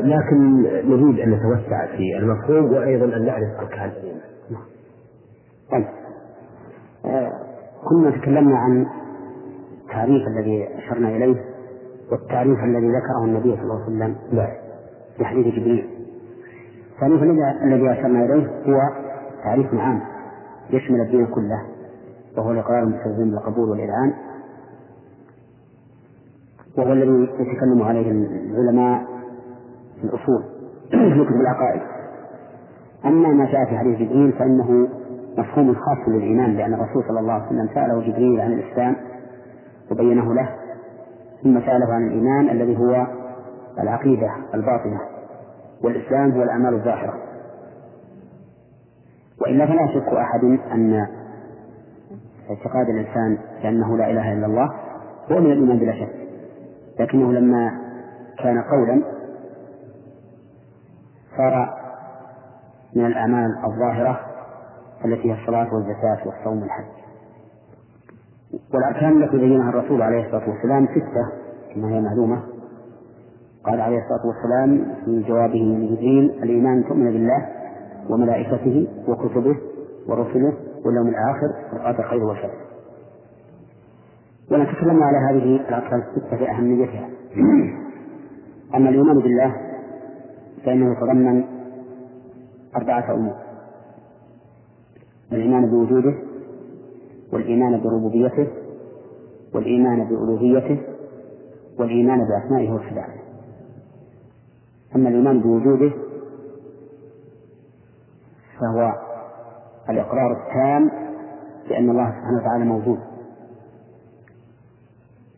لكن 0.00 0.62
نريد 0.62 1.20
أن 1.20 1.30
نتوسع 1.30 1.86
في 1.96 2.18
المفهوم 2.18 2.72
وأيضا 2.72 3.16
أن 3.16 3.24
نعرف 3.26 3.48
أركان 3.60 3.90
الإيمان. 3.90 4.20
طيب. 5.70 5.84
كنا 7.88 8.10
تكلمنا 8.10 8.58
عن 8.58 8.86
التعريف 9.84 10.28
الذي 10.28 10.68
أشرنا 10.78 11.08
إليه 11.08 11.44
والتعريف 12.10 12.58
الذي 12.64 12.88
ذكره 12.88 13.24
النبي 13.24 13.56
صلى 13.56 13.62
الله 13.62 13.74
عليه 13.74 13.84
وسلم 13.84 14.16
لا 14.32 14.48
في 15.16 15.24
حديث 15.24 15.46
جبريل. 15.46 15.88
التعريف 16.94 17.22
الذي 17.62 17.92
أشرنا 17.92 18.24
إليه 18.24 18.46
هو 18.66 18.80
تعريف 19.44 19.74
عام 19.74 20.00
يشمل 20.70 21.00
الدين 21.00 21.26
كله 21.26 21.62
وهو 22.36 22.50
الإقرار 22.50 22.82
المستلزم 22.82 23.30
بالقبول 23.30 23.70
والإذعان. 23.70 24.14
وهو 26.78 26.92
الذي 26.92 27.32
يتكلم 27.38 27.82
عليه 27.82 28.10
العلماء 28.10 29.04
في 30.00 30.04
الأصول 30.04 30.42
في 31.28 31.40
العقائد. 31.40 31.82
أما 33.04 33.28
ما 33.28 33.44
جاء 33.44 33.64
في 33.64 33.78
حديث 33.78 33.98
جبريل 33.98 34.32
فإنه 34.32 34.88
مفهوم 35.38 35.74
خاص 35.74 36.08
للإيمان 36.08 36.56
لأن 36.56 36.74
الرسول 36.74 37.04
صلى 37.08 37.20
الله 37.20 37.32
عليه 37.32 37.46
وسلم 37.46 37.68
سأله 37.74 38.00
جبريل 38.00 38.40
عن 38.40 38.52
الإسلام 38.52 38.96
وبينه 39.90 40.34
له 40.34 40.48
ثم 41.42 41.60
سأله 41.60 41.94
عن 41.94 42.06
الإيمان 42.06 42.48
الذي 42.50 42.78
هو 42.78 43.06
العقيدة 43.78 44.30
الباطنة 44.54 45.00
والإسلام 45.84 46.30
هو 46.32 46.42
الأعمال 46.42 46.74
الظاهرة. 46.74 47.14
وإلا 49.42 49.66
فلا 49.66 49.82
يشك 49.82 50.08
أحد 50.08 50.44
أن 50.72 51.06
اعتقاد 52.50 52.88
الإنسان 52.88 53.38
بأنه 53.62 53.96
لا 53.96 54.10
إله 54.10 54.32
إلا 54.32 54.46
الله 54.46 54.70
هو 55.32 55.40
من 55.40 55.52
الإيمان 55.52 55.78
بلا 55.78 55.92
شك 55.92 56.14
لكنه 57.00 57.32
لما 57.32 57.70
كان 58.42 58.62
قولا 58.62 59.02
صار 61.36 61.74
من 62.96 63.06
الأعمال 63.06 63.50
الظاهرة 63.64 64.20
التي 65.04 65.30
هي 65.32 65.42
الصلاة 65.42 65.74
والزكاة 65.74 66.18
والصوم 66.26 66.62
والحج. 66.62 66.84
والأركان 68.74 69.22
التي 69.22 69.36
بينها 69.38 69.70
الرسول 69.70 70.02
عليه 70.02 70.26
الصلاة 70.26 70.48
والسلام 70.50 70.86
ستة 70.86 71.44
كما 71.74 71.88
هي 71.88 72.00
معلومة. 72.00 72.42
قال 73.64 73.80
عليه 73.80 73.98
الصلاة 73.98 74.26
والسلام 74.26 74.94
في 75.04 75.22
جوابه 75.28 75.58
لجبريل 75.58 76.30
الإيمان 76.42 76.84
تؤمن 76.84 77.12
بالله 77.12 77.48
وملائكته 78.10 78.88
وكتبه 79.08 79.56
ورسله 80.08 80.52
واليوم 80.84 81.08
الآخر 81.08 81.54
والقدر 81.72 82.02
خير 82.02 82.24
وشر 82.24 82.50
ونتكلم 84.52 85.02
على 85.02 85.16
هذه 85.30 85.56
الأركان 85.56 86.02
الستة 86.02 86.36
في 86.36 86.50
أهميتها. 86.50 87.08
أما 88.74 88.88
الإيمان 88.88 89.18
بالله 89.18 89.56
فإنه 90.64 90.92
يتضمن 90.92 91.44
أربعة 92.76 93.14
أمور. 93.14 93.43
الإيمان 95.34 95.70
بوجوده 95.70 96.14
والإيمان 97.32 97.80
بربوبيته 97.80 98.48
والإيمان 99.54 100.04
بألوهيته 100.04 100.82
والإيمان 101.78 102.18
بأسمائه 102.18 102.70
وصفاته. 102.72 103.20
أما 104.96 105.08
الإيمان 105.08 105.40
بوجوده 105.40 105.92
فهو 108.60 108.92
الإقرار 109.90 110.32
التام 110.32 110.90
بأن 111.68 111.90
الله 111.90 112.10
سبحانه 112.10 112.40
وتعالى 112.42 112.64
موجود. 112.64 112.98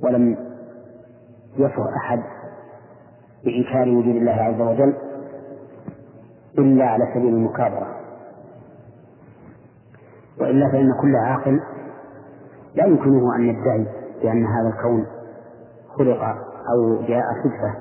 ولم 0.01 0.37
يصر 1.59 1.85
أحد 1.97 2.23
بإنكار 3.45 3.89
وجود 3.89 4.17
الله 4.17 4.33
عز 4.33 4.61
وجل 4.61 4.95
إلا 6.59 6.85
على 6.85 7.05
سبيل 7.15 7.35
المكابرة. 7.35 7.96
وإلا 10.41 10.71
فإن 10.73 10.93
كل 11.01 11.17
عاقل 11.17 11.61
لا 12.75 12.87
يمكنه 12.87 13.37
أن 13.37 13.43
يدعي 13.49 13.87
بأن 14.23 14.47
هذا 14.47 14.69
الكون 14.69 15.07
خلق 15.99 16.23
أو 16.73 17.03
جاء 17.09 17.23
صدفة 17.45 17.75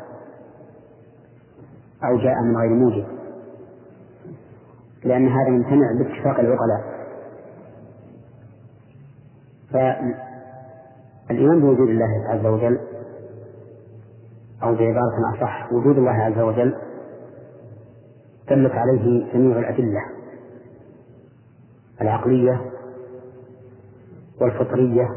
أو 2.04 2.18
جاء 2.18 2.42
من 2.42 2.58
غير 2.58 2.70
موجب 2.70 3.06
لأن 5.04 5.28
هذا 5.28 5.48
يمتنع 5.48 5.92
باتفاق 5.98 6.40
العقلاء. 6.40 6.96
فالإيمان 11.30 11.62
بوجود 11.62 11.90
الله 11.90 12.30
عز 12.30 12.46
وجل 12.46 12.80
أو 14.64 14.76
بعبارة 14.76 15.36
أصح 15.38 15.74
وجود 15.74 15.98
الله 15.98 16.12
عز 16.12 16.40
وجل 16.40 16.76
دلت 18.50 18.72
عليه 18.72 19.34
جميع 19.34 19.60
الأدلة. 19.60 20.02
العقلية 22.02 22.72
والفطرية 24.42 25.10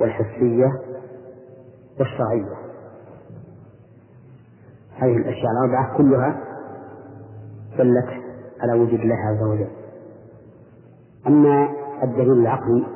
والحسية 0.00 0.66
والشرعية. 2.00 2.56
هذه 4.96 5.16
الأشياء 5.16 5.50
الأربعة 5.52 5.96
كلها 5.96 6.40
دلت 7.78 8.22
على 8.60 8.72
وجود 8.72 9.00
الله 9.00 9.14
عز 9.16 9.42
وجل. 9.42 9.68
أما 11.26 11.68
الدليل 12.02 12.32
العقلي 12.32 12.86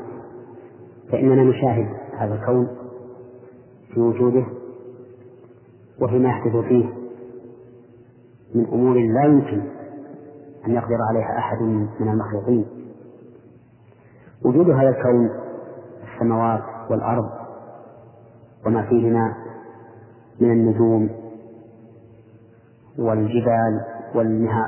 فإننا 1.12 1.44
نشاهد 1.44 1.88
هذا 2.18 2.34
الكون 2.34 2.68
في 3.94 4.00
وجوده 4.00 4.46
وفيما 6.02 6.28
يحدث 6.28 6.56
فيه 6.56 6.84
من 8.54 8.66
أمور 8.66 8.94
لا 8.96 9.24
يمكن 9.24 9.62
أن 10.66 10.72
يقدر 10.72 10.98
عليها 11.10 11.38
أحد 11.38 11.62
من 12.00 12.08
المخلوقين. 12.08 12.66
وجود 14.44 14.70
هذا 14.70 14.88
الكون 14.88 15.30
السماوات 16.14 16.62
والأرض 16.90 17.30
وما 18.66 18.82
فيهما 18.82 19.34
من 20.40 20.52
النجوم 20.52 21.10
والجبال 22.98 23.80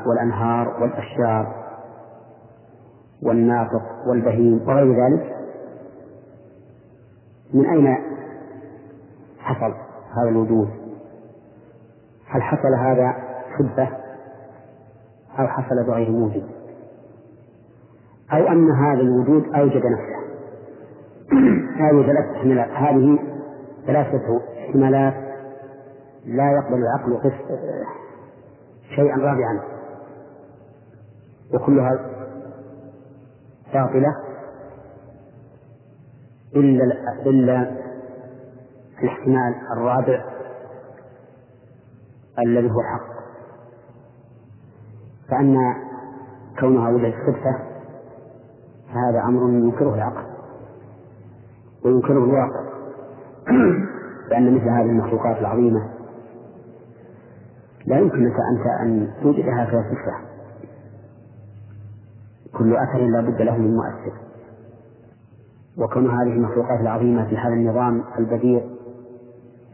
والأنهار 0.07 0.83
والأشجار 0.83 1.55
والناطق 3.23 3.83
والبهيم 4.07 4.61
وغير 4.69 5.07
ذلك 5.07 5.37
من 7.55 7.67
أين 7.67 7.99
حصل 9.39 9.75
هذا 10.17 10.29
الوجود؟ 10.29 10.69
هل 12.27 12.43
حصل 12.43 12.75
هذا 12.75 13.15
صدفة 13.59 14.08
أو 15.39 15.49
حصل 15.49 15.87
بغير 15.87 16.11
موجب. 16.11 16.43
أو 18.33 18.49
أن 18.49 18.71
هذا 18.71 19.01
الوجود 19.01 19.45
أوجد 19.55 19.83
نفسه. 19.87 20.19
هذه 21.83 22.07
ثلاثة 22.07 22.37
احتمالات. 22.37 22.71
هذه 22.71 23.19
ثلاثة 23.87 24.41
احتمالات 24.59 25.15
لا 26.25 26.53
يقبل 26.53 26.83
العقل 26.83 27.33
شيئا 28.97 29.17
رابعا 29.17 29.61
وكلها 31.55 31.91
باطلة. 33.75 34.15
إلا 36.57 36.85
إلا 37.27 37.77
الاحتمال 39.03 39.55
الرابع 39.73 40.25
الذي 42.39 42.71
هو 42.71 42.83
حق. 42.83 43.18
فأن 45.31 45.75
كونها 46.61 46.91
وجدت 46.91 47.15
صدفة 47.27 47.59
فهذا 48.89 49.23
أمر 49.29 49.51
ينكره 49.51 49.95
العقل 49.95 50.25
وينكره 51.85 52.25
الواقع. 52.25 52.69
لأن 54.31 54.55
مثل 54.55 54.69
هذه 54.69 54.91
المخلوقات 54.91 55.37
العظيمة 55.39 55.89
لا 57.87 57.99
يمكن 57.99 58.25
لك 58.25 58.37
أنت 58.53 58.67
أن 58.81 59.11
توجدها 59.23 59.65
في 59.65 59.71
صفة 59.71 60.29
كل 62.59 62.77
أثر 62.77 62.99
لا 62.99 63.21
بد 63.21 63.43
له 63.43 63.57
من 63.57 63.77
مؤثر. 63.77 64.13
وكون 65.79 66.11
هذه 66.11 66.33
المخلوقات 66.33 66.81
العظيمة 66.81 67.29
في 67.29 67.37
هذا 67.37 67.53
النظام 67.53 68.05
البديع 68.19 68.61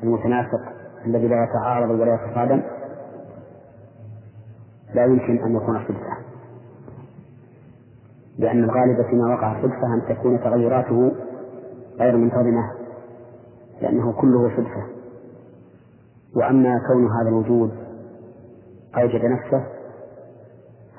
المتناسق 0.03 0.61
الذي 1.07 1.29
لا 1.29 1.45
يتعارض 1.45 1.91
ولا 1.91 2.15
يتصادم 2.15 2.63
لا 4.95 5.05
يمكن 5.05 5.45
أن 5.45 5.57
يكون 5.57 5.79
صدفة. 5.89 6.17
لأن 8.39 8.65
الغالب 8.65 9.07
فيما 9.11 9.35
وقع 9.35 9.63
صدفة 9.63 9.95
أن 9.95 10.17
تكون 10.17 10.41
تغيراته 10.41 11.13
غير 11.99 12.17
منتظمة 12.17 12.73
لأنه 13.83 14.13
كله 14.13 14.57
صدفة. 14.57 14.87
وأما 16.37 16.81
كون 16.87 17.07
هذا 17.21 17.29
الوجود 17.29 17.71
أوجد 18.97 19.25
نفسه 19.25 19.65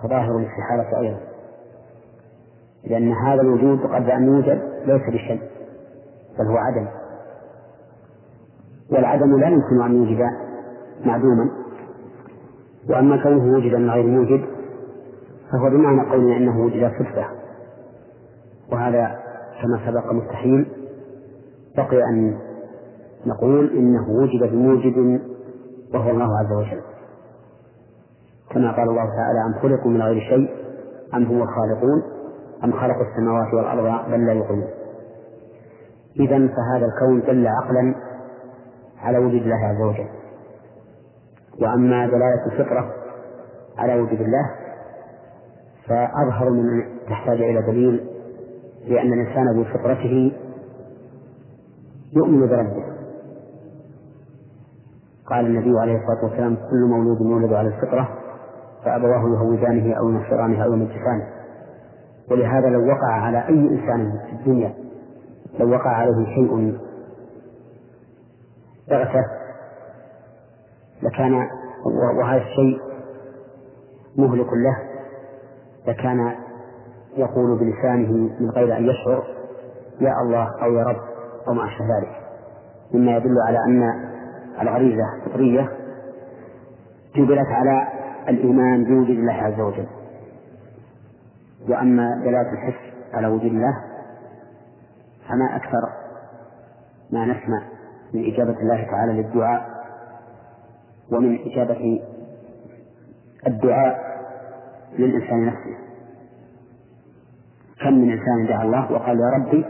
فظاهر 0.03 0.37
الاستحالة 0.37 0.99
أيضا. 0.99 1.19
لأن 2.83 3.11
هذا 3.11 3.41
الوجود 3.41 3.79
قبل 3.79 4.11
أن 4.11 4.23
يوجد 4.27 4.61
ليس 4.85 5.01
بشيء 5.13 5.41
بل 6.39 6.45
هو 6.47 6.57
عدم. 6.57 6.87
والعدم 8.91 9.39
لا 9.39 9.47
يمكن 9.47 9.81
أن 9.81 9.95
يوجد 9.95 10.19
معدوما. 11.05 11.64
وأما 12.89 13.23
كونه 13.23 13.57
وجد 13.57 13.75
من 13.75 13.89
غير 13.89 14.07
موجد 14.07 14.45
فهو 15.51 15.69
بمعنى 15.69 16.09
قولنا 16.09 16.37
إنه 16.37 16.65
وجد 16.65 16.91
صدفة. 16.99 17.25
وهذا 18.71 19.19
كما 19.61 19.79
سبق 19.85 20.11
مستحيل. 20.11 20.65
بقي 21.77 22.03
أن 22.03 22.37
نقول 23.25 23.69
إنه 23.77 24.09
وجد 24.09 24.51
بموجد 24.51 25.21
وهو 25.93 26.09
الله 26.09 26.29
عز 26.39 26.51
وجل. 26.57 26.81
كما 28.51 28.71
قال 28.71 28.89
الله 28.89 29.05
تعالى 29.05 29.39
أم 29.47 29.61
خلقوا 29.61 29.91
من 29.91 30.01
غير 30.01 30.19
شيء؟ 30.19 30.49
أم 31.13 31.23
هم 31.23 31.41
الخالقون؟ 31.41 32.03
أم 32.63 32.71
خلقوا 32.71 33.03
السماوات 33.11 33.53
والأرض 33.53 34.11
بل 34.11 34.25
لا 34.25 34.33
يقولون 34.33 34.67
إذا 36.19 36.37
فهذا 36.37 36.85
الكون 36.85 37.21
دل 37.21 37.47
عقلا 37.47 37.95
على 39.01 39.17
وجود 39.17 39.41
الله 39.41 39.55
عز 39.55 39.81
وجل. 39.81 40.24
وأما 41.61 42.07
دلالة 42.07 42.45
الفطرة 42.45 42.91
على 43.77 43.99
وجود 44.01 44.21
الله 44.21 44.51
فأظهر 45.87 46.49
من 46.49 46.83
تحتاج 47.09 47.41
إلى 47.41 47.61
دليل 47.61 48.05
لأن 48.87 49.13
الإنسان 49.13 49.61
بفطرته 49.61 50.31
يؤمن 52.13 52.47
بربه. 52.47 52.83
قال 55.25 55.45
النبي 55.45 55.79
عليه 55.79 55.95
الصلاة 55.97 56.23
والسلام 56.23 56.55
كل 56.55 56.85
مولود 56.89 57.21
يولد 57.21 57.53
على 57.53 57.67
الفطرة 57.67 58.09
فأبواه 58.85 59.29
يهودانه 59.35 59.93
أو 59.93 60.09
ينصرانه 60.09 60.63
أو 60.63 60.73
يمجسانه 60.73 61.27
ولهذا 62.31 62.69
لو 62.69 62.87
وقع 62.87 63.11
على 63.11 63.37
أي 63.47 63.53
إنسان 63.59 64.19
في 64.29 64.35
الدنيا 64.35 64.73
لو 65.59 65.71
وقع 65.71 65.89
عليه 65.89 66.25
شيء 66.35 66.77
بغتة 68.89 69.23
لكان 71.03 71.47
وهذا 72.19 72.41
الشيء 72.41 72.79
مهلك 74.17 74.47
له 74.53 74.77
لكان 75.87 76.35
يقول 77.17 77.59
بلسانه 77.59 78.11
من 78.39 78.49
غير 78.49 78.77
أن 78.77 78.85
يشعر 78.85 79.23
يا 80.01 80.21
الله 80.21 80.63
أو 80.63 80.73
يا 80.73 80.83
رب 80.83 81.01
أو 81.47 81.53
ما 81.53 81.65
أشبه 81.65 81.85
ذلك. 81.85 82.21
مما 82.93 83.17
يدل 83.17 83.35
على 83.47 83.57
أن 83.67 83.83
الغريزة 84.61 85.03
فطرية 85.25 85.71
جبلت 87.15 87.47
على 87.47 87.87
الإيمان 88.29 88.83
بوجود 88.83 89.09
الله 89.09 89.33
عز 89.33 89.59
وجل. 89.59 89.87
وأما 91.69 92.21
دلالة 92.23 92.51
الحس 92.51 92.79
على 93.13 93.27
وجود 93.27 93.51
الله 93.51 93.83
فما 95.29 95.55
أكثر 95.55 95.89
ما 97.11 97.25
نسمع 97.25 97.61
من 98.13 98.33
إجابة 98.33 98.59
الله 98.61 98.83
تعالى 98.91 99.13
للدعاء 99.21 99.74
ومن 101.11 101.39
إجابة 101.39 102.01
الدعاء 103.47 104.05
للإنسان 104.99 105.45
نفسه. 105.45 105.77
كم 107.81 107.93
من 107.93 108.11
إنسان 108.11 108.47
دعا 108.47 108.63
الله 108.63 108.91
وقال 108.91 109.19
يا 109.19 109.29
ربي؟ 109.37 109.65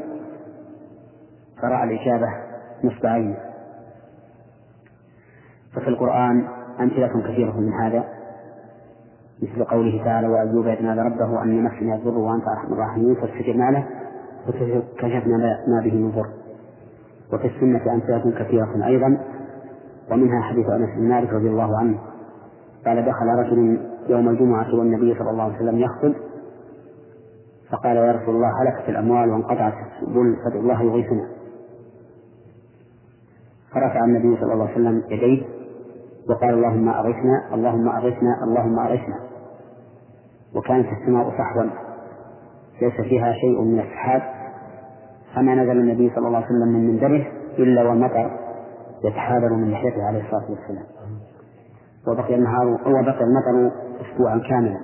فرأى 1.61 1.83
الإجابة 1.83 2.27
نصب 2.83 3.05
عينه 3.05 3.37
ففي 5.75 5.87
القرآن 5.87 6.47
أمثلة 6.79 7.21
كثيرة 7.21 7.59
من 7.59 7.73
هذا 7.73 8.03
مثل 9.41 9.63
قوله 9.63 10.03
تعالى 10.03 10.27
وأيوب 10.27 10.67
إذ 10.67 10.83
نادى 10.83 11.01
ربه 11.01 11.43
أن 11.43 11.63
مسني 11.63 11.95
الضر 11.95 12.17
وأنت 12.17 12.47
أرحم 12.47 12.73
الراحمين 12.73 13.15
فاستجبنا 13.15 13.71
له 13.71 13.87
وكشفنا 14.47 15.37
ما 15.67 15.81
به 15.83 15.93
من 15.93 16.11
ضر. 16.11 16.29
وفي 17.33 17.47
السنة 17.47 17.93
أمثلة 17.93 18.31
كثيرة 18.39 18.85
أيضا 18.85 19.17
ومنها 20.11 20.41
حديث 20.41 20.69
أنس 20.69 20.89
بن 20.97 21.09
مالك 21.09 21.33
رضي 21.33 21.49
الله 21.49 21.77
عنه 21.79 21.99
قال 22.85 23.05
دخل 23.05 23.25
رجل 23.25 23.79
يوم 24.09 24.29
الجمعة 24.29 24.75
والنبي 24.75 25.15
صلى 25.19 25.29
الله 25.29 25.43
عليه 25.43 25.55
وسلم 25.55 25.79
يخطب 25.79 26.13
فقال 27.71 27.97
يا 27.97 28.11
رسول 28.11 28.35
الله 28.35 28.51
هلكت 28.61 28.89
الأموال 28.89 29.29
وانقطعت 29.29 29.73
السبل 29.73 30.35
فادعو 30.43 30.61
الله 30.61 30.83
يغيثنا. 30.83 31.27
فرفع 33.73 34.05
النبي 34.05 34.37
صلى 34.41 34.53
الله 34.53 34.63
عليه 34.65 34.73
وسلم 34.73 35.03
يديه 35.09 35.45
وقال 36.29 36.53
اللهم 36.53 36.89
أغثنا 36.89 37.53
اللهم 37.53 37.89
أغثنا 37.89 38.43
اللهم 38.43 38.79
أغثنا 38.79 39.19
وكانت 40.55 40.87
السماء 41.01 41.29
صحوا 41.29 41.69
ليس 42.81 43.01
فيها 43.01 43.33
شيء 43.33 43.61
من 43.61 43.79
السحاب 43.79 44.21
فما 45.35 45.55
نزل 45.55 45.71
النبي 45.71 46.11
صلى 46.15 46.27
الله 46.27 46.37
عليه 46.37 46.47
وسلم 46.47 46.67
من 46.67 46.87
منبره 46.87 47.25
إلا 47.59 47.83
والمطر 47.89 48.44
يتحاذر 49.07 49.53
من 49.53 49.71
لحيته 49.71 50.03
عليه 50.03 50.25
الصلاة 50.25 50.51
والسلام. 50.51 50.85
وبقي 52.07 52.35
النهار 52.35 52.67
وبقي 52.67 53.23
المطر 53.23 53.71
أسبوعا 54.01 54.41
كاملا. 54.49 54.79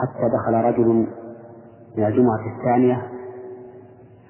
حتى 0.00 0.28
دخل 0.34 0.54
رجل 0.54 1.06
من 1.96 2.04
الجمعة 2.04 2.58
الثانية 2.58 3.02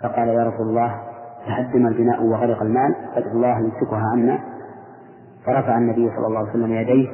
فقال 0.02 0.28
يا 0.28 0.44
رسول 0.44 0.68
الله 0.68 1.00
تهدم 1.46 1.86
البناء 1.86 2.22
وغرق 2.24 2.62
المال 2.62 2.94
فادعو 3.14 3.32
الله 3.32 3.58
يمسكها 3.58 4.04
عنا. 4.12 4.38
فرفع 5.46 5.78
النبي 5.78 6.10
صلى 6.16 6.26
الله 6.26 6.38
عليه 6.38 6.50
وسلم 6.50 6.72
يديه 6.72 7.08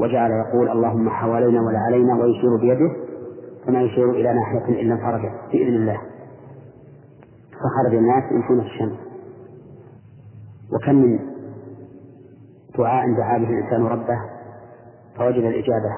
وجعل 0.00 0.30
يقول 0.30 0.68
اللهم 0.68 1.10
حوالينا 1.10 1.60
ولا 1.60 1.78
علينا 1.78 2.14
ويشير 2.14 2.56
بيده 2.60 2.90
كما 3.66 3.80
يشير 3.80 4.10
إلى 4.10 4.34
ناحية 4.34 4.82
إلا 4.82 4.94
انفرجت 4.94 5.32
بإذن 5.52 5.74
الله. 5.74 6.00
فخرج 7.52 7.94
الناس 7.94 8.32
يمشون 8.32 8.60
الشمس. 8.60 9.07
وكم 10.72 10.94
من 10.94 11.18
دعاء 12.78 13.14
دعا 13.16 13.38
به 13.38 13.48
الإنسان 13.48 13.86
ربه 13.86 14.20
فوجد 15.16 15.44
الإجابة. 15.44 15.96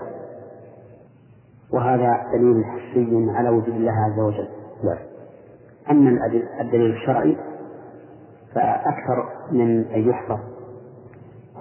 وهذا 1.72 2.26
دليل 2.32 2.64
حسي 2.64 3.30
على 3.30 3.48
وجود 3.48 3.74
الله 3.74 3.92
عز 3.92 4.18
وجل. 4.20 4.48
لا. 4.84 4.98
أما 5.90 6.26
الدليل 6.60 6.90
الشرعي 6.90 7.36
فأكثر 8.54 9.28
من 9.52 9.84
أن 9.84 10.08
يحفظ 10.08 10.38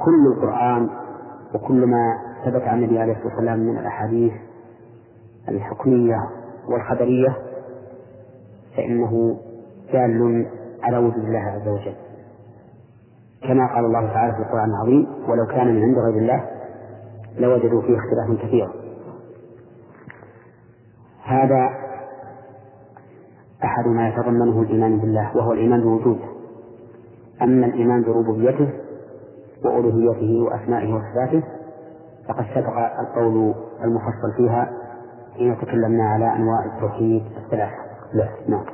كل 0.05 0.27
القرآن 0.27 0.89
وكل 1.55 1.85
ما 1.85 2.17
ثبت 2.45 2.61
عن 2.61 2.77
النبي 2.77 2.99
عليه 2.99 3.13
الصلاة 3.13 3.27
والسلام 3.35 3.59
من 3.59 3.77
الأحاديث 3.77 4.33
الحكمية 5.49 6.29
والخبرية 6.69 7.37
فإنه 8.77 9.39
دال 9.93 10.45
على 10.83 10.97
وجود 10.97 11.25
الله 11.25 11.39
عز 11.39 11.67
وجل. 11.67 11.95
كما 13.47 13.73
قال 13.75 13.85
الله 13.85 14.13
تعالى 14.13 14.33
في 14.33 14.39
القرآن 14.39 14.69
العظيم 14.69 15.07
ولو 15.27 15.45
كان 15.45 15.75
من 15.75 15.81
عند 15.81 15.97
غير 15.97 16.21
الله 16.21 16.45
لوجدوا 17.37 17.81
فيه 17.81 17.97
اختلافا 17.97 18.47
كثيرا. 18.47 18.71
هذا 21.23 21.69
أحد 23.63 23.87
ما 23.87 24.09
يتضمنه 24.09 24.61
الإيمان 24.61 24.99
بالله 24.99 25.37
وهو 25.37 25.53
الإيمان 25.53 25.81
بوجوده 25.81 26.25
أما 27.41 27.65
الإيمان 27.65 28.03
بربوبيته 28.03 28.69
وألوهيته 29.65 30.43
وأسمائه 30.43 30.93
وصفاته 30.93 31.43
فقد 32.27 32.45
سبق 32.55 32.77
القول 32.99 33.53
المفصل 33.83 34.33
فيها 34.37 34.71
حين 35.37 35.57
تكلمنا 35.61 36.03
على 36.03 36.35
أنواع 36.35 36.65
التوحيد 36.65 37.23
الثلاثة. 37.37 37.75
لا 38.13 38.29
نعم. 38.47 38.65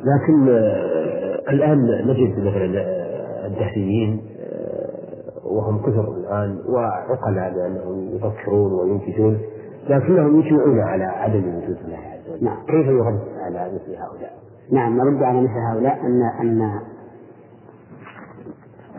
لكن 0.00 0.48
آه، 0.48 1.50
الآن 1.50 1.78
نجد 2.06 2.38
مثلا 2.38 2.80
آه، 2.80 2.99
الدهريين 3.46 4.22
آه، 4.40 5.46
وهم 5.46 5.82
كثر 5.82 6.14
الآن 6.16 6.58
وعقلاء 6.68 7.50
لأنهم 7.54 8.08
يفكرون 8.16 8.72
وينتجون 8.72 9.40
لكنهم 9.88 10.40
يجمعون 10.40 10.80
على 10.80 11.04
عدم 11.04 11.56
وجود 11.56 11.78
الله 11.84 11.98
عز 11.98 12.30
وجل 12.30 12.44
نعم. 12.44 12.56
كيف 12.66 12.86
يرد 12.86 13.20
على 13.38 13.72
مثل 13.74 13.96
هؤلاء؟ 13.96 14.32
نعم 14.72 14.96
نرد 14.96 15.22
على 15.22 15.40
مثل 15.40 15.58
هؤلاء 15.72 16.00
أن 16.00 16.22
أن 16.40 16.80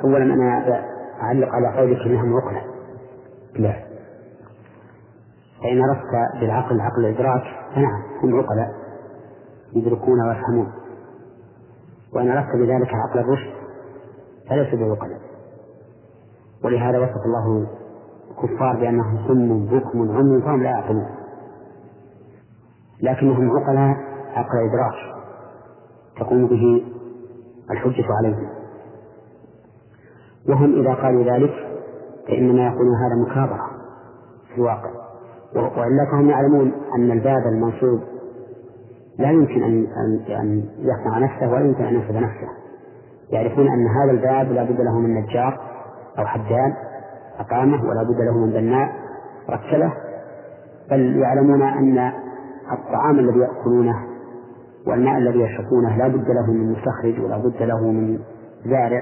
أولا 0.04 0.24
أنا 0.24 0.82
أعلق 1.22 1.50
على 1.50 1.78
قولك 1.78 2.02
أنهم 2.06 2.38
عقلاء 2.38 2.64
لا 3.56 3.76
فإن 5.64 5.82
أردت 5.82 6.40
بالعقل 6.40 6.82
عقل 6.82 7.06
الإدراك 7.06 7.44
فنعم 7.76 8.02
هم 8.24 8.40
عقلاء 8.40 8.72
يدركون 9.76 10.28
ويفهمون 10.28 10.72
وإن 12.14 12.32
أردت 12.32 12.56
بذلك 12.56 12.90
عقل 12.94 13.20
الرشد 13.20 13.61
فليسوا 14.52 14.80
بعقلاء 14.80 15.20
ولهذا 16.64 17.00
وصف 17.00 17.26
الله 17.26 17.68
الكفار 18.32 18.76
بأنهم 18.76 19.28
صم 19.28 19.66
بكم 19.66 20.18
عمي 20.18 20.42
فهم 20.42 20.64
لا 20.64 20.70
يعقلون. 20.70 21.06
لكنهم 23.02 23.58
عقلاء 23.58 23.98
عقل 24.34 24.58
إدراك 24.58 25.22
تقوم 26.20 26.48
به 26.48 26.86
الحجة 27.72 28.06
عليهم. 28.20 28.50
وهم 30.50 30.82
إذا 30.82 30.94
قالوا 30.94 31.24
ذلك 31.24 31.54
فإنما 32.28 32.66
يقولون 32.66 32.96
هذا 32.96 33.16
مكابرة 33.16 33.70
في 34.48 34.58
الواقع. 34.58 34.92
وإلا 35.56 36.06
فهم 36.12 36.30
يعلمون 36.30 36.72
أن 36.96 37.12
الباب 37.12 37.48
المنصوب 37.48 38.02
لا 39.20 39.32
يمكن 39.32 39.64
أن 39.64 39.86
أن 40.30 40.66
يصنع 40.80 41.18
نفسه 41.18 41.52
ولا 41.52 41.66
يمكن 41.66 41.84
أن 41.84 41.94
ينفذ 41.94 42.16
نفسه. 42.20 42.61
يعرفون 43.32 43.68
أن 43.68 43.88
هذا 43.88 44.12
الباب 44.12 44.52
لا 44.52 44.64
بد 44.64 44.82
له 44.82 45.00
من 45.00 45.16
نجار 45.16 45.60
أو 46.20 46.26
حداد 46.26 46.74
أقامة 47.40 47.84
ولا 47.84 48.04
بد 48.04 48.22
له 48.22 48.46
من 48.46 48.52
بناء 48.52 48.90
ركلة. 49.50 49.94
بل 50.92 51.18
يعلمون 51.18 51.62
أن 51.62 52.12
الطعام 52.72 53.20
الذي 53.20 53.40
يأكلونه 53.40 53.96
والماء 54.88 55.18
الذي 55.18 55.40
يشربونه 55.40 55.98
لا 55.98 56.08
بد 56.08 56.28
له 56.28 56.52
من 56.52 56.72
مستخرج 56.72 57.20
ولا 57.20 57.38
بد 57.38 57.64
له 57.64 57.92
من 57.92 58.20
زارع. 58.66 59.02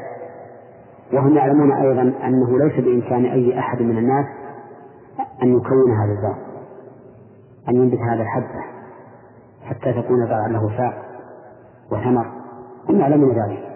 وهم 1.13 1.35
يعلمون 1.35 1.71
أيضا 1.71 2.01
أنه 2.01 2.59
ليس 2.59 2.85
بإمكان 2.85 3.25
أي 3.25 3.59
أحد 3.59 3.81
من 3.81 3.97
الناس 3.97 4.25
أن 5.43 5.57
يكون 5.57 5.91
هذا 5.91 6.11
الزرع 6.11 6.37
أن 7.69 7.75
ينبت 7.75 7.99
هذا 7.99 8.21
الحبة 8.21 8.63
حتى 9.63 10.01
تكون 10.01 10.25
زرعا 10.27 10.47
له 10.47 10.77
ساق 10.77 10.93
وثمر. 11.91 12.25
هم 12.89 12.99
يعلمون 12.99 13.29
ذلك. 13.29 13.68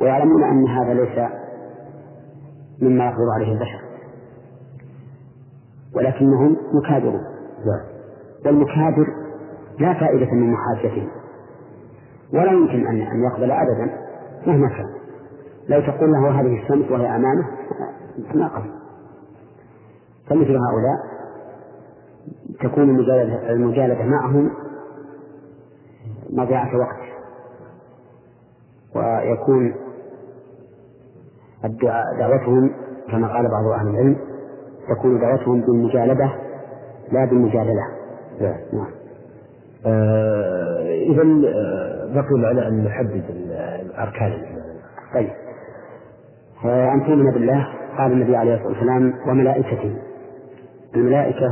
ويعلمون 0.00 0.44
أن 0.44 0.68
هذا 0.68 0.94
ليس 0.94 1.30
مما 2.82 3.04
يقدر 3.04 3.30
عليه 3.34 3.52
البشر. 3.52 3.80
ولكنهم 5.96 6.56
مكابرون. 6.72 7.22
نعم. 7.66 7.96
والمكابر 8.46 9.06
لا 9.78 9.94
فائدة 9.94 10.32
من 10.32 10.52
محاجته 10.52 11.08
ولا 12.32 12.52
يمكن 12.52 12.86
أن 12.86 13.00
أن 13.00 13.24
يقبل 13.24 13.50
أبدا 13.50 13.98
مهما 14.46 14.68
كان. 14.68 14.86
لو 15.68 15.80
تقول 15.80 16.12
له 16.12 16.40
هذه 16.40 16.62
الشمس 16.62 16.90
وهي 16.90 17.16
أمامه 17.16 17.46
ما 18.34 18.48
قبل 18.48 18.70
فمثل 20.26 20.56
هؤلاء 20.56 21.16
تكون 22.60 22.90
المجالدة, 22.90 23.50
المجالدة 23.52 24.04
معهم 24.04 24.50
مضيعة 26.30 26.70
وقت. 26.78 27.06
ويكون 28.94 29.74
دعوتهم 32.18 32.70
كما 33.10 33.28
قال 33.28 33.48
بعض 33.50 33.80
أهل 33.80 33.88
العلم 33.88 34.16
تكون 34.88 35.20
دعوتهم 35.20 35.60
بالمجالدة 35.60 36.30
لا 37.12 37.24
بالمجادلة. 37.24 37.82
نعم, 38.40 38.56
نعم. 38.72 38.90
آه 39.86 40.82
إذا 40.82 41.22
آه، 41.22 42.14
بقي 42.14 42.34
معنا 42.38 42.68
أن 42.68 42.84
نحدد 42.84 43.24
أركان 43.98 44.32
الإيمان 44.32 44.76
طيب 45.14 45.30
أن 46.64 47.02
تؤمن 47.06 47.30
بالله 47.30 47.66
قال 47.98 48.12
النبي 48.12 48.36
عليه 48.36 48.54
الصلاة 48.54 48.68
والسلام 48.68 49.14
وملائكته. 49.28 49.96
الملائكة 50.96 51.48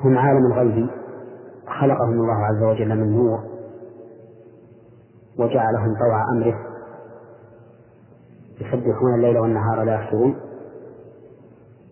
هم 0.00 0.18
عالم 0.18 0.46
الغيب 0.46 0.86
خلقهم 1.66 2.12
الله 2.12 2.44
عز 2.44 2.62
وجل 2.62 2.88
من 2.88 3.16
نور 3.16 3.38
وجعلهم 5.38 5.94
طوع 5.98 6.22
أمره. 6.36 6.71
يسبحون 8.66 9.14
الليل 9.14 9.38
والنهار 9.38 9.82
لا 9.82 9.94
يفترون. 9.94 10.36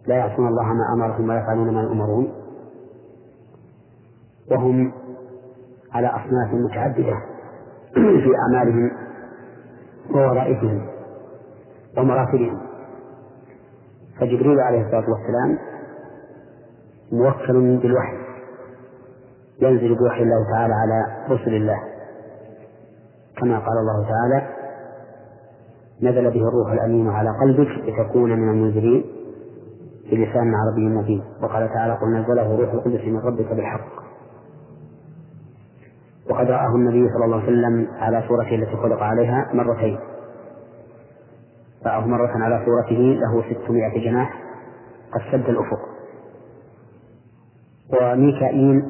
لا 0.07 0.17
يعصون 0.17 0.49
الله 0.49 0.65
ما 0.65 0.93
أمرهم 0.95 1.29
ويفعلون 1.29 1.75
ما 1.75 1.83
يؤمرون. 1.83 2.33
وهم 4.51 4.93
على 5.93 6.07
أصناف 6.07 6.55
متعددة 6.55 7.17
في 8.25 8.33
أعمالهم 8.37 8.91
ووظائفهم 10.15 10.87
ومراتبهم. 11.99 12.61
فجبريل 14.21 14.61
عليه 14.61 14.83
الصلاة 14.83 15.11
والسلام 15.11 15.59
موكل 17.13 17.79
بالوحي 17.83 18.17
ينزل 19.63 19.95
بوحي 19.95 20.23
الله 20.23 20.51
تعالى 20.53 20.75
على 20.75 21.27
رسل 21.31 21.55
الله 21.55 21.79
كما 23.37 23.59
قال 23.59 23.79
الله 23.79 24.09
تعالى 24.09 24.60
نزل 26.03 26.31
به 26.31 26.49
الروح 26.49 26.73
الأمين 26.73 27.09
على 27.09 27.31
قلبك 27.41 27.69
لتكون 27.69 28.31
من 28.31 28.49
المنذرين. 28.49 29.05
بلسان 30.11 30.55
عربي 30.55 30.89
مبين. 30.89 31.23
وقال 31.43 31.69
تعالى 31.69 31.93
قل 31.93 32.09
نزله 32.09 32.57
روح 32.57 32.73
القدس 32.73 33.05
من 33.05 33.19
ربك 33.19 33.53
بالحق. 33.53 34.01
وقد 36.31 36.47
رآه 36.47 36.75
النبي 36.75 37.09
صلى 37.09 37.25
الله 37.25 37.37
عليه 37.37 37.47
وسلم 37.47 37.89
على 37.95 38.23
صورته 38.29 38.55
التي 38.55 38.77
خلق 38.77 39.03
عليها 39.03 39.51
مرتين. 39.55 39.99
رآه 41.87 42.07
مرة 42.07 42.33
على 42.45 42.65
صورته 42.65 43.21
له 43.21 43.43
ستمائة 43.43 44.05
جناح 44.05 44.43
قد 45.13 45.21
سد 45.33 45.49
الأفق. 45.49 45.81
وميكائيل 48.03 48.83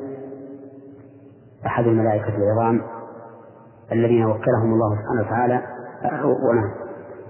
أحد 1.66 1.84
الملائكة 1.84 2.36
العظام 2.36 2.82
الذين 3.92 4.24
وكلهم 4.24 4.72
الله 4.72 4.96
سبحانه 4.96 5.20
وتعالى 5.20 5.62
ونعم. 6.24 6.80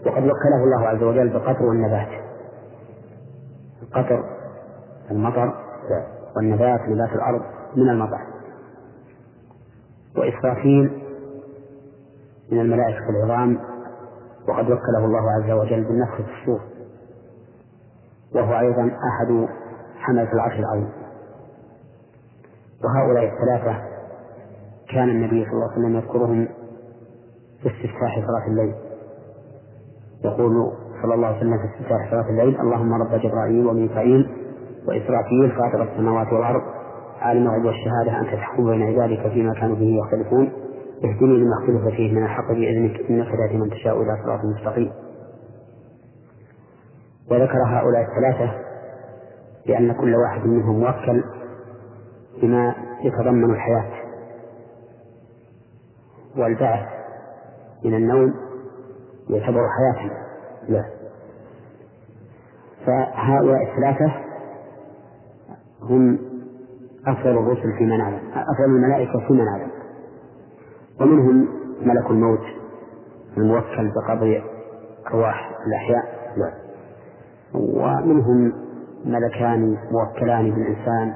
وقد 0.07 0.23
وكله 0.23 0.65
الله 0.65 0.89
عز 0.89 1.03
وجل 1.03 1.29
بالقطر 1.29 1.63
والنبات. 1.63 2.09
القطر 3.83 4.25
المطر 5.11 5.55
والنبات 6.37 6.81
نبات 6.81 7.13
الأرض 7.13 7.43
من 7.77 7.89
المطر. 7.89 8.21
وإسرافيل 10.17 11.03
من 12.53 12.61
الملائكة 12.61 13.11
العظام 13.11 13.59
وقد 14.49 14.65
وكله 14.65 15.05
الله 15.05 15.31
عز 15.31 15.51
وجل 15.51 15.85
بالنفخ 15.85 16.17
في 16.17 16.41
الصور. 16.41 16.61
وهو 18.35 18.59
أيضا 18.59 18.83
أحد 18.83 19.49
حملة 19.97 20.33
العرش 20.33 20.59
العظيم. 20.59 20.91
وهؤلاء 22.85 23.25
الثلاثة 23.25 23.83
كان 24.93 25.09
النبي 25.09 25.45
صلى 25.45 25.53
الله 25.53 25.71
عليه 25.71 25.81
وسلم 25.81 25.97
يذكرهم 25.97 26.49
في 27.63 27.69
استفتاح 27.69 28.27
صلاة 28.27 28.47
الليل. 28.47 28.75
يقول 30.25 30.73
صلى 31.03 31.15
الله 31.15 31.27
عليه 31.27 31.37
وسلم 31.37 31.59
في 31.59 31.65
استفتاح 31.65 32.11
صلاة 32.11 32.31
الليل 32.31 32.61
اللهم 32.61 32.95
رب 32.95 33.21
جبرائيل 33.21 33.67
وميكائيل 33.67 34.29
وإسرافيل 34.89 35.51
فاطر 35.51 35.83
السماوات 35.83 36.33
والأرض 36.33 36.63
عالم 37.21 37.47
الغيب 37.47 37.65
والشهادة 37.65 38.21
أنت 38.21 38.35
تحكم 38.35 38.71
بين 38.71 38.83
عبادك 38.83 39.33
فيما 39.33 39.55
كانوا 39.55 39.77
به 39.77 39.99
يختلفون 40.05 40.53
اهدني 41.05 41.37
لما 41.39 41.55
اختلف 41.61 41.95
فيه 41.97 42.13
من 42.13 42.23
الحق 42.25 42.53
بإذنك 42.53 43.11
إنك 43.11 43.27
تهدي 43.29 43.59
من 43.59 43.71
تشاء 43.71 44.03
إلى 44.03 44.19
صراط 44.25 44.41
مستقيم. 44.45 44.93
وذكر 47.31 47.59
هؤلاء 47.67 48.03
الثلاثة 48.03 48.55
لأن 49.67 49.93
كل 49.93 50.15
واحد 50.15 50.47
منهم 50.47 50.81
موكل 50.81 51.25
بما 52.43 52.75
يتضمن 53.03 53.51
الحياة 53.51 53.91
والبعث 56.37 56.89
من 57.85 57.95
النوم 57.95 58.35
يعتبر 59.31 59.69
حياة 59.69 60.11
له 60.69 60.85
فهؤلاء 62.87 63.63
الثلاثة 63.71 64.13
هم 65.83 66.19
أفضل 67.07 67.31
الرسل 67.31 67.73
فيما 67.79 67.97
نعلم 67.97 68.21
أفضل 68.35 68.65
الملائكة 68.65 69.27
فيما 69.29 69.45
نعلم 69.45 69.71
ومنهم 71.01 71.49
ملك 71.83 72.11
الموت 72.11 72.41
الموكل 73.37 73.91
بقبض 73.95 74.43
أرواح 75.07 75.51
الأحياء. 75.67 76.05
نعم. 76.37 76.53
ومنهم 77.55 78.53
ملكان 79.05 79.77
موكلان 79.93 80.51
بالإنسان 80.51 81.15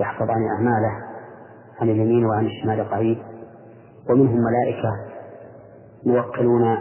يحفظان 0.00 0.46
أعماله 0.48 0.92
عن 1.80 1.88
اليمين 1.90 2.26
وعن 2.26 2.46
الشمال 2.46 2.90
قعيد 2.90 3.18
ومنهم 4.10 4.36
ملائكة 4.40 4.90
موكلون 6.06 6.76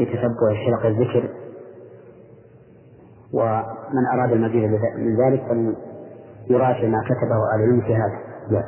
بتتبع 0.00 0.54
حلق 0.66 0.86
الذكر 0.86 1.28
ومن 3.34 4.06
أراد 4.14 4.32
المزيد 4.32 4.64
من 4.98 5.16
ذلك 5.26 5.42
فليراجع 5.48 6.88
ما 6.88 7.02
كتبه 7.04 7.36
أهل 7.54 7.64
العلم 7.64 7.80
في 7.80 7.94
هذا. 7.94 8.18
نعم. 8.50 8.64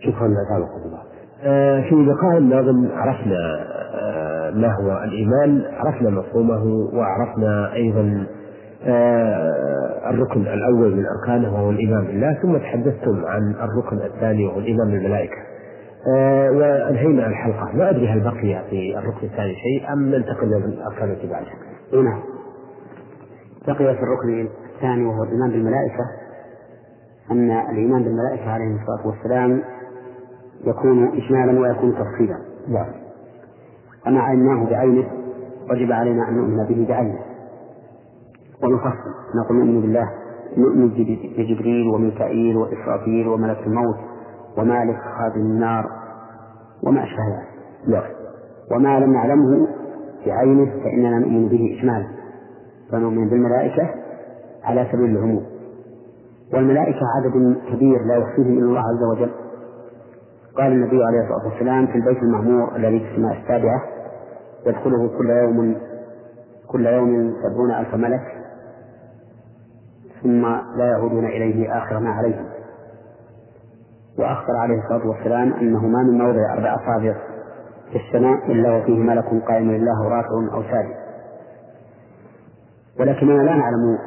شكرا 0.00 0.28
لك 0.28 0.86
الله. 0.86 1.02
آه، 1.42 1.80
في 1.80 1.94
لقاء 1.94 2.36
الماضي 2.38 2.92
عرفنا 2.92 3.66
آه، 3.94 4.50
ما 4.50 4.74
هو 4.74 5.04
الإيمان 5.04 5.62
عرفنا 5.72 6.10
مفهومه 6.10 6.88
وعرفنا 6.92 7.72
أيضا 7.74 8.26
آه، 8.84 10.10
الركن 10.10 10.40
الأول 10.40 10.96
من 10.96 11.04
أركانه 11.06 11.54
وهو 11.54 11.70
الإيمان 11.70 12.06
بالله 12.06 12.38
ثم 12.42 12.56
تحدثتم 12.56 13.24
عن 13.26 13.54
الركن 13.54 13.96
الثاني 13.96 14.46
وهو 14.46 14.58
الإيمان 14.58 14.90
بالملائكة 14.90 15.36
وأنهينا 16.50 17.26
الحلقة. 17.26 17.76
ما 17.76 17.90
أدري 17.90 18.08
هل 18.08 18.20
بقي 18.20 18.64
في 18.70 18.98
الركن 18.98 19.26
الثاني 19.26 19.54
شيء 19.54 19.92
أم 19.92 20.14
ننتقل 20.14 20.46
للأركان 20.46 21.10
التي 21.10 21.26
بعدها 21.26 21.54
نعم. 21.92 22.20
بقي 23.66 23.76
في 23.96 24.02
الركن 24.02 24.48
الثاني 24.74 25.06
وهو 25.06 25.22
الإيمان 25.22 25.50
بالملائكة 25.50 26.04
أن 27.30 27.50
الإيمان 27.50 28.02
بالملائكة 28.02 28.50
عليهم 28.50 28.78
الصلاة 28.80 29.06
والسلام 29.06 29.62
يكون 30.64 31.08
إجمالا 31.08 31.60
ويكون 31.60 31.94
تفصيلا. 31.94 32.38
نعم. 32.68 32.92
وما 34.06 34.20
علمناه 34.20 34.70
بعينه 34.70 35.10
وجب 35.70 35.92
علينا 35.92 36.28
أن 36.28 36.34
نؤمن 36.34 36.64
به 36.64 36.86
بعينه. 36.88 37.18
ونفصل. 38.62 39.10
نقول 39.44 39.56
نؤمن 39.58 39.80
بالله 39.80 40.10
نؤمن 40.56 40.88
بجبريل 41.38 41.88
وميكائيل 41.88 42.56
وإسرافيل 42.56 43.28
وملك 43.28 43.58
الموت. 43.66 43.96
ومالك 44.58 44.96
خادم 45.18 45.40
النار 45.40 45.90
وما 46.82 47.02
أشبه 47.04 47.42
ذلك. 47.88 48.16
وما 48.70 49.00
لم 49.00 49.12
نعلمه 49.12 49.68
بعينه 50.26 50.70
فإننا 50.84 51.18
نؤمن 51.18 51.48
به 51.48 51.78
إجمالا. 51.78 52.06
فنؤمن 52.92 53.28
بالملائكة 53.28 53.90
على 54.64 54.86
سبيل 54.92 55.16
العموم. 55.16 55.46
والملائكة 56.54 57.00
عدد 57.16 57.56
كبير 57.72 58.04
لا 58.04 58.16
يحصيهم 58.16 58.58
إلا 58.58 58.66
الله 58.66 58.80
عز 58.80 59.02
وجل. 59.12 59.30
قال 60.56 60.72
النبي 60.72 61.04
عليه 61.04 61.20
الصلاة 61.20 61.52
والسلام 61.52 61.86
في 61.86 61.94
البيت 61.98 62.22
المعمور 62.22 62.76
الذي 62.76 63.00
في 63.00 63.10
السماء 63.10 63.38
السابعة 63.42 63.82
يدخله 64.66 65.08
كل 65.18 65.30
يوم 65.30 65.76
كل 66.68 66.86
يوم 66.86 67.34
سبعون 67.42 67.70
ألف 67.70 67.94
ملك 67.94 68.22
ثم 70.22 70.46
لا 70.76 70.84
يعودون 70.90 71.26
إليه 71.26 71.78
آخر 71.78 71.98
ما 72.00 72.10
عليهم. 72.10 72.44
وأخبر 74.18 74.56
عليه 74.56 74.78
الصلاة 74.82 75.08
والسلام 75.08 75.52
أنه 75.52 75.86
ما 75.86 76.02
من 76.02 76.18
موضع 76.18 76.52
أربع 76.54 76.74
أصابع 76.74 77.14
في 77.92 77.98
السماء 77.98 78.52
إلا 78.52 78.76
وفيه 78.76 78.98
ملك 78.98 79.24
قائم 79.48 79.70
لله 79.70 80.08
راكع 80.08 80.54
أو 80.54 80.62
ساجد 80.62 80.96
ولكننا 83.00 83.42
لا 83.42 83.56
نعلم 83.56 83.98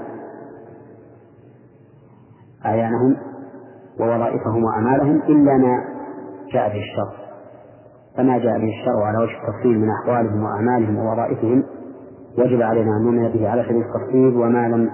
أعيانهم 2.65 3.15
ووظائفهم 3.99 4.63
وأعمالهم 4.63 5.21
إلا 5.21 5.57
ما 5.57 5.83
جاء 6.53 6.69
به 6.69 6.79
الشر 6.79 7.13
فما 8.17 8.37
جاء 8.37 8.57
به 8.57 8.69
الشر 8.79 9.03
على 9.03 9.17
وجه 9.17 9.31
التفصيل 9.41 9.79
من 9.79 9.89
أحوالهم 9.89 10.43
وأعمالهم 10.43 10.97
ووظائفهم 10.97 11.63
وجب 12.37 12.61
علينا 12.61 12.97
أن 12.97 13.03
نؤمن 13.03 13.27
به 13.29 13.49
على 13.49 13.63
سبيل 13.63 13.81
التفصيل 13.81 14.37
وما 14.37 14.67
لم 14.67 14.89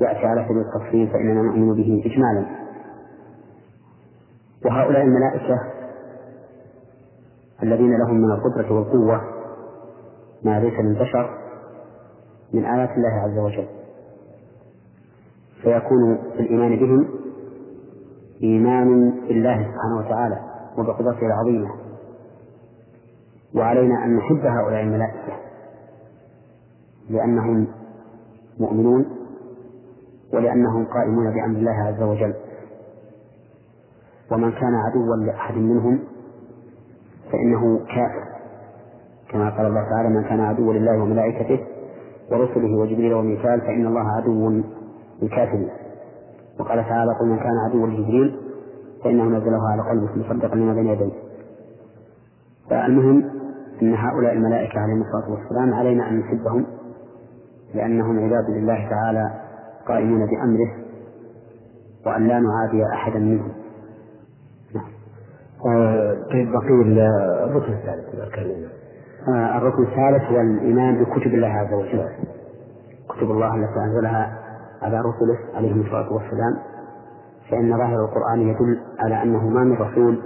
يأتي 0.00 0.26
على 0.26 0.44
سبيل 0.44 0.60
التفصيل 0.62 1.08
فإننا 1.08 1.42
نؤمن 1.42 1.74
به 1.74 2.02
إجمالا. 2.06 2.63
وهؤلاء 4.64 5.02
الملائكة 5.02 5.60
الذين 7.62 7.98
لهم 7.98 8.14
من 8.14 8.30
القدرة 8.32 8.72
والقوة 8.72 9.20
ما 10.44 10.60
ليس 10.60 10.74
للبشر 10.80 11.38
من 12.54 12.64
آيات 12.64 12.90
الله 12.90 13.08
عز 13.08 13.38
وجل. 13.38 13.68
فيكون 15.62 16.18
في 16.36 16.40
الإيمان 16.40 16.76
بهم 16.76 17.08
إيمان 18.42 19.10
بالله 19.10 19.54
سبحانه 19.56 19.98
وتعالى 19.98 20.40
وبقدرته 20.78 21.26
العظيمة. 21.26 21.70
وعلينا 23.54 24.04
أن 24.04 24.16
نحب 24.16 24.46
هؤلاء 24.46 24.80
الملائكة 24.80 25.32
لأنهم 27.10 27.66
مؤمنون 28.60 29.06
ولأنهم 30.32 30.84
قائمون 30.84 31.34
بأمر 31.34 31.58
الله 31.58 31.82
عز 31.88 32.02
وجل. 32.02 32.34
ومن 34.32 34.52
كان 34.52 34.74
عدوا 34.74 35.16
لأحد 35.16 35.54
منهم 35.56 35.98
فإنه 37.32 37.78
كافر. 37.78 38.24
كما 39.30 39.50
قال 39.50 39.66
الله 39.66 39.82
تعالى 39.90 40.08
من 40.08 40.24
كان 40.24 40.40
عدوا 40.40 40.72
لله 40.72 41.02
وملائكته 41.02 41.60
ورسله 42.30 42.78
وجبريل 42.78 43.14
وميكال 43.14 43.60
فإن 43.60 43.86
الله 43.86 44.16
عدو 44.16 44.62
للكافرين. 45.22 45.70
وقال 46.60 46.84
تعالى 46.88 47.10
قل 47.20 47.28
من 47.28 47.36
كان 47.36 47.56
عدوا 47.68 47.86
لجبريل 47.86 48.40
فإنه 49.04 49.24
نزله 49.24 49.70
على 49.70 49.82
قلبك 49.90 50.16
مصدقا 50.16 50.54
لما 50.56 50.74
بين 50.74 50.86
يديه. 50.86 51.12
فالمهم 52.70 53.24
أن 53.82 53.94
هؤلاء 53.94 54.32
الملائكة 54.32 54.80
عليهم 54.80 55.02
الصلاة 55.02 55.30
والسلام 55.30 55.74
علينا 55.74 56.08
أن 56.08 56.18
نحبهم 56.18 56.66
لأنهم 57.74 58.18
عباد 58.18 58.50
لله 58.50 58.88
تعالى 58.90 59.30
قائمون 59.88 60.26
بأمره 60.26 60.72
وأن 62.06 62.28
لا 62.28 62.40
نعادي 62.40 62.86
أحدا 62.94 63.18
منهم. 63.18 63.63
طيب 66.30 66.52
بقي 66.52 66.82
الركن 67.44 67.72
الثالث 67.72 68.14
آه، 69.28 69.58
الركن 69.58 69.82
الثالث 69.82 70.32
هو 70.32 70.40
الإيمان 70.40 71.04
بكتب 71.04 71.34
الله 71.34 71.48
عز 71.48 71.72
وجل. 71.72 72.08
كتب 73.08 73.30
الله 73.30 73.54
التي 73.54 73.80
أنزلها 73.80 74.38
على 74.82 74.98
رسله 75.00 75.56
عليهم 75.56 75.80
الصلاة 75.80 76.12
والسلام. 76.12 76.56
فإن 77.50 77.78
ظاهر 77.78 78.04
القرآن 78.04 78.40
يدل 78.40 78.80
على 78.98 79.22
أنه 79.22 79.48
ما 79.48 79.64
من 79.64 79.76
رسول 79.76 80.22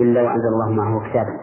إلا 0.00 0.22
وأنزل 0.22 0.48
الله 0.48 0.70
معه 0.70 1.10
كتابا. 1.10 1.36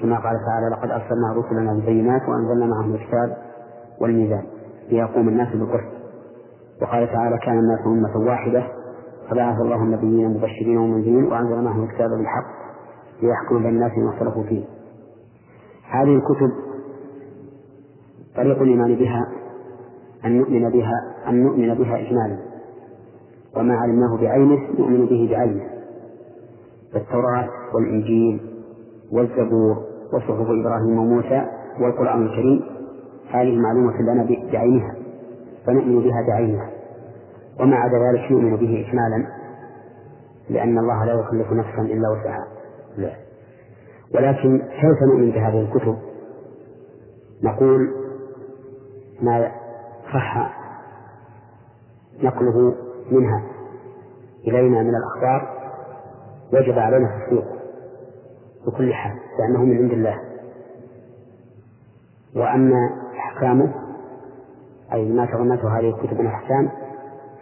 كما 0.00 0.16
قال 0.16 0.36
تعالى 0.46 0.68
لقد 0.72 0.90
أرسلنا 0.90 1.32
رسلنا 1.36 1.72
بالبينات 1.72 2.22
وأنزلنا 2.28 2.66
معهم 2.66 2.94
الكتاب 2.94 3.36
والميزان 4.00 4.42
ليقوم 4.90 5.28
الناس 5.28 5.48
بالقسط. 5.48 5.92
وقال 6.82 7.12
تعالى 7.12 7.38
كان 7.38 7.58
الناس 7.58 7.80
أمة 7.86 8.28
واحدة 8.30 8.64
فبعث 9.32 9.60
الله 9.60 9.82
النبيين 9.82 10.30
مبشرين 10.30 10.78
ومنذرين 10.78 11.24
وأنزل 11.24 11.62
معهم 11.64 11.84
الكتاب 11.84 12.10
بالحق 12.10 12.46
ليحكم 13.22 13.58
بين 13.62 13.66
الناس 13.66 13.92
ما 13.98 14.10
اختلفوا 14.10 14.42
فيه. 14.42 14.64
هذه 15.90 16.14
الكتب 16.14 16.52
طريق 18.36 18.62
الإيمان 18.62 18.94
بها 18.94 19.28
أن 20.24 20.38
نؤمن 20.38 20.70
بها 20.70 21.14
أن 21.28 21.42
نؤمن 21.42 21.74
بها 21.74 21.96
إجمالا. 21.96 22.38
وما 23.56 23.74
علمناه 23.74 24.16
بعينه 24.16 24.58
نؤمن 24.78 25.06
به 25.06 25.28
بعينه 25.30 25.62
التوراة 26.96 27.48
والإنجيل 27.74 28.40
والزبور 29.12 29.76
وصحف 30.12 30.46
إبراهيم 30.60 30.98
وموسى 30.98 31.46
والقرآن 31.80 32.22
الكريم 32.22 32.62
هذه 33.30 33.58
معلومة 33.58 34.02
لنا 34.02 34.26
بعينها 34.52 34.94
فنؤمن 35.66 36.02
بها 36.02 36.26
بعينها 36.28 36.70
وما 37.60 37.76
عدا 37.76 37.98
ذلك 37.98 38.32
نؤمن 38.32 38.56
به 38.56 38.86
إجمالا 38.88 39.26
لأن 40.50 40.78
الله 40.78 41.04
لا 41.04 41.12
يكلف 41.12 41.52
نفسا 41.52 41.82
إلا 41.82 42.08
وسعها. 42.10 42.46
ولكن 44.14 44.58
كيف 44.58 45.02
نؤمن 45.08 45.30
بهذه 45.30 45.60
الكتب؟ 45.60 45.96
نقول 47.42 47.94
ما 49.22 49.52
صح 50.14 50.52
نقله 52.22 52.74
منها 53.10 53.42
إلينا 54.46 54.82
من 54.82 54.92
الأخبار 54.94 55.48
وجب 56.52 56.78
علينا 56.78 57.08
تصديقه 57.24 57.56
بكل 58.66 58.94
حال 58.94 59.12
لأنه 59.38 59.64
من 59.64 59.76
عند 59.76 59.92
الله. 59.92 60.18
وأما 62.36 62.90
أحكامه 63.16 63.74
أي 64.92 65.12
ما 65.12 65.26
تضمنته 65.26 65.78
هذه 65.78 65.88
الكتب 65.88 66.20
من 66.20 66.26
أحكام 66.26 66.70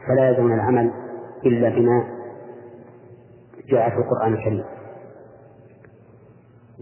فلا 0.07 0.29
يلزم 0.29 0.53
العمل 0.53 0.91
إلا 1.47 1.69
بما 1.69 2.05
جاء 3.69 3.91
في 3.91 3.97
القرآن 3.97 4.33
الكريم. 4.35 4.65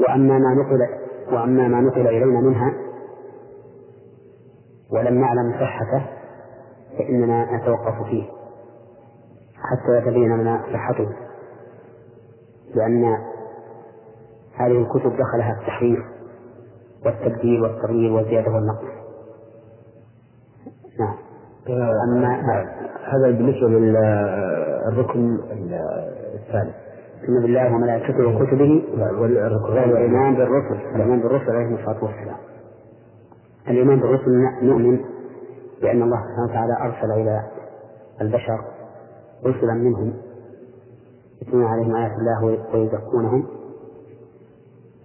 وأما 0.00 0.38
ما 0.38 0.54
نقل 0.54 0.88
وأما 1.34 1.68
ما 1.68 1.80
نقل 1.80 2.06
إلينا 2.08 2.40
منها 2.40 2.72
ولم 4.92 5.20
نعلم 5.20 5.52
صحته 5.52 6.06
فإننا 6.98 7.56
نتوقف 7.56 8.02
فيه 8.10 8.24
حتى 9.56 9.98
يتبين 9.98 10.36
لنا 10.40 10.64
صحته 10.72 11.08
لأن 12.74 13.04
هذه 14.56 14.82
الكتب 14.82 15.16
دخلها 15.16 15.60
التحريف 15.60 15.98
والتبديل 17.04 17.62
والتغيير 17.62 18.12
والزيادة 18.12 18.50
والنقص. 18.50 18.98
نعم. 21.00 21.27
أما 21.70 22.42
هذا 23.04 23.30
بالنسبة 23.30 23.68
للركن 23.68 25.38
الثالث. 26.34 26.74
نؤمن 27.28 27.42
بالله 27.42 27.74
وملائكته 27.74 28.26
وكتبه 28.26 28.84
والإيمان 29.20 30.34
بالرسل. 30.34 30.80
الإيمان 30.94 31.20
بالرسل 31.20 31.50
عليهم 31.50 31.74
الصلاة 31.74 32.04
والسلام. 32.04 32.36
الإيمان 33.68 34.00
بالرسل 34.00 34.30
نؤمن 34.62 35.00
بأن 35.82 36.02
الله 36.02 36.16
سبحانه 36.22 36.44
وتعالى 36.50 36.76
أرسل 36.82 37.10
إلى 37.12 37.42
البشر 38.20 38.60
رسلا 39.46 39.74
منهم 39.74 40.14
يتلون 41.42 41.64
عليهم 41.64 41.96
آيات 41.96 42.12
الله 42.18 42.58
ويزكونهم. 42.74 43.46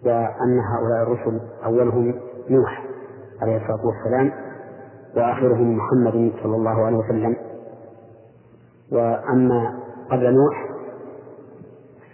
وأن 0.06 0.60
هؤلاء 0.60 1.04
الرسل 1.04 1.40
أولهم 1.66 2.16
نوح 2.50 2.84
عليه 3.42 3.58
الصلاة 3.58 3.86
والسلام. 3.86 4.32
وآخرهم 5.18 5.78
محمد 5.78 6.32
صلى 6.44 6.56
الله 6.56 6.86
عليه 6.86 6.98
وسلم. 6.98 7.36
وأما 8.92 9.80
قبل 10.12 10.34
نوح 10.34 10.70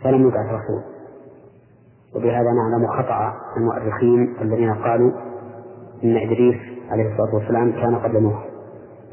فلم 0.03 0.27
يبعث 0.27 0.45
رسول. 0.45 0.81
وبهذا 2.15 2.51
نعلم 2.51 2.87
خطأ 2.87 3.33
المؤرخين 3.57 4.35
الذين 4.41 4.73
قالوا 4.73 5.11
إن 6.03 6.17
إدريس 6.17 6.57
عليه 6.91 7.11
الصلاة 7.11 7.35
والسلام 7.35 7.71
كان 7.71 7.95
قبل 7.95 8.23
نوح. 8.23 8.45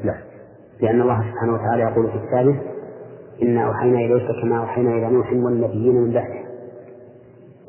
لا. 0.03 0.17
لأن 0.81 1.01
الله 1.01 1.31
سبحانه 1.31 1.53
وتعالى 1.53 1.83
يقول 1.83 2.11
في 2.11 2.27
كتابه 2.27 2.61
إنا 3.43 3.67
أوحينا 3.67 3.97
إليك 3.99 4.27
كما 4.41 4.59
أوحينا 4.59 4.89
إلى 4.89 5.09
نوح 5.09 5.31
والنبيين 5.31 5.95
من 6.01 6.13
بعده. 6.13 6.47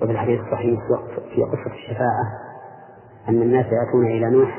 وفي 0.03 0.13
الحديث 0.13 0.41
الصحيح 0.41 0.81
في 1.35 1.43
قصة 1.43 1.75
الشفاعة 1.75 2.25
أن 3.29 3.43
الناس 3.43 3.67
يأتون 3.67 4.07
إلى 4.07 4.31
نوح 4.31 4.59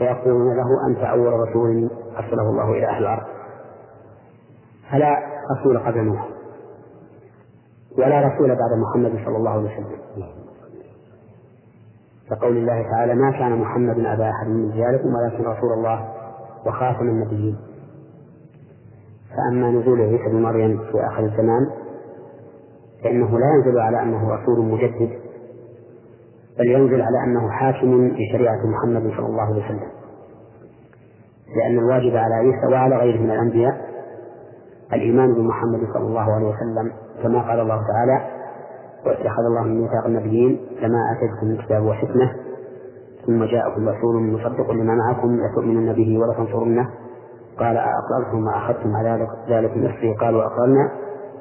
فيقولون 0.00 0.56
له 0.56 0.86
أنت 0.88 0.98
أول 0.98 1.32
رسول 1.32 1.90
أرسله 2.16 2.50
الله 2.50 2.72
إلى 2.72 2.86
أهل 2.86 3.02
الأرض. 3.02 3.22
فلا 4.90 5.18
رسول 5.56 5.78
قبل 5.78 6.04
نوح. 6.04 6.28
ولا 7.98 8.20
رسول 8.28 8.48
بعد 8.48 8.78
محمد 8.78 9.24
صلى 9.24 9.36
الله 9.36 9.50
عليه 9.50 9.64
وسلم. 9.64 9.98
كقول 12.30 12.56
الله 12.56 12.82
تعالى 12.82 13.14
ما 13.14 13.30
كان 13.30 13.58
محمد 13.58 13.98
أبا 13.98 14.30
أحد 14.30 14.48
من 14.48 14.70
رجالكم 14.70 15.08
ولكن 15.14 15.44
رسول 15.44 15.72
الله 15.72 16.08
وخاتم 16.66 17.08
النبيين. 17.08 17.56
فأما 19.36 19.70
نزول 19.70 20.00
عيسى 20.00 20.28
بن 20.28 20.42
مريم 20.42 20.78
في 20.78 21.06
آخر 21.06 21.24
الزمان 21.24 21.70
فإنه 23.04 23.38
لا 23.38 23.46
ينزل 23.54 23.78
على 23.78 24.02
أنه 24.02 24.34
رسول 24.34 24.64
مجدد. 24.64 25.19
بل 26.60 26.68
ينزل 26.68 27.02
على 27.02 27.24
أنه 27.24 27.50
حاكم 27.50 28.08
بشريعة 28.10 28.58
محمد 28.66 29.02
صلى 29.16 29.26
الله 29.26 29.42
عليه 29.42 29.64
وسلم. 29.64 29.90
لأن 31.56 31.78
الواجب 31.78 32.16
على 32.16 32.34
عيسى 32.34 32.66
وعلى 32.72 32.96
غيره 32.96 33.20
من 33.20 33.30
الأنبياء 33.30 33.80
الإيمان 34.92 35.34
بمحمد 35.34 35.92
صلى 35.94 36.06
الله 36.06 36.34
عليه 36.34 36.46
وسلم 36.46 36.92
كما 37.22 37.42
قال 37.48 37.60
الله 37.60 37.82
تعالى 37.92 38.26
واتخذ 39.06 39.44
الله 39.48 39.62
من 39.62 39.80
ميثاق 39.80 40.06
النبيين 40.06 40.60
لما 40.82 40.98
آتيتكم 41.16 41.46
من 41.46 41.56
كتاب 41.56 41.82
وحكمة 41.82 42.32
ثم 43.26 43.44
جاءكم 43.44 43.88
رسول 43.88 44.22
مصدق 44.22 44.70
لما 44.70 44.94
معكم 44.94 45.36
لتؤمنن 45.36 45.92
به 45.92 46.18
ولتنصرنه 46.18 46.90
قال 47.58 47.76
أأقررتم 47.76 48.44
ما 48.44 48.56
أخذتم 48.56 48.96
على 48.96 49.28
ذلك 49.48 49.76
نفسي؟ 49.76 50.14
قالوا 50.14 50.44
أقررنا 50.44 50.90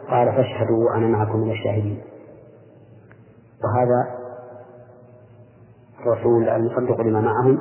قال 0.09 0.27
فاشهدوا 0.31 0.85
وأنا 0.85 1.07
معكم 1.07 1.39
من 1.39 1.51
الشاهدين. 1.51 2.01
وهذا 3.63 4.18
الرسول 6.05 6.49
المصدق 6.49 7.01
لما 7.01 7.21
معهم 7.21 7.59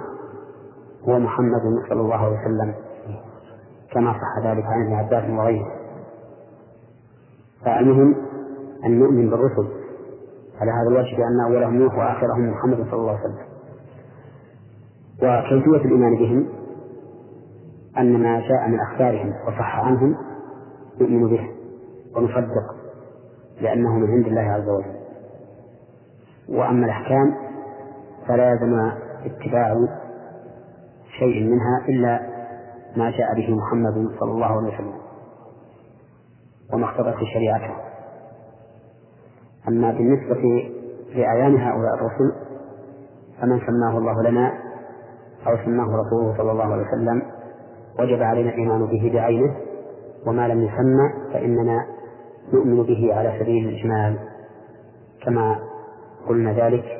هو 1.08 1.18
محمد 1.18 1.62
صلى 1.88 2.00
الله 2.00 2.16
عليه 2.16 2.36
وسلم 2.36 2.74
كما 3.92 4.12
صح 4.12 4.46
ذلك 4.46 4.64
عن 4.64 4.86
ابن 4.86 4.94
عباس 4.94 5.30
وغيره. 5.30 5.66
فالمهم 7.64 8.14
أن 8.84 8.98
نؤمن 8.98 9.30
بالرسل 9.30 9.68
على 10.60 10.70
هذا 10.70 10.88
الوجه 10.88 11.16
بأن 11.16 11.40
أولهم 11.46 11.74
نوح 11.74 11.94
وآخرهم 11.94 12.50
محمد 12.50 12.76
صلى 12.90 13.00
الله 13.00 13.10
عليه 13.10 13.20
وسلم. 13.20 13.48
وكيفية 15.16 15.86
الإيمان 15.86 16.16
بهم؟ 16.16 16.48
أن 17.98 18.22
ما 18.22 18.40
جاء 18.40 18.68
من 18.68 18.80
أخبارهم 18.80 19.32
وصح 19.46 19.78
عنهم 19.78 20.16
نؤمن 21.00 21.28
به 21.28 21.50
ونصدق 22.16 22.74
لأنه 23.60 23.94
من 23.94 24.10
عند 24.10 24.26
الله 24.26 24.40
عز 24.40 24.68
وجل. 24.68 24.98
وأما 26.48 26.86
الأحكام 26.86 27.47
فلا 28.28 28.50
يلزم 28.50 28.92
اتباع 29.24 29.76
شيء 31.18 31.44
منها 31.44 31.84
إلا 31.88 32.20
ما 32.96 33.10
جاء 33.10 33.34
به 33.34 33.54
محمد 33.54 34.08
صلى 34.20 34.30
الله 34.30 34.46
عليه 34.46 34.74
وسلم 34.74 34.98
وما 36.72 36.86
اقتضت 36.86 37.16
شريعته. 37.34 37.74
أما 39.68 39.92
بالنسبة 39.92 40.70
لأعيان 41.14 41.56
هؤلاء 41.56 41.94
الرسل 41.94 42.32
فمن 43.40 43.60
سماه 43.60 43.98
الله 43.98 44.22
لنا 44.22 44.52
أو 45.46 45.56
سماه 45.64 45.86
رسوله 45.86 46.36
صلى 46.38 46.52
الله 46.52 46.64
عليه 46.64 46.86
وسلم 46.86 47.22
وجب 47.98 48.22
علينا 48.22 48.50
الإيمان 48.50 48.86
به 48.86 49.10
بعينه 49.14 49.56
وما 50.26 50.48
لم 50.48 50.62
يسمى 50.62 51.32
فإننا 51.32 51.86
نؤمن 52.52 52.82
به 52.82 53.14
على 53.14 53.38
سبيل 53.40 53.68
الإجمال. 53.68 54.18
كما 55.24 55.58
قلنا 56.28 56.52
ذلك 56.52 56.97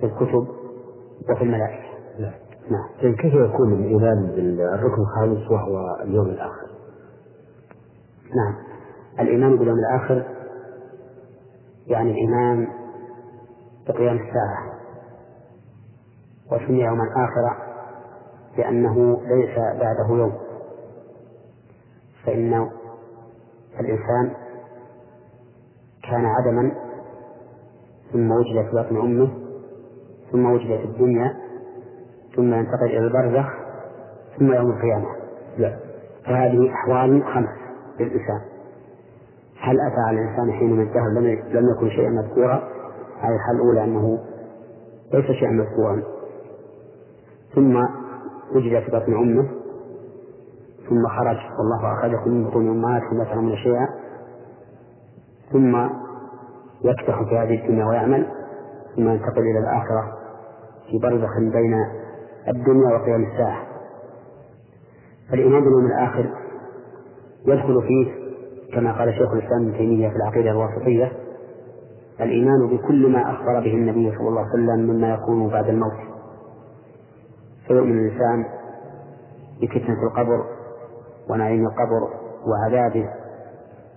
في 0.00 0.06
الكتب 0.06 0.46
وفي 1.30 1.42
الملائكة. 1.42 1.88
نعم. 2.18 2.32
نعم. 2.70 3.14
كيف 3.14 3.34
يكون 3.34 3.72
الإيمان 3.72 4.26
بالركن 4.26 5.02
الخامس 5.02 5.50
وهو 5.50 6.02
اليوم 6.02 6.26
الآخر؟ 6.26 6.66
نعم. 8.36 8.54
الإيمان 9.20 9.56
باليوم 9.56 9.78
الآخر 9.78 10.24
يعني 11.86 12.10
الإيمان 12.10 12.68
بقيام 13.88 14.16
الساعة 14.16 14.72
وسمي 16.52 16.80
يوما 16.80 17.04
آخر 17.04 17.62
لأنه 18.58 19.20
ليس 19.22 19.58
بعده 19.58 20.08
يوم. 20.10 20.32
فإن 22.24 22.70
الإنسان 23.80 24.34
كان 26.10 26.24
عدما 26.24 26.72
ثم 28.12 28.30
وجد 28.30 28.70
في 28.70 28.76
بطن 28.76 28.96
أمه 28.96 29.47
ثم 30.32 30.46
وجد 30.46 30.66
في 30.66 30.84
الدنيا 30.84 31.36
ثم 32.36 32.54
ينتقل 32.54 32.84
إلى 32.84 32.98
البرزخ 32.98 33.46
ثم 34.38 34.52
يوم 34.52 34.70
القيامة. 34.70 35.06
لا. 35.58 35.76
فهذه 36.24 36.72
أحوال 36.72 37.24
خمس 37.34 37.48
للإنسان. 38.00 38.40
هل 39.60 39.80
أتى 39.80 40.00
على 40.08 40.20
الإنسان 40.20 40.52
حين 40.52 40.72
من 40.72 40.82
الدهر 40.82 41.08
لم 41.52 41.70
يكن 41.70 41.90
شيئا 41.90 42.10
مذكورا؟ 42.10 42.54
هذه 43.20 43.34
الحالة 43.34 43.62
الأولى 43.62 43.84
أنه 43.84 44.18
ليس 45.12 45.24
شيئا 45.24 45.50
مذكورا. 45.50 46.02
ثم 47.54 47.76
وجد 48.54 48.82
في 48.82 48.90
بطن 48.90 49.12
أمه 49.12 49.48
ثم 50.88 51.08
خرج 51.08 51.36
والله 51.58 51.98
أخرجكم 51.98 52.30
من 52.30 52.44
بطون 52.44 52.68
أمهاتكم 52.68 53.18
لا 53.18 53.24
تعلمون 53.24 53.56
شيئا 53.56 53.88
ثم 55.52 55.88
يكتح 56.84 57.22
في 57.22 57.38
هذه 57.38 57.62
الدنيا 57.62 57.86
ويعمل 57.86 58.26
ثم 58.96 59.08
ينتقل 59.08 59.38
إلى 59.38 59.58
الآخرة. 59.58 60.17
في 60.90 60.98
برزخ 60.98 61.38
بين 61.38 61.74
الدنيا 62.48 62.94
وقيام 62.98 63.24
الساعة. 63.32 63.66
فالإيمان 65.30 65.64
باليوم 65.64 65.86
الآخر 65.86 66.30
يدخل 67.46 67.82
فيه 67.82 68.12
كما 68.74 68.98
قال 68.98 69.14
شيخ 69.14 69.32
الإسلام 69.32 69.62
ابن 69.68 69.72
تيمية 69.78 70.08
في 70.08 70.16
العقيدة 70.16 70.50
الواسطية 70.50 71.12
الإيمان 72.20 72.66
بكل 72.76 73.12
ما 73.12 73.30
أخبر 73.30 73.60
به 73.60 73.74
النبي 73.74 74.16
صلى 74.18 74.28
الله 74.28 74.40
عليه 74.40 74.50
وسلم 74.50 74.80
مما 74.90 75.14
يكون 75.14 75.48
بعد 75.48 75.68
الموت. 75.68 75.92
فيؤمن 77.66 77.98
الإنسان 77.98 78.44
بفتنة 79.62 80.02
القبر 80.02 80.44
ونعيم 81.30 81.66
القبر 81.66 82.08
وعذابه 82.46 83.08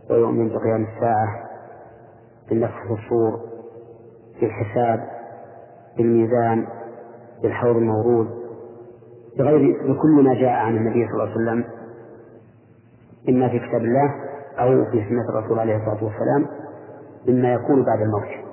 ويؤمن 0.10 0.50
بقيام 0.50 0.84
الساعة 0.96 1.28
بالنفخ 2.50 2.76
في 2.88 2.94
الصور 2.94 3.40
بالحساب 4.42 5.08
بالميزان 5.98 6.68
بالحوض 7.44 7.76
المورود 7.76 8.28
بغير 9.38 9.78
بكل 9.94 10.24
ما 10.24 10.34
جاء 10.34 10.50
عن 10.50 10.78
النبي 10.78 11.08
صلى 11.08 11.14
الله 11.14 11.24
عليه 11.24 11.34
وسلم 11.36 11.66
إما 13.30 13.50
في 13.50 13.60
كتاب 13.60 13.82
الله 13.82 14.14
أو 14.60 14.86
في 14.92 15.06
سنة 15.10 15.30
الرسول 15.30 15.60
عليه 15.60 15.76
الصلاة 15.76 16.04
والسلام 16.04 16.48
مما 17.28 17.54
يكون 17.54 17.86
بعد 17.86 18.02
الموت. 18.02 18.46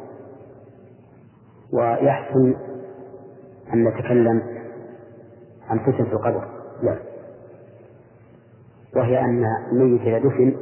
ويحسن 1.72 2.54
أن 3.74 3.84
نتكلم 3.84 4.42
عن 5.68 5.78
فتنة 5.78 6.12
القبر. 6.12 6.48
لا. 6.82 6.98
وهي 8.96 9.20
أن 9.20 9.44
الميت 9.72 10.00
إذا 10.00 10.18
دفن 10.18 10.56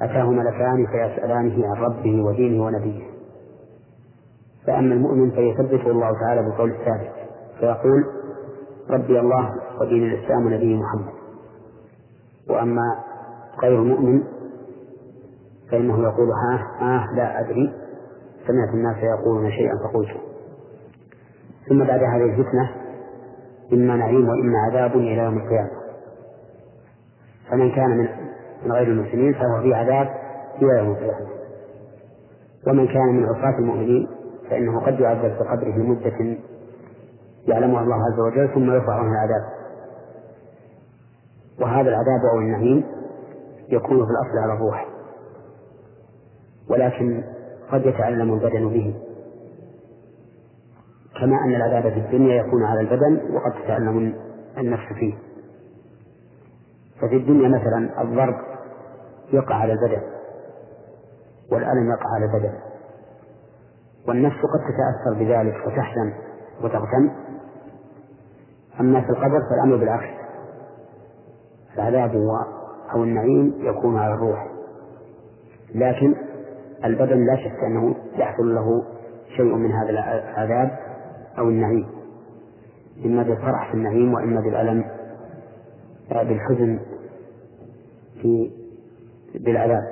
أتاه 0.00 0.30
ملكان 0.30 0.86
فيسألانه 0.86 1.66
عن 1.66 1.82
ربه 1.82 2.22
ودينه 2.22 2.64
ونبيه. 2.64 3.09
فأما 4.66 4.94
المؤمن 4.94 5.30
فيثبته 5.30 5.90
الله 5.90 6.12
تعالى 6.20 6.42
بالقول 6.42 6.70
الثابت 6.70 7.10
فيقول 7.60 8.04
ربي 8.90 9.20
الله 9.20 9.54
ودين 9.80 10.02
الإسلام 10.02 10.46
ونبي 10.46 10.76
محمد. 10.76 11.12
وأما 12.50 12.82
غير 13.62 13.82
المؤمن 13.82 14.22
فإنه 15.70 16.02
يقول 16.02 16.28
ها 16.30 16.66
ها 16.78 17.06
لا 17.16 17.40
أدري. 17.40 17.72
سمعت 18.46 18.74
الناس 18.74 18.96
يقولون 18.96 19.50
شيئا 19.50 19.72
فقلت. 19.84 20.10
ثم 21.68 21.78
بعد 21.78 22.02
هذه 22.02 22.24
الفتنة 22.24 22.70
إما 23.72 23.96
نعيم 23.96 24.28
وإما 24.28 24.58
عذاب 24.58 24.96
إلى 24.96 25.22
يوم 25.24 25.38
القيامة. 25.38 25.70
فمن 27.50 27.70
كان 27.72 27.90
من 27.90 28.08
من 28.64 28.72
غير 28.72 28.86
المسلمين 28.86 29.32
فهو 29.32 29.62
في 29.62 29.74
عذاب 29.74 30.08
إلى 30.62 30.78
يوم 30.78 30.90
القيامة. 30.90 31.26
ومن 32.66 32.86
كان 32.86 33.06
من 33.06 33.24
عصاة 33.24 33.58
المؤمنين 33.58 34.08
فإنه 34.50 34.80
قد 34.80 35.00
يعذب 35.00 35.32
في 35.38 35.44
قبره 35.44 35.76
لمدة 35.76 36.38
يعلمها 37.46 37.82
الله 37.82 37.96
عز 37.96 38.20
وجل 38.20 38.54
ثم 38.54 38.70
يرفع 38.70 38.92
عنه 38.92 39.12
العذاب. 39.12 39.42
وهذا 41.60 41.88
العذاب 41.88 42.20
أو 42.32 42.38
النعيم 42.38 42.84
يكون 43.68 44.06
في 44.06 44.10
الأصل 44.10 44.38
على 44.38 44.52
الروح 44.52 44.86
ولكن 46.70 47.24
قد 47.72 47.86
يتعلم 47.86 48.34
البدن 48.34 48.68
به. 48.68 48.94
كما 51.20 51.44
أن 51.44 51.54
العذاب 51.54 51.92
في 51.92 51.98
الدنيا 51.98 52.34
يكون 52.34 52.64
على 52.64 52.80
البدن 52.80 53.34
وقد 53.34 53.52
تتعلم 53.52 54.14
النفس 54.58 54.92
فيه. 54.98 55.14
ففي 57.00 57.16
الدنيا 57.16 57.48
مثلا 57.48 58.02
الضرب 58.02 58.34
يقع 59.32 59.54
على 59.54 59.72
البدن 59.72 60.02
والألم 61.52 61.90
يقع 61.90 62.14
على 62.14 62.24
البدن. 62.24 62.69
والنفس 64.08 64.36
قد 64.36 64.60
تتأثر 64.60 65.24
بذلك 65.24 65.54
فتحزن 65.64 66.12
وتغتم. 66.62 67.10
أما 68.80 69.00
في 69.00 69.10
القبر 69.10 69.40
فالأمر 69.50 69.76
بالعكس. 69.76 70.20
العذاب 71.74 72.14
أو 72.94 73.04
النعيم 73.04 73.54
يكون 73.60 73.98
على 73.98 74.14
الروح. 74.14 74.48
لكن 75.74 76.14
البدن 76.84 77.26
لا 77.26 77.36
شك 77.36 77.64
أنه 77.64 77.94
يحصل 78.16 78.54
له 78.54 78.84
شيء 79.36 79.54
من 79.54 79.72
هذا 79.72 79.90
العذاب 79.90 80.78
أو 81.38 81.48
النعيم. 81.48 81.86
إما 83.04 83.22
بالفرح 83.22 83.70
في 83.70 83.74
النعيم 83.74 84.14
وإما 84.14 84.40
بالألم 84.40 84.84
بالحزن 86.10 86.80
في 88.22 88.50
بالعذاب. 89.34 89.82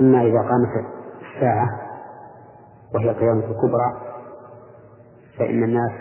أما 0.00 0.22
إذا 0.22 0.38
قامت 0.38 0.86
الساعة 1.20 1.85
وهي 2.94 3.10
القيامة 3.10 3.44
الكبرى 3.44 3.92
فإن 5.38 5.64
الناس 5.64 5.92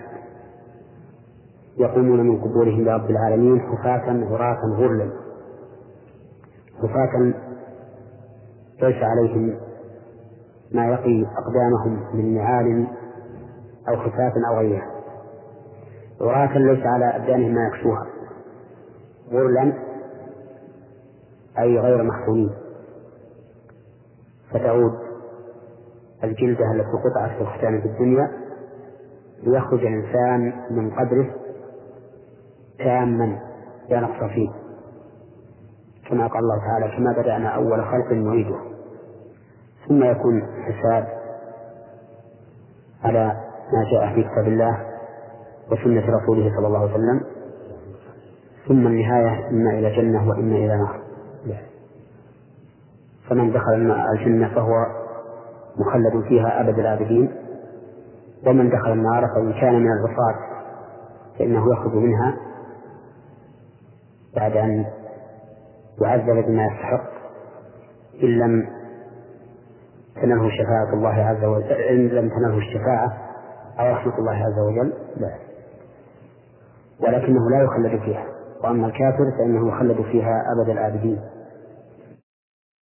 يقومون 1.77 2.19
من 2.19 2.41
قبورهم 2.41 2.81
لرب 2.85 3.09
العالمين 3.09 3.61
حفاة 3.61 4.25
عراة 4.31 4.59
غرلا. 4.77 5.11
حفاة 6.77 7.33
ليس 8.81 9.03
عليهم 9.03 9.59
ما 10.71 10.87
يقي 10.87 11.25
أقدامهم 11.25 12.03
من 12.13 12.35
نعال 12.35 12.87
أو 13.89 13.95
خفاف 13.97 14.33
أو 14.49 14.57
غيرها. 14.57 14.91
عراة 16.21 16.57
ليس 16.57 16.85
على 16.85 17.05
أبدانهم 17.15 17.53
ما 17.53 17.67
يكفوها 17.67 18.05
غرلا 19.31 19.73
أي 21.59 21.79
غير 21.79 22.03
محصونين 22.03 22.49
فتعود 24.51 25.04
الجلدة 26.23 26.71
التي 26.71 26.89
قطعت 27.05 27.31
في 27.37 27.41
الختان 27.41 27.81
في 27.81 27.87
الدنيا 27.87 28.31
ليخرج 29.43 29.79
الإنسان 29.79 30.53
من 30.71 30.91
قدره 30.91 31.35
تاما 32.77 33.39
لا 33.89 33.99
نقص 33.99 34.31
فيه. 34.33 34.49
كما 36.09 36.27
قال 36.27 36.39
الله 36.39 36.57
تعالى 36.59 36.97
كما 36.97 37.21
بدأنا 37.21 37.49
أول 37.49 37.85
خلق 37.85 38.11
نعيده 38.11 38.59
ثم 39.87 40.03
يكون 40.03 40.43
حساب 40.63 41.07
على 43.03 43.25
ما 43.73 43.83
جاء 43.91 44.13
في 44.15 44.23
كتاب 44.23 44.47
الله 44.47 44.79
وسنة 45.71 46.17
رسوله 46.17 46.51
صلى 46.57 46.67
الله 46.67 46.79
عليه 46.79 46.93
وسلم. 46.93 47.21
ثم 48.67 48.87
النهاية 48.87 49.49
إما 49.49 49.69
إلى 49.69 49.95
جنة 49.95 50.29
وإما 50.29 50.55
إلى 50.55 50.77
نار. 50.77 51.01
فمن 53.29 53.51
دخل 53.53 53.91
الجنة 54.13 54.55
فهو 54.55 55.04
مخلد 55.77 56.23
فيها 56.27 56.61
أبد 56.61 56.79
الآبدين 56.79 57.31
ومن 58.47 58.69
دخل 58.69 58.91
النار 58.91 59.27
فإن 59.35 59.53
كان 59.53 59.73
من 59.73 59.87
العصاة 59.91 60.35
فإنه 61.39 61.73
يخرج 61.73 61.93
منها. 61.95 62.37
بعد 64.35 64.57
أن 64.57 64.85
يعذب 66.01 66.45
بما 66.45 66.65
يستحق 66.65 67.03
إن 68.23 68.29
لم 68.29 68.67
تنله 70.21 70.49
شفاعة 70.49 70.93
الله 70.93 71.09
عز 71.25 71.43
وجل 71.43 71.71
إن 71.71 72.07
لم 72.07 72.29
تنله 72.29 72.57
الشفاعة 72.57 73.13
أو 73.79 73.91
رحمة 73.91 74.17
الله 74.17 74.31
عز 74.35 74.59
وجل 74.59 74.93
لا. 75.17 75.31
ولكنه 76.99 77.49
لا 77.49 77.63
يخلد 77.63 78.01
فيها 78.01 78.25
وأما 78.63 78.87
الكافر 78.87 79.31
فإنه 79.37 79.67
يخلد 79.67 80.01
فيها 80.01 80.43
أبد 80.57 80.69
الآبدين. 80.69 81.19